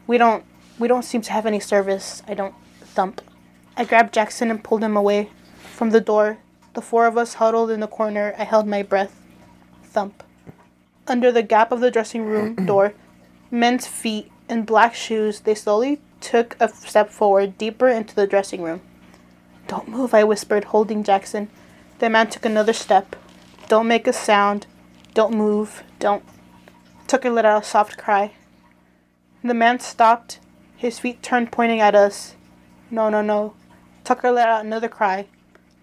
We 0.06 0.18
don't 0.18 0.44
we 0.82 0.88
don't 0.88 1.06
seem 1.06 1.22
to 1.22 1.32
have 1.32 1.46
any 1.46 1.60
service. 1.60 2.24
I 2.28 2.34
don't 2.34 2.56
thump. 2.82 3.22
I 3.78 3.86
grabbed 3.86 4.14
Jackson 4.14 4.52
and 4.52 4.64
pulled 4.64 4.84
him 4.84 4.98
away 4.98 5.30
from 5.76 5.92
the 5.92 6.02
door. 6.02 6.40
The 6.74 6.82
four 6.82 7.06
of 7.06 7.18
us 7.18 7.36
huddled 7.36 7.70
in 7.70 7.80
the 7.80 7.88
corner. 7.88 8.34
I 8.38 8.44
held 8.44 8.68
my 8.68 8.84
breath. 8.84 9.16
Thump. 9.84 10.24
Under 11.08 11.32
the 11.32 11.44
gap 11.44 11.72
of 11.72 11.80
the 11.80 11.92
dressing 11.92 12.26
room 12.26 12.56
door, 12.66 12.94
men's 13.50 13.88
feet 13.88 14.32
in 14.50 14.64
black 14.64 14.94
shoes, 14.94 15.42
they 15.42 15.56
slowly 15.56 16.02
took 16.20 16.56
a 16.60 16.68
step 16.68 17.10
forward, 17.10 17.58
deeper 17.58 17.88
into 17.88 18.14
the 18.14 18.28
dressing 18.28 18.62
room. 18.62 18.82
Don't 19.68 19.88
move, 19.88 20.14
I 20.14 20.24
whispered, 20.24 20.66
holding 20.66 21.04
Jackson. 21.04 21.50
The 22.00 22.10
man 22.10 22.30
took 22.30 22.46
another 22.46 22.74
step. 22.74 23.16
Don't 23.68 23.88
make 23.88 24.08
a 24.08 24.14
sound. 24.14 24.68
Don't 25.14 25.34
move. 25.34 25.84
Don't. 26.00 26.24
Tucker 27.08 27.30
let 27.30 27.46
out 27.46 27.64
a 27.64 27.66
soft 27.66 27.98
cry. 27.98 28.34
The 29.44 29.54
man 29.54 29.80
stopped, 29.80 30.40
his 30.82 30.98
feet 30.98 31.22
turned, 31.22 31.52
pointing 31.52 31.80
at 31.80 31.94
us. 31.94 32.34
No, 32.90 33.08
no, 33.08 33.22
no. 33.22 33.54
Tucker 34.04 34.32
let 34.32 34.50
out 34.50 34.66
another 34.66 34.90
cry. 34.90 35.28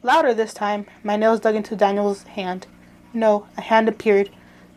Louder 0.03 0.35
this 0.35 0.53
time. 0.53 0.87
My 1.05 1.15
nails 1.15 1.39
dug 1.39 1.55
into 1.55 1.77
Daniel's 1.77 2.25
hand. 2.25 2.67
No, 3.13 3.47
a 3.57 3.61
hand 3.61 3.89
appeared. 3.89 4.29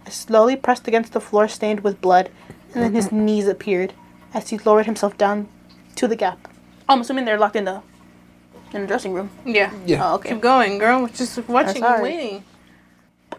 I 0.05 0.11
slowly 0.11 0.55
pressed 0.55 0.87
against 0.87 1.13
the 1.13 1.19
floor 1.19 1.47
stained 1.47 1.79
with 1.79 2.01
blood, 2.01 2.29
and 2.71 2.83
then 2.83 2.93
his 2.93 3.11
knees 3.25 3.47
appeared 3.47 3.93
as 4.31 4.49
he 4.49 4.59
lowered 4.59 4.85
himself 4.85 5.17
down 5.17 5.49
to 5.95 6.07
the 6.07 6.15
gap. 6.15 6.47
I'm 6.87 7.01
assuming 7.01 7.25
they're 7.25 7.39
locked 7.39 7.55
in 7.55 7.65
the 7.65 7.81
in 8.73 8.81
the 8.81 8.87
dressing 8.87 9.13
room. 9.13 9.31
Yeah. 9.43 9.73
Yeah. 9.87 10.07
Oh, 10.11 10.15
okay. 10.15 10.29
Keep 10.29 10.41
going, 10.41 10.77
girl. 10.77 11.01
We're 11.01 11.09
just 11.09 11.35
watching 11.49 11.77
and 11.77 11.85
sorry. 11.85 12.03
waiting. 12.03 12.43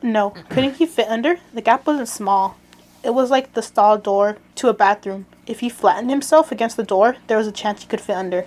No, 0.03 0.31
couldn't 0.49 0.75
he 0.75 0.87
fit 0.87 1.07
under? 1.07 1.38
The 1.55 1.61
gap 1.61 1.87
wasn't 1.87 2.09
small. 2.09 2.57
It 3.05 3.14
was 3.14 3.31
like 3.31 3.55
the 3.55 3.62
stall 3.62 3.99
door 3.99 4.38
to 4.57 4.68
a 4.68 4.75
bathroom. 4.75 5.27
If 5.46 5.61
he 5.61 5.68
flattened 5.68 6.11
himself 6.11 6.52
against 6.52 6.76
the 6.76 6.83
door, 6.83 7.16
there 7.26 7.38
was 7.38 7.46
a 7.46 7.52
chance 7.52 7.83
he 7.83 7.88
could 7.88 8.00
fit 8.00 8.16
under. 8.16 8.46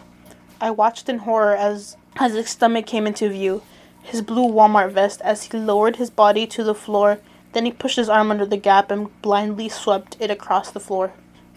I 0.62 0.71
watched 0.71 1.10
in 1.10 1.19
horror 1.19 1.55
as 1.55 1.97
as 2.17 2.34
his 2.34 2.49
stomach 2.49 2.86
came 2.86 3.05
into 3.05 3.27
view, 3.27 3.62
his 4.01 4.21
blue 4.21 4.47
Walmart 4.47 4.91
vest 4.91 5.19
as 5.21 5.43
he 5.43 5.58
lowered 5.58 5.97
his 5.97 6.10
body 6.10 6.47
to 6.47 6.63
the 6.63 6.75
floor. 6.75 7.19
Then 7.51 7.65
he 7.65 7.71
pushed 7.71 7.97
his 7.97 8.10
arm 8.10 8.31
under 8.31 8.45
the 8.45 8.58
gap 8.58 8.91
and 8.91 9.10
blindly 9.21 9.67
swept 9.67 10.15
it 10.19 10.31
across 10.31 10.71
the 10.71 10.79
floor, 10.79 11.13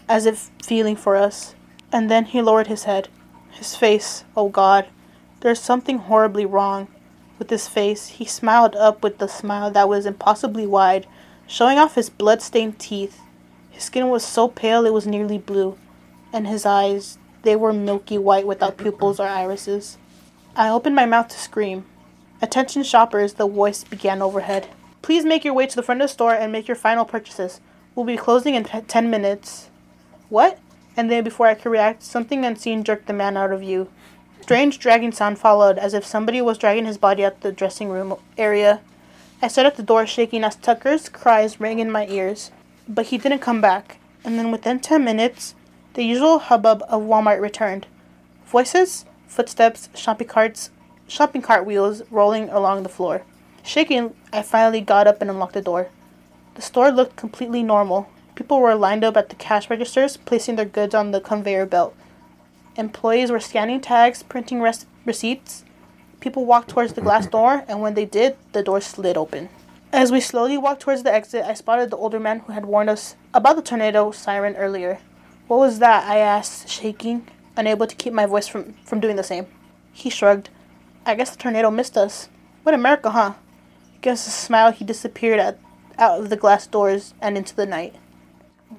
as 0.07 0.25
if 0.25 0.49
feeling 0.63 0.95
for 0.95 1.15
us. 1.15 1.55
And 1.91 2.11
then 2.11 2.25
he 2.25 2.41
lowered 2.41 2.67
his 2.67 2.83
head. 2.83 3.07
His 3.51 3.75
face, 3.75 4.25
oh 4.35 4.49
God, 4.49 4.87
there's 5.39 5.59
something 5.59 5.99
horribly 5.99 6.45
wrong 6.45 6.87
with 7.37 7.49
his 7.49 7.67
face. 7.67 8.07
He 8.07 8.25
smiled 8.25 8.75
up 8.75 9.01
with 9.03 9.17
the 9.17 9.27
smile 9.27 9.71
that 9.71 9.87
was 9.87 10.05
impossibly 10.05 10.67
wide, 10.67 11.07
showing 11.47 11.77
off 11.77 11.95
his 11.95 12.09
blood-stained 12.09 12.79
teeth. 12.79 13.21
His 13.79 13.85
skin 13.85 14.09
was 14.09 14.25
so 14.25 14.49
pale 14.49 14.85
it 14.85 14.91
was 14.91 15.07
nearly 15.07 15.37
blue, 15.37 15.77
and 16.33 16.45
his 16.45 16.65
eyes, 16.65 17.17
they 17.43 17.55
were 17.55 17.71
milky 17.71 18.17
white 18.17 18.45
without 18.45 18.75
pupils 18.75 19.21
or 19.21 19.27
irises. 19.29 19.97
I 20.53 20.67
opened 20.67 20.97
my 20.97 21.05
mouth 21.05 21.29
to 21.29 21.39
scream. 21.39 21.85
Attention 22.41 22.83
shoppers, 22.83 23.35
the 23.35 23.47
voice 23.47 23.85
began 23.85 24.21
overhead. 24.21 24.67
Please 25.01 25.23
make 25.23 25.45
your 25.45 25.53
way 25.53 25.65
to 25.65 25.77
the 25.77 25.81
front 25.81 26.01
of 26.01 26.09
the 26.09 26.13
store 26.13 26.33
and 26.33 26.51
make 26.51 26.67
your 26.67 26.75
final 26.75 27.05
purchases. 27.05 27.61
We'll 27.95 28.05
be 28.05 28.17
closing 28.17 28.53
in 28.53 28.65
t- 28.65 28.81
10 28.81 29.09
minutes. 29.09 29.69
What? 30.27 30.59
And 30.97 31.09
then 31.09 31.23
before 31.23 31.47
I 31.47 31.55
could 31.55 31.71
react, 31.71 32.03
something 32.03 32.43
unseen 32.43 32.83
jerked 32.83 33.07
the 33.07 33.13
man 33.13 33.37
out 33.37 33.53
of 33.53 33.61
view. 33.61 33.89
Strange 34.41 34.77
dragging 34.77 35.13
sound 35.13 35.39
followed, 35.39 35.77
as 35.77 35.93
if 35.93 36.05
somebody 36.05 36.41
was 36.41 36.57
dragging 36.57 36.85
his 36.85 36.97
body 36.97 37.23
out 37.23 37.39
the 37.39 37.53
dressing 37.53 37.87
room 37.87 38.17
area. 38.37 38.81
I 39.41 39.47
stood 39.47 39.65
at 39.65 39.77
the 39.77 39.83
door 39.83 40.05
shaking 40.05 40.43
as 40.43 40.57
Tucker's 40.57 41.07
cries 41.07 41.61
rang 41.61 41.79
in 41.79 41.89
my 41.89 42.05
ears, 42.07 42.51
but 42.89 43.05
he 43.07 43.17
didn't 43.17 43.39
come 43.39 43.61
back. 43.61 43.99
And 44.25 44.37
then 44.37 44.51
within 44.51 44.79
ten 44.79 45.05
minutes, 45.05 45.55
the 45.93 46.03
usual 46.03 46.39
hubbub 46.39 46.83
of 46.89 47.03
Walmart 47.03 47.39
returned. 47.39 47.87
Voices, 48.45 49.05
footsteps, 49.27 49.89
shopping 49.95 50.27
carts, 50.27 50.71
shopping 51.07 51.41
cart 51.41 51.65
wheels 51.65 52.01
rolling 52.11 52.49
along 52.49 52.83
the 52.83 52.89
floor. 52.89 53.21
Shaking, 53.63 54.15
I 54.33 54.41
finally 54.41 54.81
got 54.81 55.07
up 55.07 55.21
and 55.21 55.29
unlocked 55.29 55.53
the 55.53 55.61
door. 55.61 55.89
The 56.55 56.61
store 56.61 56.91
looked 56.91 57.15
completely 57.15 57.63
normal. 57.63 58.09
People 58.35 58.59
were 58.59 58.75
lined 58.75 59.03
up 59.03 59.15
at 59.15 59.29
the 59.29 59.35
cash 59.35 59.69
registers, 59.69 60.17
placing 60.17 60.55
their 60.55 60.65
goods 60.65 60.95
on 60.95 61.11
the 61.11 61.21
conveyor 61.21 61.65
belt. 61.65 61.95
Employees 62.75 63.31
were 63.31 63.39
scanning 63.39 63.81
tags, 63.81 64.23
printing 64.23 64.61
res- 64.61 64.85
receipts. 65.05 65.63
People 66.19 66.45
walked 66.45 66.69
towards 66.69 66.93
the 66.93 67.01
glass 67.01 67.27
door, 67.27 67.63
and 67.67 67.81
when 67.81 67.93
they 67.93 68.05
did, 68.05 68.37
the 68.53 68.63
door 68.63 68.81
slid 68.81 69.17
open. 69.17 69.49
As 69.91 70.11
we 70.11 70.21
slowly 70.21 70.57
walked 70.57 70.81
towards 70.81 71.01
the 71.03 71.13
exit, 71.13 71.43
I 71.45 71.55
spotted 71.55 71.89
the 71.89 71.97
older 71.97 72.19
man 72.19 72.39
who 72.41 72.53
had 72.53 72.65
warned 72.65 72.89
us 72.91 73.15
about 73.33 73.55
the 73.55 73.61
tornado 73.63 74.11
siren 74.11 74.55
earlier. 74.55 74.99
What 75.47 75.57
was 75.57 75.79
that? 75.79 76.07
I 76.07 76.17
asked, 76.17 76.69
shaking, 76.69 77.27
unable 77.57 77.87
to 77.87 77.95
keep 77.95 78.13
my 78.13 78.27
voice 78.27 78.47
from, 78.47 78.75
from 78.85 78.99
doing 78.99 79.15
the 79.15 79.23
same. 79.23 79.47
He 79.91 80.11
shrugged. 80.11 80.49
I 81.07 81.15
guess 81.15 81.31
the 81.31 81.37
tornado 81.37 81.71
missed 81.71 81.97
us. 81.97 82.29
What 82.61 82.75
America, 82.75 83.09
huh? 83.09 83.33
Against 83.97 84.27
a 84.27 84.31
smile, 84.31 84.71
he 84.71 84.85
disappeared 84.85 85.39
at, 85.39 85.57
out 85.97 86.19
of 86.19 86.29
the 86.29 86.37
glass 86.37 86.67
doors 86.67 87.15
and 87.19 87.35
into 87.35 87.55
the 87.55 87.65
night. 87.65 87.95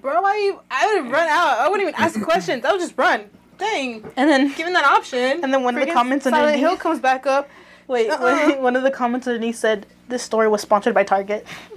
Bro, 0.01 0.23
why 0.23 0.37
you? 0.37 0.61
I 0.71 0.87
would 0.87 1.03
have 1.05 1.13
run 1.13 1.29
out. 1.29 1.59
I 1.59 1.69
wouldn't 1.69 1.89
even 1.89 2.01
ask 2.01 2.23
questions. 2.25 2.65
I 2.65 2.71
would 2.71 2.81
just 2.81 2.97
run. 2.97 3.29
Dang. 3.59 4.05
And 4.17 4.31
then, 4.31 4.53
Given 4.55 4.73
that 4.75 4.85
option. 4.85 5.43
And 5.43 5.53
then 5.53 5.65
one 5.65 5.77
of 5.77 5.85
the 5.85 5.93
comments 5.93 6.25
Silent 6.25 6.41
underneath- 6.41 6.61
Hill 6.61 6.77
comes 6.77 7.01
back 7.01 7.27
up. 7.27 7.49
Wait, 7.91 8.09
Uh-uh. 8.11 8.47
wait, 8.49 8.61
one 8.69 8.77
of 8.77 8.83
the 8.83 8.91
comments 8.91 9.27
underneath 9.27 9.57
said, 9.57 9.87
This 10.09 10.23
story 10.23 10.49
was 10.49 10.63
sponsored 10.63 10.95
by 10.95 11.05
Target. 11.05 11.45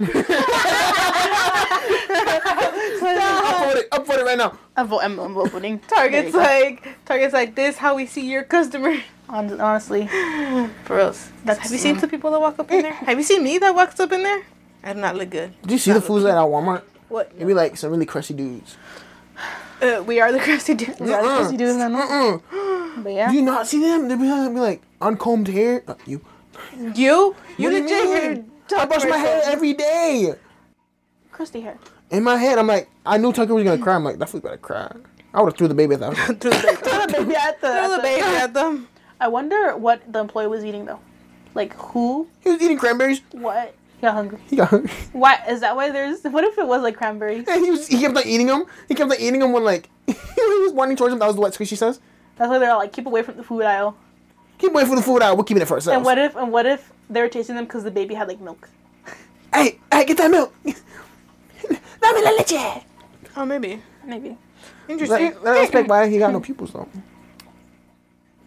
Upvote 2.44 3.76
it. 3.76 3.90
Upvote 3.90 4.18
it 4.18 4.24
right 4.24 4.38
now. 4.38 4.58
I'm, 4.76 4.86
vo- 4.88 5.00
I'm, 5.00 5.18
I'm 5.18 5.34
voting. 5.34 5.78
Target's 5.88 6.34
like 6.34 7.04
Target's 7.04 7.34
like 7.34 7.54
this. 7.54 7.76
How 7.76 7.94
we 7.94 8.06
see 8.06 8.28
your 8.30 8.42
customer. 8.44 8.96
honestly, 9.28 10.06
For 10.84 11.00
us. 11.00 11.30
That's- 11.44 11.62
Have 11.64 11.72
you 11.72 11.78
seen 11.78 11.98
two 12.00 12.08
people 12.08 12.30
that 12.32 12.40
walk 12.40 12.58
up 12.58 12.70
in 12.70 12.82
there? 12.82 12.92
Have 12.92 13.18
you 13.18 13.24
seen 13.24 13.42
me 13.42 13.58
that 13.58 13.74
walks 13.74 13.98
up 14.00 14.12
in 14.12 14.22
there? 14.22 14.42
I 14.82 14.92
do 14.92 15.00
not 15.00 15.16
look 15.16 15.30
good. 15.30 15.54
Did 15.62 15.72
you 15.72 15.78
see 15.78 15.92
the 15.92 16.00
fools 16.00 16.24
at 16.24 16.36
our 16.36 16.46
Walmart? 16.46 16.82
What? 17.08 17.32
It'd 17.38 17.56
like 17.56 17.76
some 17.76 17.90
really 17.90 18.06
crusty 18.06 18.34
dudes. 18.34 18.76
Uh, 19.80 20.02
we 20.06 20.20
are 20.20 20.30
the 20.32 20.38
crusty 20.40 20.74
dudes. 20.74 21.00
yeah, 21.00 21.20
because 21.20 21.52
you 21.52 21.58
do 21.58 21.66
that. 21.76 21.90
Uh-uh. 21.92 22.38
But 23.02 23.12
yeah, 23.12 23.30
Do 23.30 23.36
you 23.36 23.42
not 23.42 23.66
see 23.66 23.80
them? 23.80 24.08
They'd 24.08 24.18
they'd 24.20 24.54
be 24.54 24.60
like 24.60 24.82
uncombed 25.04 25.48
hair. 25.48 25.82
Uh, 25.86 25.94
you. 26.06 26.20
You? 26.80 26.92
You 26.94 26.94
What 26.94 27.36
do 27.56 27.62
you 27.62 27.82
legit 27.82 28.36
mean? 28.38 28.50
I 28.76 28.86
brush 28.86 29.04
my 29.04 29.16
hair 29.16 29.42
every 29.44 29.74
day. 29.74 30.34
Crusty 31.32 31.60
hair. 31.60 31.78
In 32.10 32.22
my 32.22 32.36
head, 32.36 32.58
I'm 32.58 32.66
like, 32.66 32.88
I 33.04 33.18
knew 33.18 33.32
Tucker 33.32 33.54
was 33.54 33.64
gonna 33.64 33.82
cry. 33.82 33.94
I'm 33.94 34.04
like, 34.04 34.18
that 34.18 34.28
fool's 34.28 34.42
gonna 34.42 34.56
cry. 34.58 34.90
I 35.32 35.40
would 35.40 35.48
have 35.52 35.58
threw 35.58 35.68
the 35.68 35.74
baby 35.74 35.94
at 35.94 36.00
that. 36.00 36.14
Throw 36.40 36.50
the 36.50 36.62
baby. 36.62 36.76
Throw 36.76 37.06
the 37.06 37.12
baby 37.12 37.34
at 37.36 37.60
the. 37.60 37.66
Throw 37.68 37.84
at 37.84 37.88
the 37.90 37.96
the- 37.96 38.02
baby 38.02 38.22
at 38.22 38.54
them. 38.54 38.88
I 39.20 39.28
wonder 39.28 39.76
what 39.76 40.12
the 40.12 40.20
employee 40.20 40.46
was 40.48 40.64
eating 40.64 40.84
though. 40.84 41.00
Like 41.54 41.74
who? 41.74 42.28
He 42.40 42.50
was 42.50 42.62
eating 42.62 42.78
cranberries. 42.78 43.20
What? 43.32 43.74
He 43.96 44.02
got 44.02 44.14
hungry. 44.14 44.38
He 44.48 44.56
got 44.56 44.68
hungry. 44.68 44.90
Why 45.12 45.40
is 45.48 45.60
that 45.60 45.74
why 45.76 45.90
there's? 45.90 46.22
What 46.22 46.44
if 46.44 46.56
it 46.58 46.66
was 46.66 46.82
like 46.82 46.96
cranberries? 46.96 47.46
And 47.48 47.64
he 47.64 47.70
was 47.70 47.86
he 47.88 47.98
kept 48.00 48.16
on 48.16 48.26
eating 48.26 48.46
them. 48.46 48.64
He 48.88 48.94
kept 48.94 49.10
on 49.10 49.18
eating 49.20 49.40
them 49.40 49.52
when 49.52 49.64
like 49.64 49.88
he 50.06 50.12
was 50.14 50.72
wanting 50.72 50.96
towards 50.96 51.12
him. 51.12 51.18
That 51.20 51.26
was 51.26 51.34
the 51.36 51.40
what 51.42 51.52
Squishy 51.52 51.76
says. 51.76 52.00
That's 52.36 52.48
why 52.48 52.58
they're 52.58 52.72
all 52.72 52.78
like 52.78 52.92
keep 52.92 53.06
away 53.06 53.22
from 53.22 53.36
the 53.36 53.42
food 53.44 53.62
aisle. 53.62 53.96
Keep 54.58 54.72
waiting 54.72 54.90
for 54.90 54.96
the 54.96 55.02
food 55.02 55.22
out. 55.22 55.36
We're 55.36 55.44
keeping 55.44 55.62
it 55.62 55.66
for 55.66 55.74
ourselves. 55.74 55.96
And 55.96 56.04
what 56.04 56.18
if 56.18 56.36
and 56.36 56.52
what 56.52 56.66
if 56.66 56.92
they 57.10 57.20
were 57.20 57.28
tasting 57.28 57.56
them 57.56 57.64
because 57.64 57.84
the 57.84 57.90
baby 57.90 58.14
had 58.14 58.28
like 58.28 58.40
milk? 58.40 58.68
Hey, 59.52 59.78
hey, 59.92 60.04
get 60.04 60.16
that 60.18 60.30
milk. 60.30 60.54
Dame 60.64 60.74
la 62.02 62.30
leche. 62.30 62.82
Oh, 63.36 63.44
maybe. 63.44 63.82
Maybe. 64.04 64.36
Interesting. 64.88 65.30
That, 65.30 65.42
that 65.44 65.62
explains 65.62 65.88
why 65.88 66.08
he 66.08 66.18
got 66.18 66.32
no 66.32 66.40
pupils 66.48 66.72
though. 66.72 66.88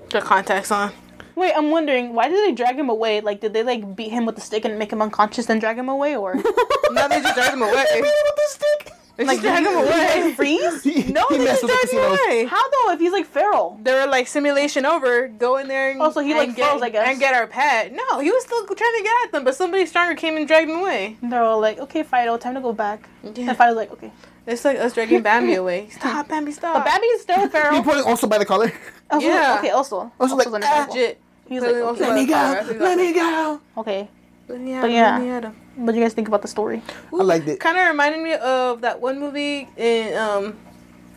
The 0.10 0.22
contacts 0.22 0.72
on. 0.72 0.92
Wait, 1.36 1.54
I'm 1.56 1.70
wondering 1.70 2.14
why 2.14 2.30
did 2.30 2.48
they 2.48 2.52
drag 2.54 2.78
him 2.80 2.90
away? 2.90 3.22
Like, 3.22 3.42
did 3.42 3.54
they 3.54 3.64
like 3.64 3.96
beat 3.96 4.10
him 4.10 4.26
with 4.26 4.38
a 4.38 4.42
stick 4.42 4.66
and 4.66 4.80
make 4.80 4.92
him 4.92 5.02
unconscious, 5.02 5.46
then 5.46 5.60
drag 5.60 5.78
him 5.78 5.90
away, 5.90 6.16
or 6.16 6.36
No, 6.92 7.08
they 7.08 7.22
just 7.22 7.36
dragged 7.36 7.54
him 7.54 7.62
away. 7.62 7.72
with 8.02 8.36
the 8.36 8.48
stick. 8.48 8.92
They 9.18 9.26
like 9.26 9.42
just 9.42 9.64
dragged 9.64 9.66
him 9.68 9.74
did 9.86 10.14
he, 10.14 10.22
away. 10.22 10.34
freeze? 10.34 10.84
He, 11.06 11.12
No, 11.12 11.26
he 11.30 11.38
they 11.40 11.46
just 11.46 11.64
with 11.64 11.72
the 11.72 11.88
dragged 11.90 11.92
him 11.94 12.12
away. 12.30 12.46
How 12.46 12.62
though? 12.70 12.92
If 12.94 13.00
he's 13.00 13.12
like 13.12 13.26
feral. 13.26 13.80
They 13.82 13.92
were 13.94 14.06
like 14.06 14.28
simulation 14.28 14.86
over. 14.86 15.28
Go 15.28 15.58
in 15.58 15.68
there 15.68 15.92
and 15.92 16.02
Oh, 16.02 16.12
so 16.12 16.22
he, 16.22 16.34
like, 16.34 16.50
and 16.50 16.56
get, 16.56 16.70
froze, 16.70 16.82
I 16.84 16.90
guess. 16.90 17.08
and 17.10 17.20
get 17.20 17.34
our 17.34 17.48
pet. 17.48 17.92
No, 17.94 18.20
he 18.20 18.30
was 18.32 18.44
still 18.44 18.64
trying 18.66 18.78
to 18.98 19.04
get 19.04 19.14
at 19.26 19.32
them, 19.32 19.44
but 19.44 19.56
somebody 19.56 19.86
stronger 19.88 20.16
came 20.16 20.38
and 20.38 20.48
dragged 20.48 20.70
him 20.70 20.78
away. 20.80 21.18
They're 21.24 21.42
all 21.44 21.60
like, 21.60 21.80
okay, 21.80 22.04
Fido, 22.04 22.38
time 22.38 22.54
to 22.56 22.62
go 22.62 22.74
back. 22.74 23.10
Yeah. 23.24 23.50
And 23.50 23.58
Fido's 23.58 23.76
like, 23.76 23.92
okay. 23.92 24.12
It's 24.46 24.64
like 24.64 24.78
us 24.78 24.94
dragging 24.94 25.22
Bambi 25.24 25.56
away. 25.64 25.90
Stop, 25.90 26.30
Bambi, 26.30 26.52
stop. 26.54 26.76
But 26.76 26.86
Bambi's 26.86 27.22
still 27.22 27.42
He 27.42 27.50
feral. 27.50 27.84
put 27.84 27.98
it 27.98 28.06
also 28.06 28.28
by 28.28 28.38
the 28.38 28.46
collar. 28.46 28.72
Also, 29.12 29.28
Yeah. 29.28 29.56
Okay, 29.60 29.72
also. 29.72 30.12
Also, 30.20 30.36
like, 30.36 30.48
understandable. 30.48 30.94
Ah, 30.94 30.94
Legit. 30.94 31.20
He's 31.50 31.60
Clearly 31.60 31.82
like, 31.82 31.90
also 31.90 32.04
okay. 32.04 32.14
Let 32.14 32.18
me 32.20 32.26
go. 32.28 32.84
Let 32.86 32.98
me 32.98 33.14
go. 33.14 33.62
okay. 33.78 34.10
Let 34.48 34.60
But 34.82 34.92
yeah. 34.92 35.12
let 35.18 35.22
me 35.22 35.30
at 35.30 35.44
him. 35.44 35.56
What 35.76 35.92
do 35.92 35.98
you 35.98 36.04
guys 36.04 36.14
think 36.14 36.28
about 36.28 36.42
the 36.42 36.48
story? 36.48 36.82
I 37.14 37.24
liked 37.24 37.48
it. 37.48 37.60
Kind 37.60 37.78
of 37.78 37.88
reminded 37.88 38.22
me 38.22 38.34
of 38.36 38.82
that 38.82 39.02
one 39.02 39.20
movie 39.20 39.68
in 39.78 40.18
um, 40.18 40.56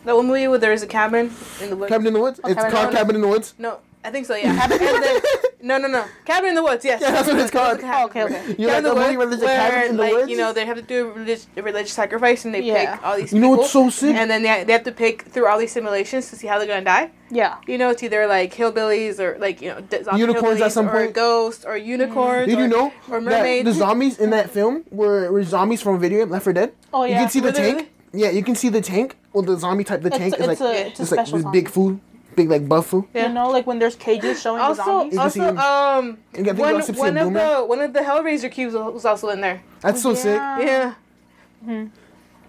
that 0.05 0.15
one 0.15 0.27
movie 0.27 0.47
where 0.47 0.59
there 0.59 0.73
is 0.73 0.83
a 0.83 0.87
cabin 0.87 1.31
in 1.61 1.69
the 1.69 1.75
woods. 1.75 1.89
Cabin 1.89 2.07
in 2.07 2.13
the 2.13 2.19
woods. 2.19 2.39
Oh, 2.43 2.49
it's 2.49 2.55
Cabin 2.61 2.65
in 2.65 2.71
the 2.71 2.75
called 2.75 2.87
Woods. 2.87 2.97
Cabin 2.97 3.15
in 3.15 3.21
the 3.21 3.27
Woods. 3.27 3.53
No, 3.57 3.79
I 4.03 4.11
think 4.11 4.25
so. 4.25 4.35
Yeah. 4.35 4.55
Cabin, 4.55 4.79
and 4.81 5.03
then, 5.03 5.21
no, 5.61 5.77
no, 5.77 5.87
no. 5.87 6.05
Cabin 6.25 6.49
in 6.49 6.55
the 6.55 6.63
woods. 6.63 6.83
Yes. 6.85 7.01
Yeah, 7.01 7.11
that's 7.11 7.27
what 7.27 7.37
it's 7.39 7.51
called. 7.51 7.79
Oh, 7.83 8.05
okay, 8.05 8.23
okay. 8.23 8.55
You 8.57 8.67
Cabin 8.67 8.67
like 8.67 8.77
in 8.77 8.83
the 8.83 8.89
the 8.93 8.95
movie 9.01 9.17
woods, 9.17 9.41
where 9.41 9.47
where, 9.47 9.71
cabin 9.71 9.89
in 9.91 9.97
the 9.97 10.03
like, 10.03 10.13
woods? 10.13 10.29
You 10.31 10.37
know, 10.37 10.53
they 10.53 10.65
have 10.65 10.77
to 10.77 10.81
do 10.81 11.07
a 11.09 11.11
religious, 11.11 11.47
a 11.57 11.61
religious 11.61 11.93
sacrifice, 11.93 12.45
and 12.45 12.53
they 12.53 12.61
Yeah. 12.61 12.95
pick 12.95 13.05
all 13.05 13.17
these. 13.17 13.33
You 13.33 13.39
know 13.39 13.49
what's 13.49 13.71
so 13.71 13.89
sick? 13.89 14.15
And 14.15 14.29
then 14.29 14.43
they, 14.43 14.63
they 14.63 14.73
have 14.73 14.83
to 14.83 14.91
pick 14.91 15.23
through 15.23 15.47
all 15.47 15.57
these 15.59 15.71
simulations 15.71 16.29
to 16.29 16.35
see 16.35 16.47
how 16.47 16.57
they're 16.59 16.67
gonna 16.67 16.83
die. 16.85 17.11
Yeah. 17.29 17.57
You 17.67 17.77
know, 17.77 17.89
it's 17.89 18.03
either 18.03 18.27
like 18.27 18.53
hillbillies 18.53 19.19
or 19.19 19.37
like 19.39 19.61
you 19.61 19.69
know 19.69 19.81
d- 19.81 20.03
zombie 20.03 20.19
Unicorns 20.21 20.61
at 20.61 20.67
hillbillies 20.67 20.71
some 20.73 20.89
or 20.89 20.91
point. 21.05 21.13
ghosts 21.13 21.65
or 21.65 21.77
unicorns. 21.77 22.47
Did 22.47 22.57
or, 22.57 22.61
you 22.61 22.67
know 22.67 22.93
or 23.09 23.19
that 23.21 23.23
mermaids? 23.23 23.65
the 23.65 23.73
zombies 23.73 24.19
in 24.19 24.29
that 24.31 24.49
film 24.49 24.83
were, 24.91 25.31
were 25.31 25.43
zombies 25.43 25.81
from 25.81 25.95
a 25.95 25.99
video 25.99 26.19
game, 26.19 26.29
Left 26.29 26.43
4 26.43 26.53
Dead? 26.53 26.73
Oh 26.93 27.03
yeah. 27.05 27.13
You 27.13 27.19
can 27.21 27.29
see 27.29 27.39
the 27.39 27.45
Were 27.47 27.51
they 27.53 27.73
tank. 27.73 27.91
Yeah, 28.13 28.29
you 28.31 28.43
can 28.43 28.55
see 28.55 28.67
the 28.69 28.81
tank. 28.81 29.15
Well, 29.31 29.43
the 29.43 29.57
zombie 29.57 29.85
type, 29.85 30.01
the 30.01 30.07
It's, 30.09 30.17
tank 30.17 30.33
it's, 30.33 30.41
is 30.41 30.47
like 30.47 30.59
a, 30.59 30.87
it's 30.87 30.99
a 30.99 31.03
it's 31.03 31.11
like 31.13 31.27
this 31.29 31.45
big 31.53 31.69
food, 31.69 32.01
big 32.41 32.49
like 32.49 32.67
buff 32.67 32.87
food. 32.87 33.05
Yeah. 33.13 33.27
You 33.27 33.33
know, 33.33 33.49
like 33.49 33.67
when 33.67 33.79
there's 33.79 33.95
cages 33.95 34.41
showing 34.41 34.59
the 34.59 34.63
also, 34.63 34.83
zombies. 34.83 35.13
You 35.13 35.19
can 35.19 35.29
see 35.31 35.39
also, 35.41 35.57
um, 35.57 36.05
You 36.33 36.43
can 36.43 36.45
think 36.45 36.59
one, 36.59 36.71
about 36.71 36.85
Simpson 36.85 37.05
one 37.05 37.17
of 37.17 37.27
Boomer. 37.27 37.55
the 37.55 37.65
one 37.65 37.81
of 37.81 37.93
the 37.93 37.99
Hellraiser 37.99 38.51
cubes 38.51 38.73
was 38.73 39.05
also 39.05 39.29
in 39.29 39.41
there. 39.41 39.61
That's 39.81 40.01
so 40.01 40.13
sick. 40.13 40.35
Yeah. 40.37 40.93
Yeah. 41.67 41.85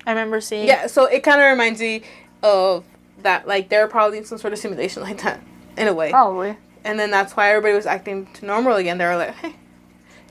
I 0.06 0.10
remember 0.10 0.40
seeing. 0.40 0.66
Yeah, 0.66 0.86
so 0.86 1.04
it 1.04 1.22
kind 1.22 1.40
of 1.40 1.46
reminds 1.46 1.80
me 1.80 2.02
of 2.42 2.84
that. 3.22 3.46
Like 3.46 3.68
they're 3.68 3.88
probably 3.88 4.18
in 4.18 4.24
some 4.24 4.38
sort 4.38 4.52
of 4.52 4.58
simulation 4.58 5.02
like 5.08 5.22
that, 5.22 5.40
in 5.76 5.88
a 5.88 5.92
way. 5.94 6.10
Probably. 6.10 6.56
And 6.84 6.98
then 6.98 7.10
that's 7.10 7.36
why 7.36 7.50
everybody 7.50 7.74
was 7.74 7.86
acting 7.86 8.26
to 8.34 8.46
normal 8.46 8.74
again. 8.76 8.98
They 8.98 9.04
were 9.04 9.16
like, 9.16 9.34
hey, 9.36 9.54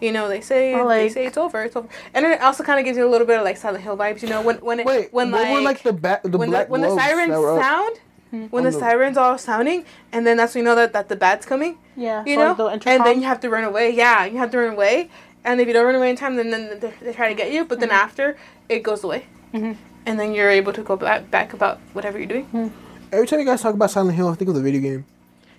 you 0.02 0.12
know, 0.12 0.28
they 0.28 0.42
say 0.42 0.74
Or, 0.74 0.86
they 0.90 1.08
say 1.08 1.26
it's 1.26 1.38
over, 1.38 1.64
it's 1.64 1.76
over. 1.78 1.88
And 2.14 2.26
it 2.26 2.42
also 2.42 2.64
kind 2.64 2.80
of 2.80 2.84
gives 2.86 2.98
you 2.98 3.08
a 3.08 3.10
little 3.10 3.26
bit 3.28 3.38
of 3.38 3.46
like 3.46 3.56
Silent 3.56 3.84
Hill 3.84 3.96
vibes. 3.96 4.22
You 4.22 4.30
know, 4.30 4.42
when 4.42 4.58
when 4.58 4.80
it 4.82 4.86
Wait, 4.86 5.14
when 5.14 5.32
what 5.32 5.42
like, 5.44 5.54
were 5.54 5.62
like 5.62 5.84
the 5.84 5.94
ba- 5.94 6.22
the 6.24 6.38
when 6.38 6.50
black 6.50 6.66
the 6.68 6.72
when 6.72 6.82
the 6.82 6.94
sirens 6.96 7.32
that 7.32 8.00
were 8.32 8.38
up? 8.38 8.42
sound. 8.42 8.52
When 8.52 8.64
the 8.64 8.72
the- 8.72 8.80
sirens 8.80 9.18
are 9.18 9.38
sounding, 9.38 9.86
and 10.12 10.26
then 10.26 10.38
that's 10.38 10.54
when 10.56 10.64
you 10.64 10.66
know 10.66 10.76
that, 10.76 10.94
that 10.94 11.10
the 11.10 11.16
bat's 11.16 11.46
coming, 11.46 11.78
Yeah. 11.96 12.24
you 12.26 12.36
know, 12.38 12.56
like, 12.58 12.82
the 12.84 12.90
and 12.92 13.06
then 13.06 13.20
you 13.22 13.28
have 13.28 13.40
to 13.42 13.50
run 13.50 13.64
away. 13.64 13.92
Yeah, 13.92 14.26
you 14.26 14.38
have 14.38 14.52
to 14.52 14.58
run 14.60 14.74
away, 14.74 15.10
and 15.44 15.60
if 15.62 15.68
you 15.68 15.74
don't 15.74 15.86
run 15.86 15.96
away 15.96 16.10
in 16.10 16.16
time, 16.16 16.36
then 16.36 16.50
then 16.52 16.80
they, 16.80 16.94
they 17.02 17.14
try 17.14 17.28
to 17.30 17.36
get 17.36 17.52
you. 17.52 17.66
But 17.66 17.80
then 17.80 17.90
mm-hmm. 17.90 18.06
after, 18.06 18.38
it 18.70 18.80
goes 18.84 19.04
away, 19.04 19.26
Mhm. 19.54 19.76
and 20.06 20.20
then 20.20 20.34
you're 20.34 20.50
able 20.50 20.74
to 20.74 20.82
go 20.84 20.96
back 20.96 21.30
back 21.32 21.54
about 21.54 21.80
whatever 21.94 22.18
you're 22.18 22.28
doing. 22.28 22.46
Mm-hmm. 22.46 22.68
Every 23.12 23.28
time 23.28 23.40
you 23.40 23.46
guys 23.46 23.62
talk 23.62 23.74
about 23.76 23.92
Silent 23.92 24.16
Hill, 24.16 24.30
I 24.30 24.36
think 24.36 24.50
of 24.50 24.56
the 24.56 24.62
video 24.62 24.80
game. 24.82 25.06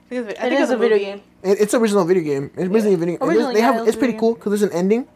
I 0.06 0.14
think 0.14 0.30
it's, 0.30 0.40
I 0.40 0.48
think 0.48 0.60
it's 0.60 0.70
a 0.70 0.76
video 0.76 0.96
movie. 0.98 1.04
game. 1.10 1.20
It, 1.42 1.60
it's 1.60 1.74
original 1.74 2.04
video 2.04 2.22
game. 2.22 2.50
It's 2.56 2.68
originally 2.70 2.94
a 2.94 2.96
video. 2.96 3.14
and 3.20 3.28
Originally, 3.28 3.54
they 3.54 3.60
yeah, 3.60 3.72
have 3.72 3.82
it 3.84 3.88
it's 3.88 3.96
pretty 3.96 4.12
video 4.12 4.20
cool 4.20 4.34
because 4.34 4.50
there's 4.52 4.62
an 4.70 4.76
ending 4.76 5.06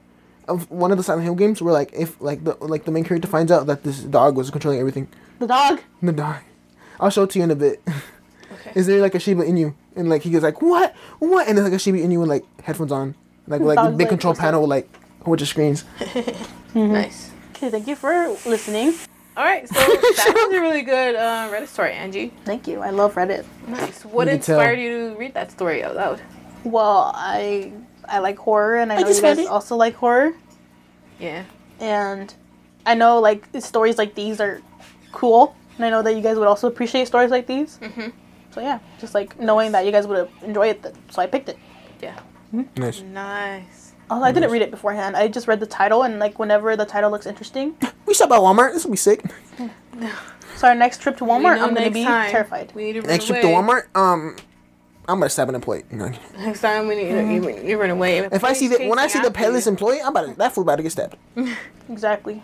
of 0.48 0.70
one 0.70 0.90
of 0.92 0.96
the 0.98 1.02
Silent 1.04 1.24
Hill 1.24 1.34
games 1.34 1.60
where 1.62 1.72
like 1.72 1.90
if 1.92 2.20
like 2.20 2.44
the 2.44 2.56
like 2.60 2.84
the 2.84 2.92
main 2.92 3.04
character 3.04 3.28
finds 3.28 3.50
out 3.52 3.66
that 3.66 3.82
this 3.84 4.00
dog 4.00 4.36
was 4.36 4.50
controlling 4.50 4.80
everything. 4.80 5.08
The 5.38 5.46
dog. 5.46 5.80
The 6.02 6.12
dog. 6.12 6.36
I'll 7.00 7.10
show 7.10 7.24
it 7.24 7.30
to 7.30 7.38
you 7.38 7.44
in 7.44 7.50
a 7.50 7.56
bit. 7.56 7.82
Okay. 8.52 8.72
Is 8.74 8.86
there 8.86 9.00
like 9.00 9.14
a 9.14 9.18
Shiba 9.18 9.42
Inu? 9.44 9.74
And 9.96 10.08
like 10.08 10.22
he 10.22 10.30
goes 10.30 10.42
like 10.42 10.62
what 10.62 10.94
what? 11.18 11.48
And 11.48 11.56
there's 11.56 11.66
like 11.66 11.76
a 11.76 11.78
Shiba 11.78 11.98
Inu 11.98 12.20
with 12.20 12.28
like 12.28 12.44
headphones 12.62 12.92
on, 12.92 13.14
like 13.46 13.60
like 13.60 13.76
the 13.76 13.90
big 13.90 14.06
like, 14.06 14.08
control 14.08 14.34
panel 14.34 14.62
with 14.62 14.70
like 14.70 14.88
a 15.20 15.24
bunch 15.24 15.42
of 15.42 15.48
screens. 15.48 15.84
Nice. 16.74 17.30
Okay, 17.52 17.70
thank 17.70 17.86
you 17.86 17.96
for 17.96 18.28
listening. 18.44 18.92
All 19.34 19.44
right, 19.44 19.66
so 19.66 19.74
that 19.74 20.48
was 20.48 20.54
a 20.54 20.60
really 20.60 20.82
good 20.82 21.14
uh, 21.14 21.48
Reddit 21.50 21.68
story, 21.68 21.92
Angie. 21.92 22.32
Thank 22.44 22.66
you. 22.66 22.80
I 22.80 22.90
love 22.90 23.14
Reddit. 23.14 23.46
Nice. 23.66 24.04
What 24.04 24.28
You 24.28 24.34
inspired 24.34 24.78
you 24.78 25.10
to 25.10 25.16
read 25.16 25.32
that 25.34 25.50
story 25.50 25.82
out 25.82 25.94
loud? 25.94 26.20
Well, 26.64 27.12
I 27.14 27.72
I 28.08 28.18
like 28.18 28.36
horror, 28.38 28.76
and 28.76 28.92
I, 28.92 28.96
I 28.96 29.02
know 29.02 29.08
you 29.08 29.22
guys 29.22 29.46
also 29.46 29.76
like 29.76 29.94
horror. 29.94 30.34
Yeah. 31.18 31.44
And 31.80 32.32
I 32.84 32.94
know 32.94 33.20
like 33.20 33.46
stories 33.60 33.96
like 33.98 34.14
these 34.14 34.40
are 34.40 34.60
cool, 35.12 35.56
and 35.76 35.84
I 35.84 35.90
know 35.90 36.02
that 36.02 36.14
you 36.14 36.20
guys 36.22 36.36
would 36.38 36.48
also 36.48 36.66
appreciate 36.68 37.06
stories 37.06 37.30
like 37.30 37.46
these. 37.46 37.78
Mhm. 37.82 38.12
So 38.50 38.60
yeah, 38.60 38.78
just 39.00 39.14
like 39.14 39.38
knowing 39.38 39.72
that 39.72 39.84
you 39.84 39.92
guys 39.92 40.06
would 40.06 40.28
enjoy 40.42 40.68
it, 40.68 40.94
so 41.10 41.20
I 41.22 41.26
picked 41.26 41.48
it. 41.48 41.58
Yeah. 42.00 42.18
Nice. 42.76 43.00
Nice. 43.02 43.92
Oh, 44.08 44.22
I 44.22 44.30
didn't 44.32 44.50
read 44.50 44.62
it 44.62 44.70
beforehand. 44.70 45.16
I 45.16 45.26
just 45.28 45.48
read 45.48 45.58
the 45.60 45.66
title, 45.66 46.02
and 46.04 46.18
like 46.18 46.38
whenever 46.38 46.76
the 46.76 46.84
title 46.86 47.10
looks 47.10 47.26
interesting, 47.26 47.76
We 48.06 48.14
stop 48.14 48.30
at 48.30 48.38
Walmart. 48.40 48.72
This 48.72 48.84
will 48.84 48.92
be 48.92 48.96
sick. 48.96 49.24
so 50.56 50.68
our 50.68 50.74
next 50.74 51.00
trip 51.02 51.16
to 51.18 51.24
Walmart, 51.24 51.60
I'm 51.60 51.74
gonna 51.74 51.90
be 51.90 52.04
time 52.04 52.30
terrified. 52.30 52.72
We 52.74 52.84
need 52.84 52.92
to 52.94 53.00
run 53.00 53.08
Next 53.10 53.28
away. 53.28 53.40
trip 53.40 53.52
to 53.52 53.56
Walmart. 53.58 53.96
Um, 53.96 54.36
I'm 55.08 55.18
gonna 55.18 55.28
stab 55.28 55.48
an 55.48 55.54
employee. 55.56 55.84
No. 55.90 56.10
Next 56.38 56.60
time 56.60 56.86
we 56.88 56.94
need 56.94 57.08
to 57.10 57.22
you, 57.32 57.68
you 57.68 57.78
run 57.80 57.90
away. 57.90 58.18
If 58.18 58.44
I 58.44 58.52
see 58.52 58.68
that 58.68 58.80
when 58.88 58.98
I 58.98 59.08
see 59.08 59.20
the 59.20 59.30
Payless 59.30 59.66
employee, 59.66 60.00
I'm 60.00 60.08
about 60.08 60.26
to, 60.28 60.34
that 60.34 60.52
fool 60.54 60.62
about 60.62 60.76
to 60.76 60.82
get 60.84 60.92
stabbed. 60.92 61.16
Exactly. 61.90 62.42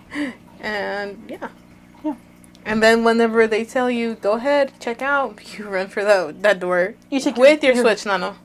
and 0.60 1.24
yeah. 1.28 1.48
Yeah. 2.64 2.72
And 2.72 2.82
then 2.82 3.04
whenever 3.04 3.46
they 3.46 3.64
tell 3.64 3.90
you 3.90 4.14
go 4.14 4.32
ahead, 4.32 4.72
check 4.80 5.02
out, 5.02 5.40
you 5.58 5.68
run 5.68 5.88
for 5.88 6.04
the, 6.04 6.34
that 6.40 6.60
door 6.60 6.94
You 7.10 7.20
take 7.20 7.36
with 7.36 7.62
your 7.62 7.74
Switch, 7.76 8.06
Nano. 8.06 8.36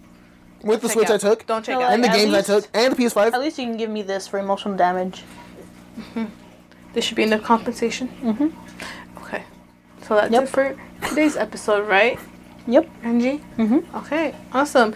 With 0.63 0.82
the 0.82 0.88
Check 0.88 0.93
Switch 0.97 1.10
I 1.12 1.17
took, 1.17 1.45
Don't 1.45 1.63
check 1.63 1.77
No, 1.77 1.86
out. 1.86 1.93
and 1.93 2.03
the 2.03 2.10
At 2.10 2.15
games 2.15 2.32
least- 2.34 2.49
I 2.49 2.60
took, 2.60 2.69
and 2.73 2.93
the 2.93 3.03
PS5. 3.03 3.34
At 3.34 3.39
least 3.41 3.60
you 3.60 3.65
can 3.65 3.77
give 3.77 3.89
me 3.91 4.01
this 4.01 4.27
for 4.27 4.39
emotional 4.39 4.75
damage. 4.75 5.23
This 6.93 7.06
should 7.06 7.15
be 7.17 7.23
enough 7.23 7.43
compensation. 7.43 8.10
Mhm. 8.23 8.53
Okay. 9.23 9.43
So 10.07 10.15
that's 10.15 10.32
Yep. 10.32 10.43
it 10.43 10.49
for 10.49 10.76
today's 11.07 11.38
episode, 11.38 11.88
right, 11.88 12.18
Yep. 12.65 12.89
Angie? 13.03 13.41
Mhm. 13.57 13.84
Okay. 14.01 14.34
Awesome. 14.53 14.95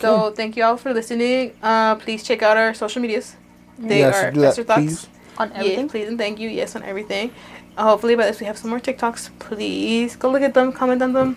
So 0.00 0.30
thank 0.32 0.56
you 0.56 0.64
all 0.64 0.76
for 0.76 0.92
listening. 0.92 1.52
Uh, 1.62 1.94
please 1.96 2.22
check 2.24 2.42
out 2.42 2.56
our 2.56 2.74
social 2.74 3.00
medias. 3.00 3.36
They 3.78 4.00
yes, 4.00 4.14
are 4.16 4.30
do 4.32 4.40
that, 4.40 4.54
Thoughts. 4.56 4.74
please. 4.74 5.08
On 5.38 5.50
Yeah, 5.50 5.58
everything. 5.58 5.88
please 5.88 6.08
and 6.08 6.18
thank 6.18 6.38
you. 6.40 6.48
Yes, 6.48 6.74
on 6.74 6.82
everything. 6.82 7.30
Hopefully 7.76 8.14
by 8.16 8.24
this 8.26 8.40
we 8.40 8.46
have 8.46 8.56
some 8.58 8.70
more 8.70 8.80
TikToks. 8.80 9.30
Please 9.38 10.16
go 10.16 10.30
look 10.30 10.42
at 10.42 10.54
them, 10.54 10.72
comment 10.72 11.02
on 11.02 11.12
them. 11.12 11.36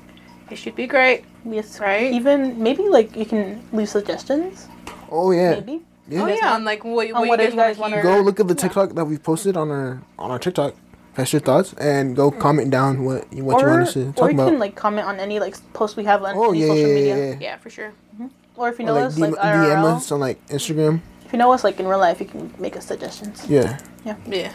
It 0.49 0.57
should 0.57 0.75
be 0.75 0.87
great. 0.87 1.25
Yes. 1.45 1.79
Right? 1.79 2.11
Even 2.11 2.61
maybe 2.61 2.83
like 2.83 3.15
you 3.15 3.25
can 3.25 3.61
leave 3.71 3.89
suggestions. 3.89 4.67
Oh 5.11 5.31
yeah. 5.31 5.55
Maybe. 5.55 5.81
Yeah. 6.07 6.23
oh 6.23 6.27
yeah, 6.27 6.53
on 6.55 6.65
like 6.65 6.83
what, 6.83 7.11
on 7.11 7.27
what 7.27 7.39
you 7.39 7.47
guys, 7.47 7.55
guys 7.55 7.77
want 7.77 7.91
wanna- 7.93 8.01
Go 8.03 8.21
look 8.21 8.39
at 8.39 8.47
the 8.47 8.55
TikTok 8.55 8.93
that 8.95 9.05
we've 9.05 9.21
posted 9.21 9.55
on 9.55 9.69
our 9.69 10.01
on 10.17 10.31
our 10.31 10.39
TikTok. 10.39 10.73
That's 11.13 11.33
your 11.33 11.41
thoughts, 11.41 11.73
and 11.73 12.15
go 12.15 12.31
comment 12.31 12.71
down 12.71 13.03
what 13.03 13.31
you- 13.31 13.43
what 13.43 13.59
you 13.61 13.67
or, 13.67 13.69
want 13.69 13.83
us 13.83 13.93
to 13.93 14.13
or 14.17 14.29
you 14.31 14.35
about. 14.35 14.49
can 14.49 14.57
like 14.59 14.75
comment 14.75 15.07
on 15.07 15.19
any 15.19 15.39
like 15.39 15.55
post 15.73 15.97
we 15.97 16.03
have 16.05 16.23
on 16.23 16.35
oh 16.35 16.49
any 16.49 16.61
yeah, 16.61 16.67
social 16.67 16.87
yeah, 16.87 16.93
media. 16.95 17.17
yeah, 17.17 17.25
yeah. 17.25 17.35
Yeah, 17.39 17.57
for 17.57 17.69
sure. 17.69 17.91
Mm-hmm. 18.15 18.27
Or 18.55 18.69
if 18.69 18.79
you 18.79 18.85
Or 18.85 18.87
know 18.87 18.93
like 18.95 19.03
us 19.05 19.15
DM, 19.17 19.21
like 19.21 19.33
DM 19.35 19.75
IRL, 19.75 19.95
us 19.97 20.11
on 20.11 20.19
like 20.19 20.47
Instagram. 20.47 21.01
if 21.25 21.33
you 21.33 21.37
know 21.39 21.51
us 21.51 21.63
like 21.63 21.79
in 21.79 21.87
real 21.87 21.99
life, 21.99 22.19
you 22.21 22.25
can 22.25 22.51
make 22.57 22.75
us 22.75 22.85
suggestions. 22.85 23.45
Yeah. 23.47 23.77
Yeah. 24.05 24.15
Yeah. 24.25 24.51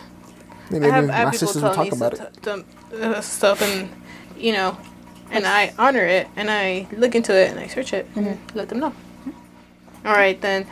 Maybe 0.70 0.86
I 0.86 0.90
have, 0.90 1.04
I 1.04 1.06
my 1.08 1.12
have 1.14 1.32
people 1.32 1.46
sisters 1.48 1.62
will 1.62 1.74
tell 1.74 1.84
me 1.84 1.90
talk 1.90 2.12
about 2.14 2.46
it. 2.46 2.64
uh, 3.02 3.20
stuff 3.20 3.60
and 3.62 3.88
you 4.36 4.52
know, 4.52 4.76
and 5.30 5.46
I 5.46 5.72
honor 5.78 6.04
it 6.04 6.28
and 6.36 6.50
I 6.50 6.86
look 6.96 7.14
into 7.14 7.34
it 7.34 7.50
and 7.50 7.60
I 7.60 7.66
search 7.66 7.92
it 7.92 8.06
and 8.16 8.38
let 8.54 8.68
them 8.68 8.78
know. 8.80 8.92
All 10.04 10.12
right 10.12 10.40
then. 10.40 10.66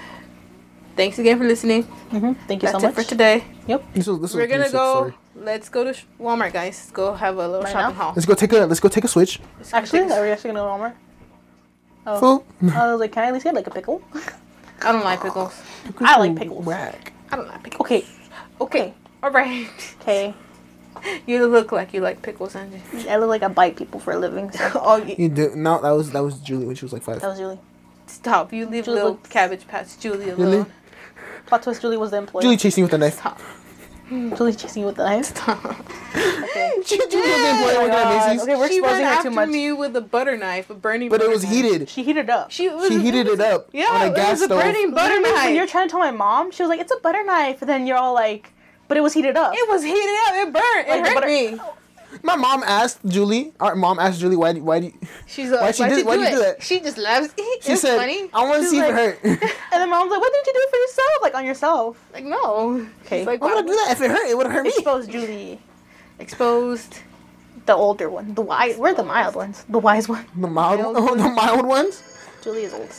thanks 0.97 1.19
again 1.19 1.39
for 1.39 1.45
listening. 1.45 1.83
hmm 1.85 2.33
Thank 2.49 2.63
you 2.63 2.69
That's 2.69 2.73
so 2.73 2.79
it 2.79 2.83
much. 2.83 2.95
for 2.95 3.03
today. 3.09 3.45
Yep. 3.67 3.85
This 3.95 4.07
was, 4.07 4.21
this 4.21 4.35
was 4.35 4.35
We're 4.35 4.47
gonna 4.47 4.71
go. 4.71 4.95
story. 4.95 5.15
Let's 5.35 5.69
go 5.71 5.85
to 5.85 5.95
sh- 5.95 6.05
Walmart, 6.21 6.53
guys. 6.53 6.77
Let's 6.79 6.91
Go 6.91 7.15
have 7.15 7.37
a 7.37 7.49
little 7.49 7.63
Right 7.63 7.73
shopping 7.73 7.97
now? 7.97 8.03
haul. 8.05 8.13
Let's 8.15 8.27
go 8.27 8.35
take 8.35 8.53
a 8.53 8.67
let's 8.67 8.81
go 8.81 8.89
take 8.89 9.05
a 9.05 9.09
switch. 9.09 9.41
Let's 9.59 9.73
Actually, 9.73 10.01
take 10.01 10.11
a- 10.11 10.15
are 10.19 10.23
we 10.23 10.31
actually 10.31 10.53
gonna 10.53 10.61
go 10.61 10.77
to 10.77 10.83
Walmart? 10.85 10.95
Oh. 12.07 12.21
Fool. 12.21 12.47
I 12.75 12.91
was 12.93 13.01
like, 13.01 13.13
can 13.13 13.25
I 13.25 13.27
at 13.29 13.33
least 13.33 13.45
get 13.45 13.55
like 13.55 13.67
a 13.67 13.71
pickle? 13.71 14.03
I 14.83 14.91
don't 14.93 15.05
like 15.05 15.23
pickles. 15.23 15.55
I 16.01 16.19
like 16.19 16.37
pickles. 16.37 16.67
Whack. 16.67 17.13
I 17.31 17.37
don't 17.37 17.47
like 17.49 17.63
pickles. 17.63 17.81
Okay. 17.87 18.05
Okay. 18.61 18.95
All 19.23 19.31
right. 19.31 19.69
Okay. 20.01 20.35
You 21.27 21.45
look 21.49 21.73
like 21.73 21.93
you 21.95 22.01
like 22.01 22.23
pickles, 22.23 22.55
Angie. 22.55 22.81
I 23.09 23.17
look 23.17 23.29
like 23.29 23.43
I 23.43 23.49
bite 23.49 23.75
people 23.77 23.99
for 23.99 24.13
a 24.13 24.19
living. 24.19 24.53
So 24.53 24.71
oh, 24.77 24.99
you, 24.99 25.17
You 25.19 25.29
do 25.29 25.53
no. 25.57 25.81
That 25.83 25.91
was 25.91 26.13
that 26.13 26.23
was 26.23 26.39
Julie 26.39 26.65
when 26.67 26.77
she 26.77 26.85
was 26.85 26.93
like 26.93 27.03
five. 27.03 27.21
that 27.21 27.27
was 27.27 27.39
Julie. 27.39 27.59
stop. 28.07 28.53
You 28.53 28.67
leave 28.67 28.85
Julie 28.85 28.97
little 28.97 29.11
looks- 29.13 29.29
cabbage 29.29 29.67
patch 29.67 29.99
Julie 29.99 30.31
alone. 30.31 30.41
Really? 30.53 30.65
Plot 31.47 31.63
twist: 31.65 31.81
Julie 31.83 31.97
was 31.97 32.13
the 32.13 32.19
employee. 32.19 32.43
Julie 32.43 32.57
chasing 32.57 32.83
you 32.83 32.87
with 32.87 32.93
a 32.95 32.99
knife. 32.99 33.15
Stop. 33.19 33.41
Julie 34.11 34.55
chasing 34.55 34.83
you 34.83 34.87
with 34.87 34.97
the 34.97 35.05
knife. 35.05 35.25
Stop. 35.25 35.65
Okay. 35.65 36.73
Julie 36.87 37.07
was 37.07 37.11
the 37.11 37.51
employee 37.51 37.75
Oh 37.75 37.79
working 37.81 37.89
my 37.89 38.03
at 38.03 38.27
Macy's. 38.29 38.43
Okay, 38.43 38.57
we're 38.57 38.69
she 38.69 38.79
exposing 38.79 39.07
her 39.07 39.23
too 39.23 39.31
much. 39.31 39.49
She 39.49 39.53
me 39.53 39.73
with 39.73 39.97
a 39.97 40.01
butter 40.03 40.37
knife, 40.37 40.71
a 40.71 40.75
burning. 40.75 41.09
But 41.09 41.21
it 41.23 41.31
was 41.31 41.43
knife. 41.43 41.53
heated. 41.53 41.89
She 41.89 42.05
heated 42.05 42.31
up. 42.31 42.53
She 42.53 42.69
was. 42.69 42.87
She 42.89 43.01
heated 43.01 43.27
it 43.27 43.41
up 43.41 43.71
Yeah, 43.73 43.87
on 43.91 44.03
a 44.03 44.11
it 44.13 44.15
gas 44.15 44.33
was 44.33 44.43
a 44.43 44.45
stove. 44.45 44.61
burning 44.63 44.91
butter 44.93 45.15
Literally, 45.17 45.47
when 45.47 45.55
you're 45.57 45.67
trying 45.67 45.89
to 45.89 45.91
tell 45.91 46.01
my 46.01 46.13
mom, 46.13 46.53
she 46.53 46.63
was 46.63 46.69
like, 46.71 46.79
"It's 46.81 46.93
a 46.93 47.01
butter 47.03 47.25
knife," 47.25 47.61
and 47.63 47.69
then 47.69 47.87
you're 47.89 47.97
all 47.97 48.15
like, 48.15 48.53
"But 48.89 48.97
it 48.97 49.01
was 49.03 49.13
heated 49.15 49.37
up." 49.37 49.53
It 49.55 49.69
was 49.69 49.83
heated 49.83 50.17
up. 50.27 50.35
It 50.35 50.53
burned. 50.53 50.89
Like 50.89 51.01
it 51.01 51.07
hurt 51.07 51.15
butter- 51.15 51.27
me. 51.27 51.61
My 52.23 52.37
mom 52.37 52.63
asked 52.63 52.99
Julie. 53.07 53.55
Our 53.59 53.75
mom 53.75 53.99
asked 53.99 54.21
Julie 54.21 54.37
why. 54.37 54.53
do- 54.53 54.63
Why 54.63 54.81
do 54.81 54.87
you, 54.87 54.93
She's 55.27 55.51
like, 55.51 55.63
Why'd 55.63 55.75
she 55.77 55.83
why'd 55.83 55.91
do- 55.93 55.99
you 55.99 56.05
why'd 56.05 56.19
do 56.19 56.25
you 56.25 56.31
do 56.31 56.41
it? 56.43 56.59
that? 56.59 56.63
She 56.63 56.79
just 56.81 56.99
laughs. 56.99 57.33
It's 57.39 57.67
she 57.67 57.75
said, 57.77 57.97
funny. 57.99 58.29
"I 58.35 58.45
want 58.47 58.63
to 58.63 58.69
see 58.69 58.81
like- 58.81 58.91
if 58.93 59.25
it 59.25 59.41
hurt." 59.41 59.51
And 59.73 59.83
the 59.83 59.87
mom's 59.87 60.11
like, 60.11 60.21
"Why 60.21 60.31
didn't 60.33 60.47
you 60.47 60.53
do 60.53 60.61
it 60.63 60.71
for 60.71 60.77
yourself? 60.77 61.19
Like 61.23 61.35
on 61.35 61.45
yourself?" 61.47 61.97
Like 62.13 62.25
no. 62.25 62.87
Okay. 63.07 63.21
She's 63.21 63.27
like, 63.27 63.41
Why 63.41 63.55
would 63.55 63.65
I 63.65 63.67
do 63.67 63.75
that? 63.75 63.89
If 63.93 64.03
it 64.03 64.11
hurt, 64.11 64.29
it 64.29 64.37
would 64.37 64.47
hurt 64.47 64.63
me. 64.65 64.69
Exposed 64.71 65.11
Julie, 65.11 65.61
Exposed. 66.19 66.99
the 67.67 67.75
older 67.75 68.11
one, 68.11 68.35
the 68.35 68.43
wise. 68.43 68.77
We're 68.77 68.93
the 68.95 69.05
mild 69.05 69.35
ones, 69.35 69.65
the 69.69 69.79
wise 69.79 70.07
one. 70.09 70.27
The 70.37 70.49
mild, 70.49 70.81
Mild 70.81 70.97
oh, 70.99 71.15
the 71.17 71.29
mild 71.43 71.65
ones. 71.65 72.03
Julie 72.43 72.65
is 72.65 72.75
old. 72.75 72.93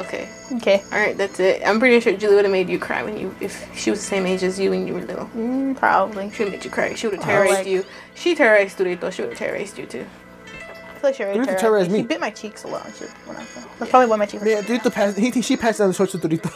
Okay. 0.00 0.28
Okay. 0.56 0.82
All 0.92 0.98
right. 0.98 1.16
That's 1.16 1.38
it. 1.40 1.62
I'm 1.66 1.78
pretty 1.78 2.00
sure 2.00 2.16
Julie 2.16 2.36
would 2.36 2.44
have 2.44 2.52
made 2.52 2.68
you 2.68 2.78
cry 2.78 3.02
when 3.02 3.16
you, 3.18 3.34
if 3.40 3.66
she 3.76 3.90
was 3.90 4.00
the 4.00 4.06
same 4.06 4.26
age 4.26 4.42
as 4.42 4.58
you 4.58 4.70
when 4.70 4.86
you 4.86 4.94
were 4.94 5.02
little. 5.02 5.26
Mm, 5.36 5.76
probably. 5.76 6.30
She 6.30 6.44
would 6.44 6.52
have 6.52 6.60
made 6.60 6.64
you 6.64 6.70
cry. 6.70 6.94
She 6.94 7.06
would 7.06 7.16
have 7.16 7.24
terrorized 7.24 7.58
like- 7.58 7.66
you. 7.66 7.84
She 8.14 8.34
terrorized 8.34 8.78
Dorito. 8.78 9.12
She 9.12 9.22
would 9.22 9.30
have 9.30 9.38
terrorized 9.38 9.78
you 9.78 9.86
too. 9.86 10.06
I 10.46 10.94
feel 10.94 11.10
like 11.10 11.14
she 11.16 11.22
already 11.24 11.38
Dorito 11.40 11.44
terrorized 11.44 11.60
terrorized 11.60 11.90
me. 11.90 11.96
me. 11.98 12.02
She 12.04 12.08
bit 12.08 12.20
my 12.20 12.30
cheeks 12.30 12.64
a 12.64 12.68
lot. 12.68 12.86
She, 12.98 13.04
when 13.04 13.36
I, 13.36 13.40
was 13.40 13.48
that's 13.78 13.90
probably 13.90 14.08
why 14.08 14.16
my 14.16 14.26
cheeks. 14.26 14.44
Yeah, 14.46 14.62
Dorito 14.62 14.92
passed. 14.92 15.18
He, 15.18 15.42
she 15.42 15.56
passed 15.56 15.78
down 15.78 15.88
the 15.88 15.94
torch 15.94 16.12
to 16.12 16.18
Dorito. 16.18 16.52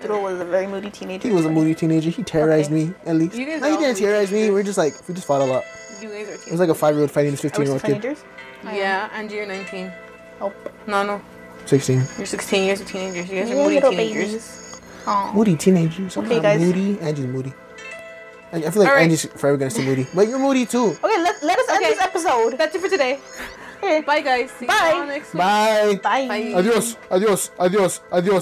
Doodle 0.00 0.20
was 0.22 0.40
a 0.40 0.44
very 0.44 0.66
moody 0.66 0.90
teenager. 0.90 1.28
He 1.28 1.32
was 1.34 1.44
a 1.44 1.50
moody 1.50 1.74
teenager. 1.76 2.10
He 2.10 2.22
terrorized 2.24 2.72
Okay. 2.72 2.86
me 2.88 2.94
at 3.06 3.14
least. 3.14 3.36
You 3.36 3.46
guys 3.46 3.60
no, 3.60 3.70
he 3.70 3.76
didn't 3.76 3.98
terrorize 3.98 4.32
me. 4.32 4.50
We're 4.50 4.64
just 4.64 4.78
like 4.78 4.94
we 5.08 5.14
just 5.14 5.26
fought 5.28 5.40
a 5.42 5.44
lot. 5.44 5.64
You 6.00 6.08
guys 6.08 6.28
are 6.28 6.32
It 6.34 6.50
was 6.50 6.58
like 6.60 6.70
a 6.70 6.74
five 6.74 6.94
year 6.96 7.02
old 7.02 7.10
fighting 7.12 7.30
a 7.30 7.34
Are 7.34 7.36
fifteen-year-old 7.36 7.82
kid. 7.82 8.02
teenagers? 8.02 8.24
Yeah, 8.64 9.08
and 9.12 9.30
you're 9.30 9.46
19. 9.46 9.92
Oh. 10.40 10.52
No, 10.88 11.04
no. 11.04 11.22
Sixteen. 11.66 12.02
You're 12.18 12.26
16 12.26 12.64
years 12.64 12.80
of 12.80 12.86
teenagers. 12.88 13.28
You 13.30 13.36
guys 13.40 13.50
are 13.50 13.54
Yeah, 13.54 13.62
moody 13.62 13.74
little 13.76 13.90
teenagers. 13.90 14.26
babies. 14.30 14.58
Aw. 15.06 15.32
Moody 15.32 15.56
teenagers. 15.56 16.16
I'm 16.16 16.24
Okay, 16.24 16.34
not 16.36 16.42
guys. 16.42 16.60
Moody. 16.60 16.98
Angie's 17.00 17.26
moody. 17.26 17.52
I, 18.52 18.56
I 18.56 18.60
feel 18.70 18.82
like 18.82 18.88
All 18.88 18.94
right. 18.94 19.02
Angie's 19.02 19.24
forever 19.24 19.56
gonna 19.56 19.70
stay 19.70 19.84
moody, 19.84 20.06
but 20.14 20.28
you're 20.28 20.38
moody 20.38 20.66
too. 20.66 20.96
Okay, 21.02 21.22
let, 21.22 21.42
let 21.42 21.58
us 21.58 21.68
end 21.70 21.78
Okay. 21.84 21.94
this 21.94 22.02
episode. 22.02 22.58
That's 22.58 22.74
it 22.74 22.80
for 22.80 22.88
today. 22.88 23.18
Okay. 23.78 24.00
Bye, 24.02 24.20
guys. 24.20 24.50
See 24.52 24.66
Bye. 24.66 24.92
you 24.94 25.00
all 25.00 25.06
next 25.06 25.32
week. 25.34 25.38
Bye. 25.38 25.98
Bye. 26.02 26.28
Bye. 26.28 26.52
Adios. 26.54 26.96
Adios. 27.10 27.50
Adios. 27.58 28.00
Adios. 28.12 28.40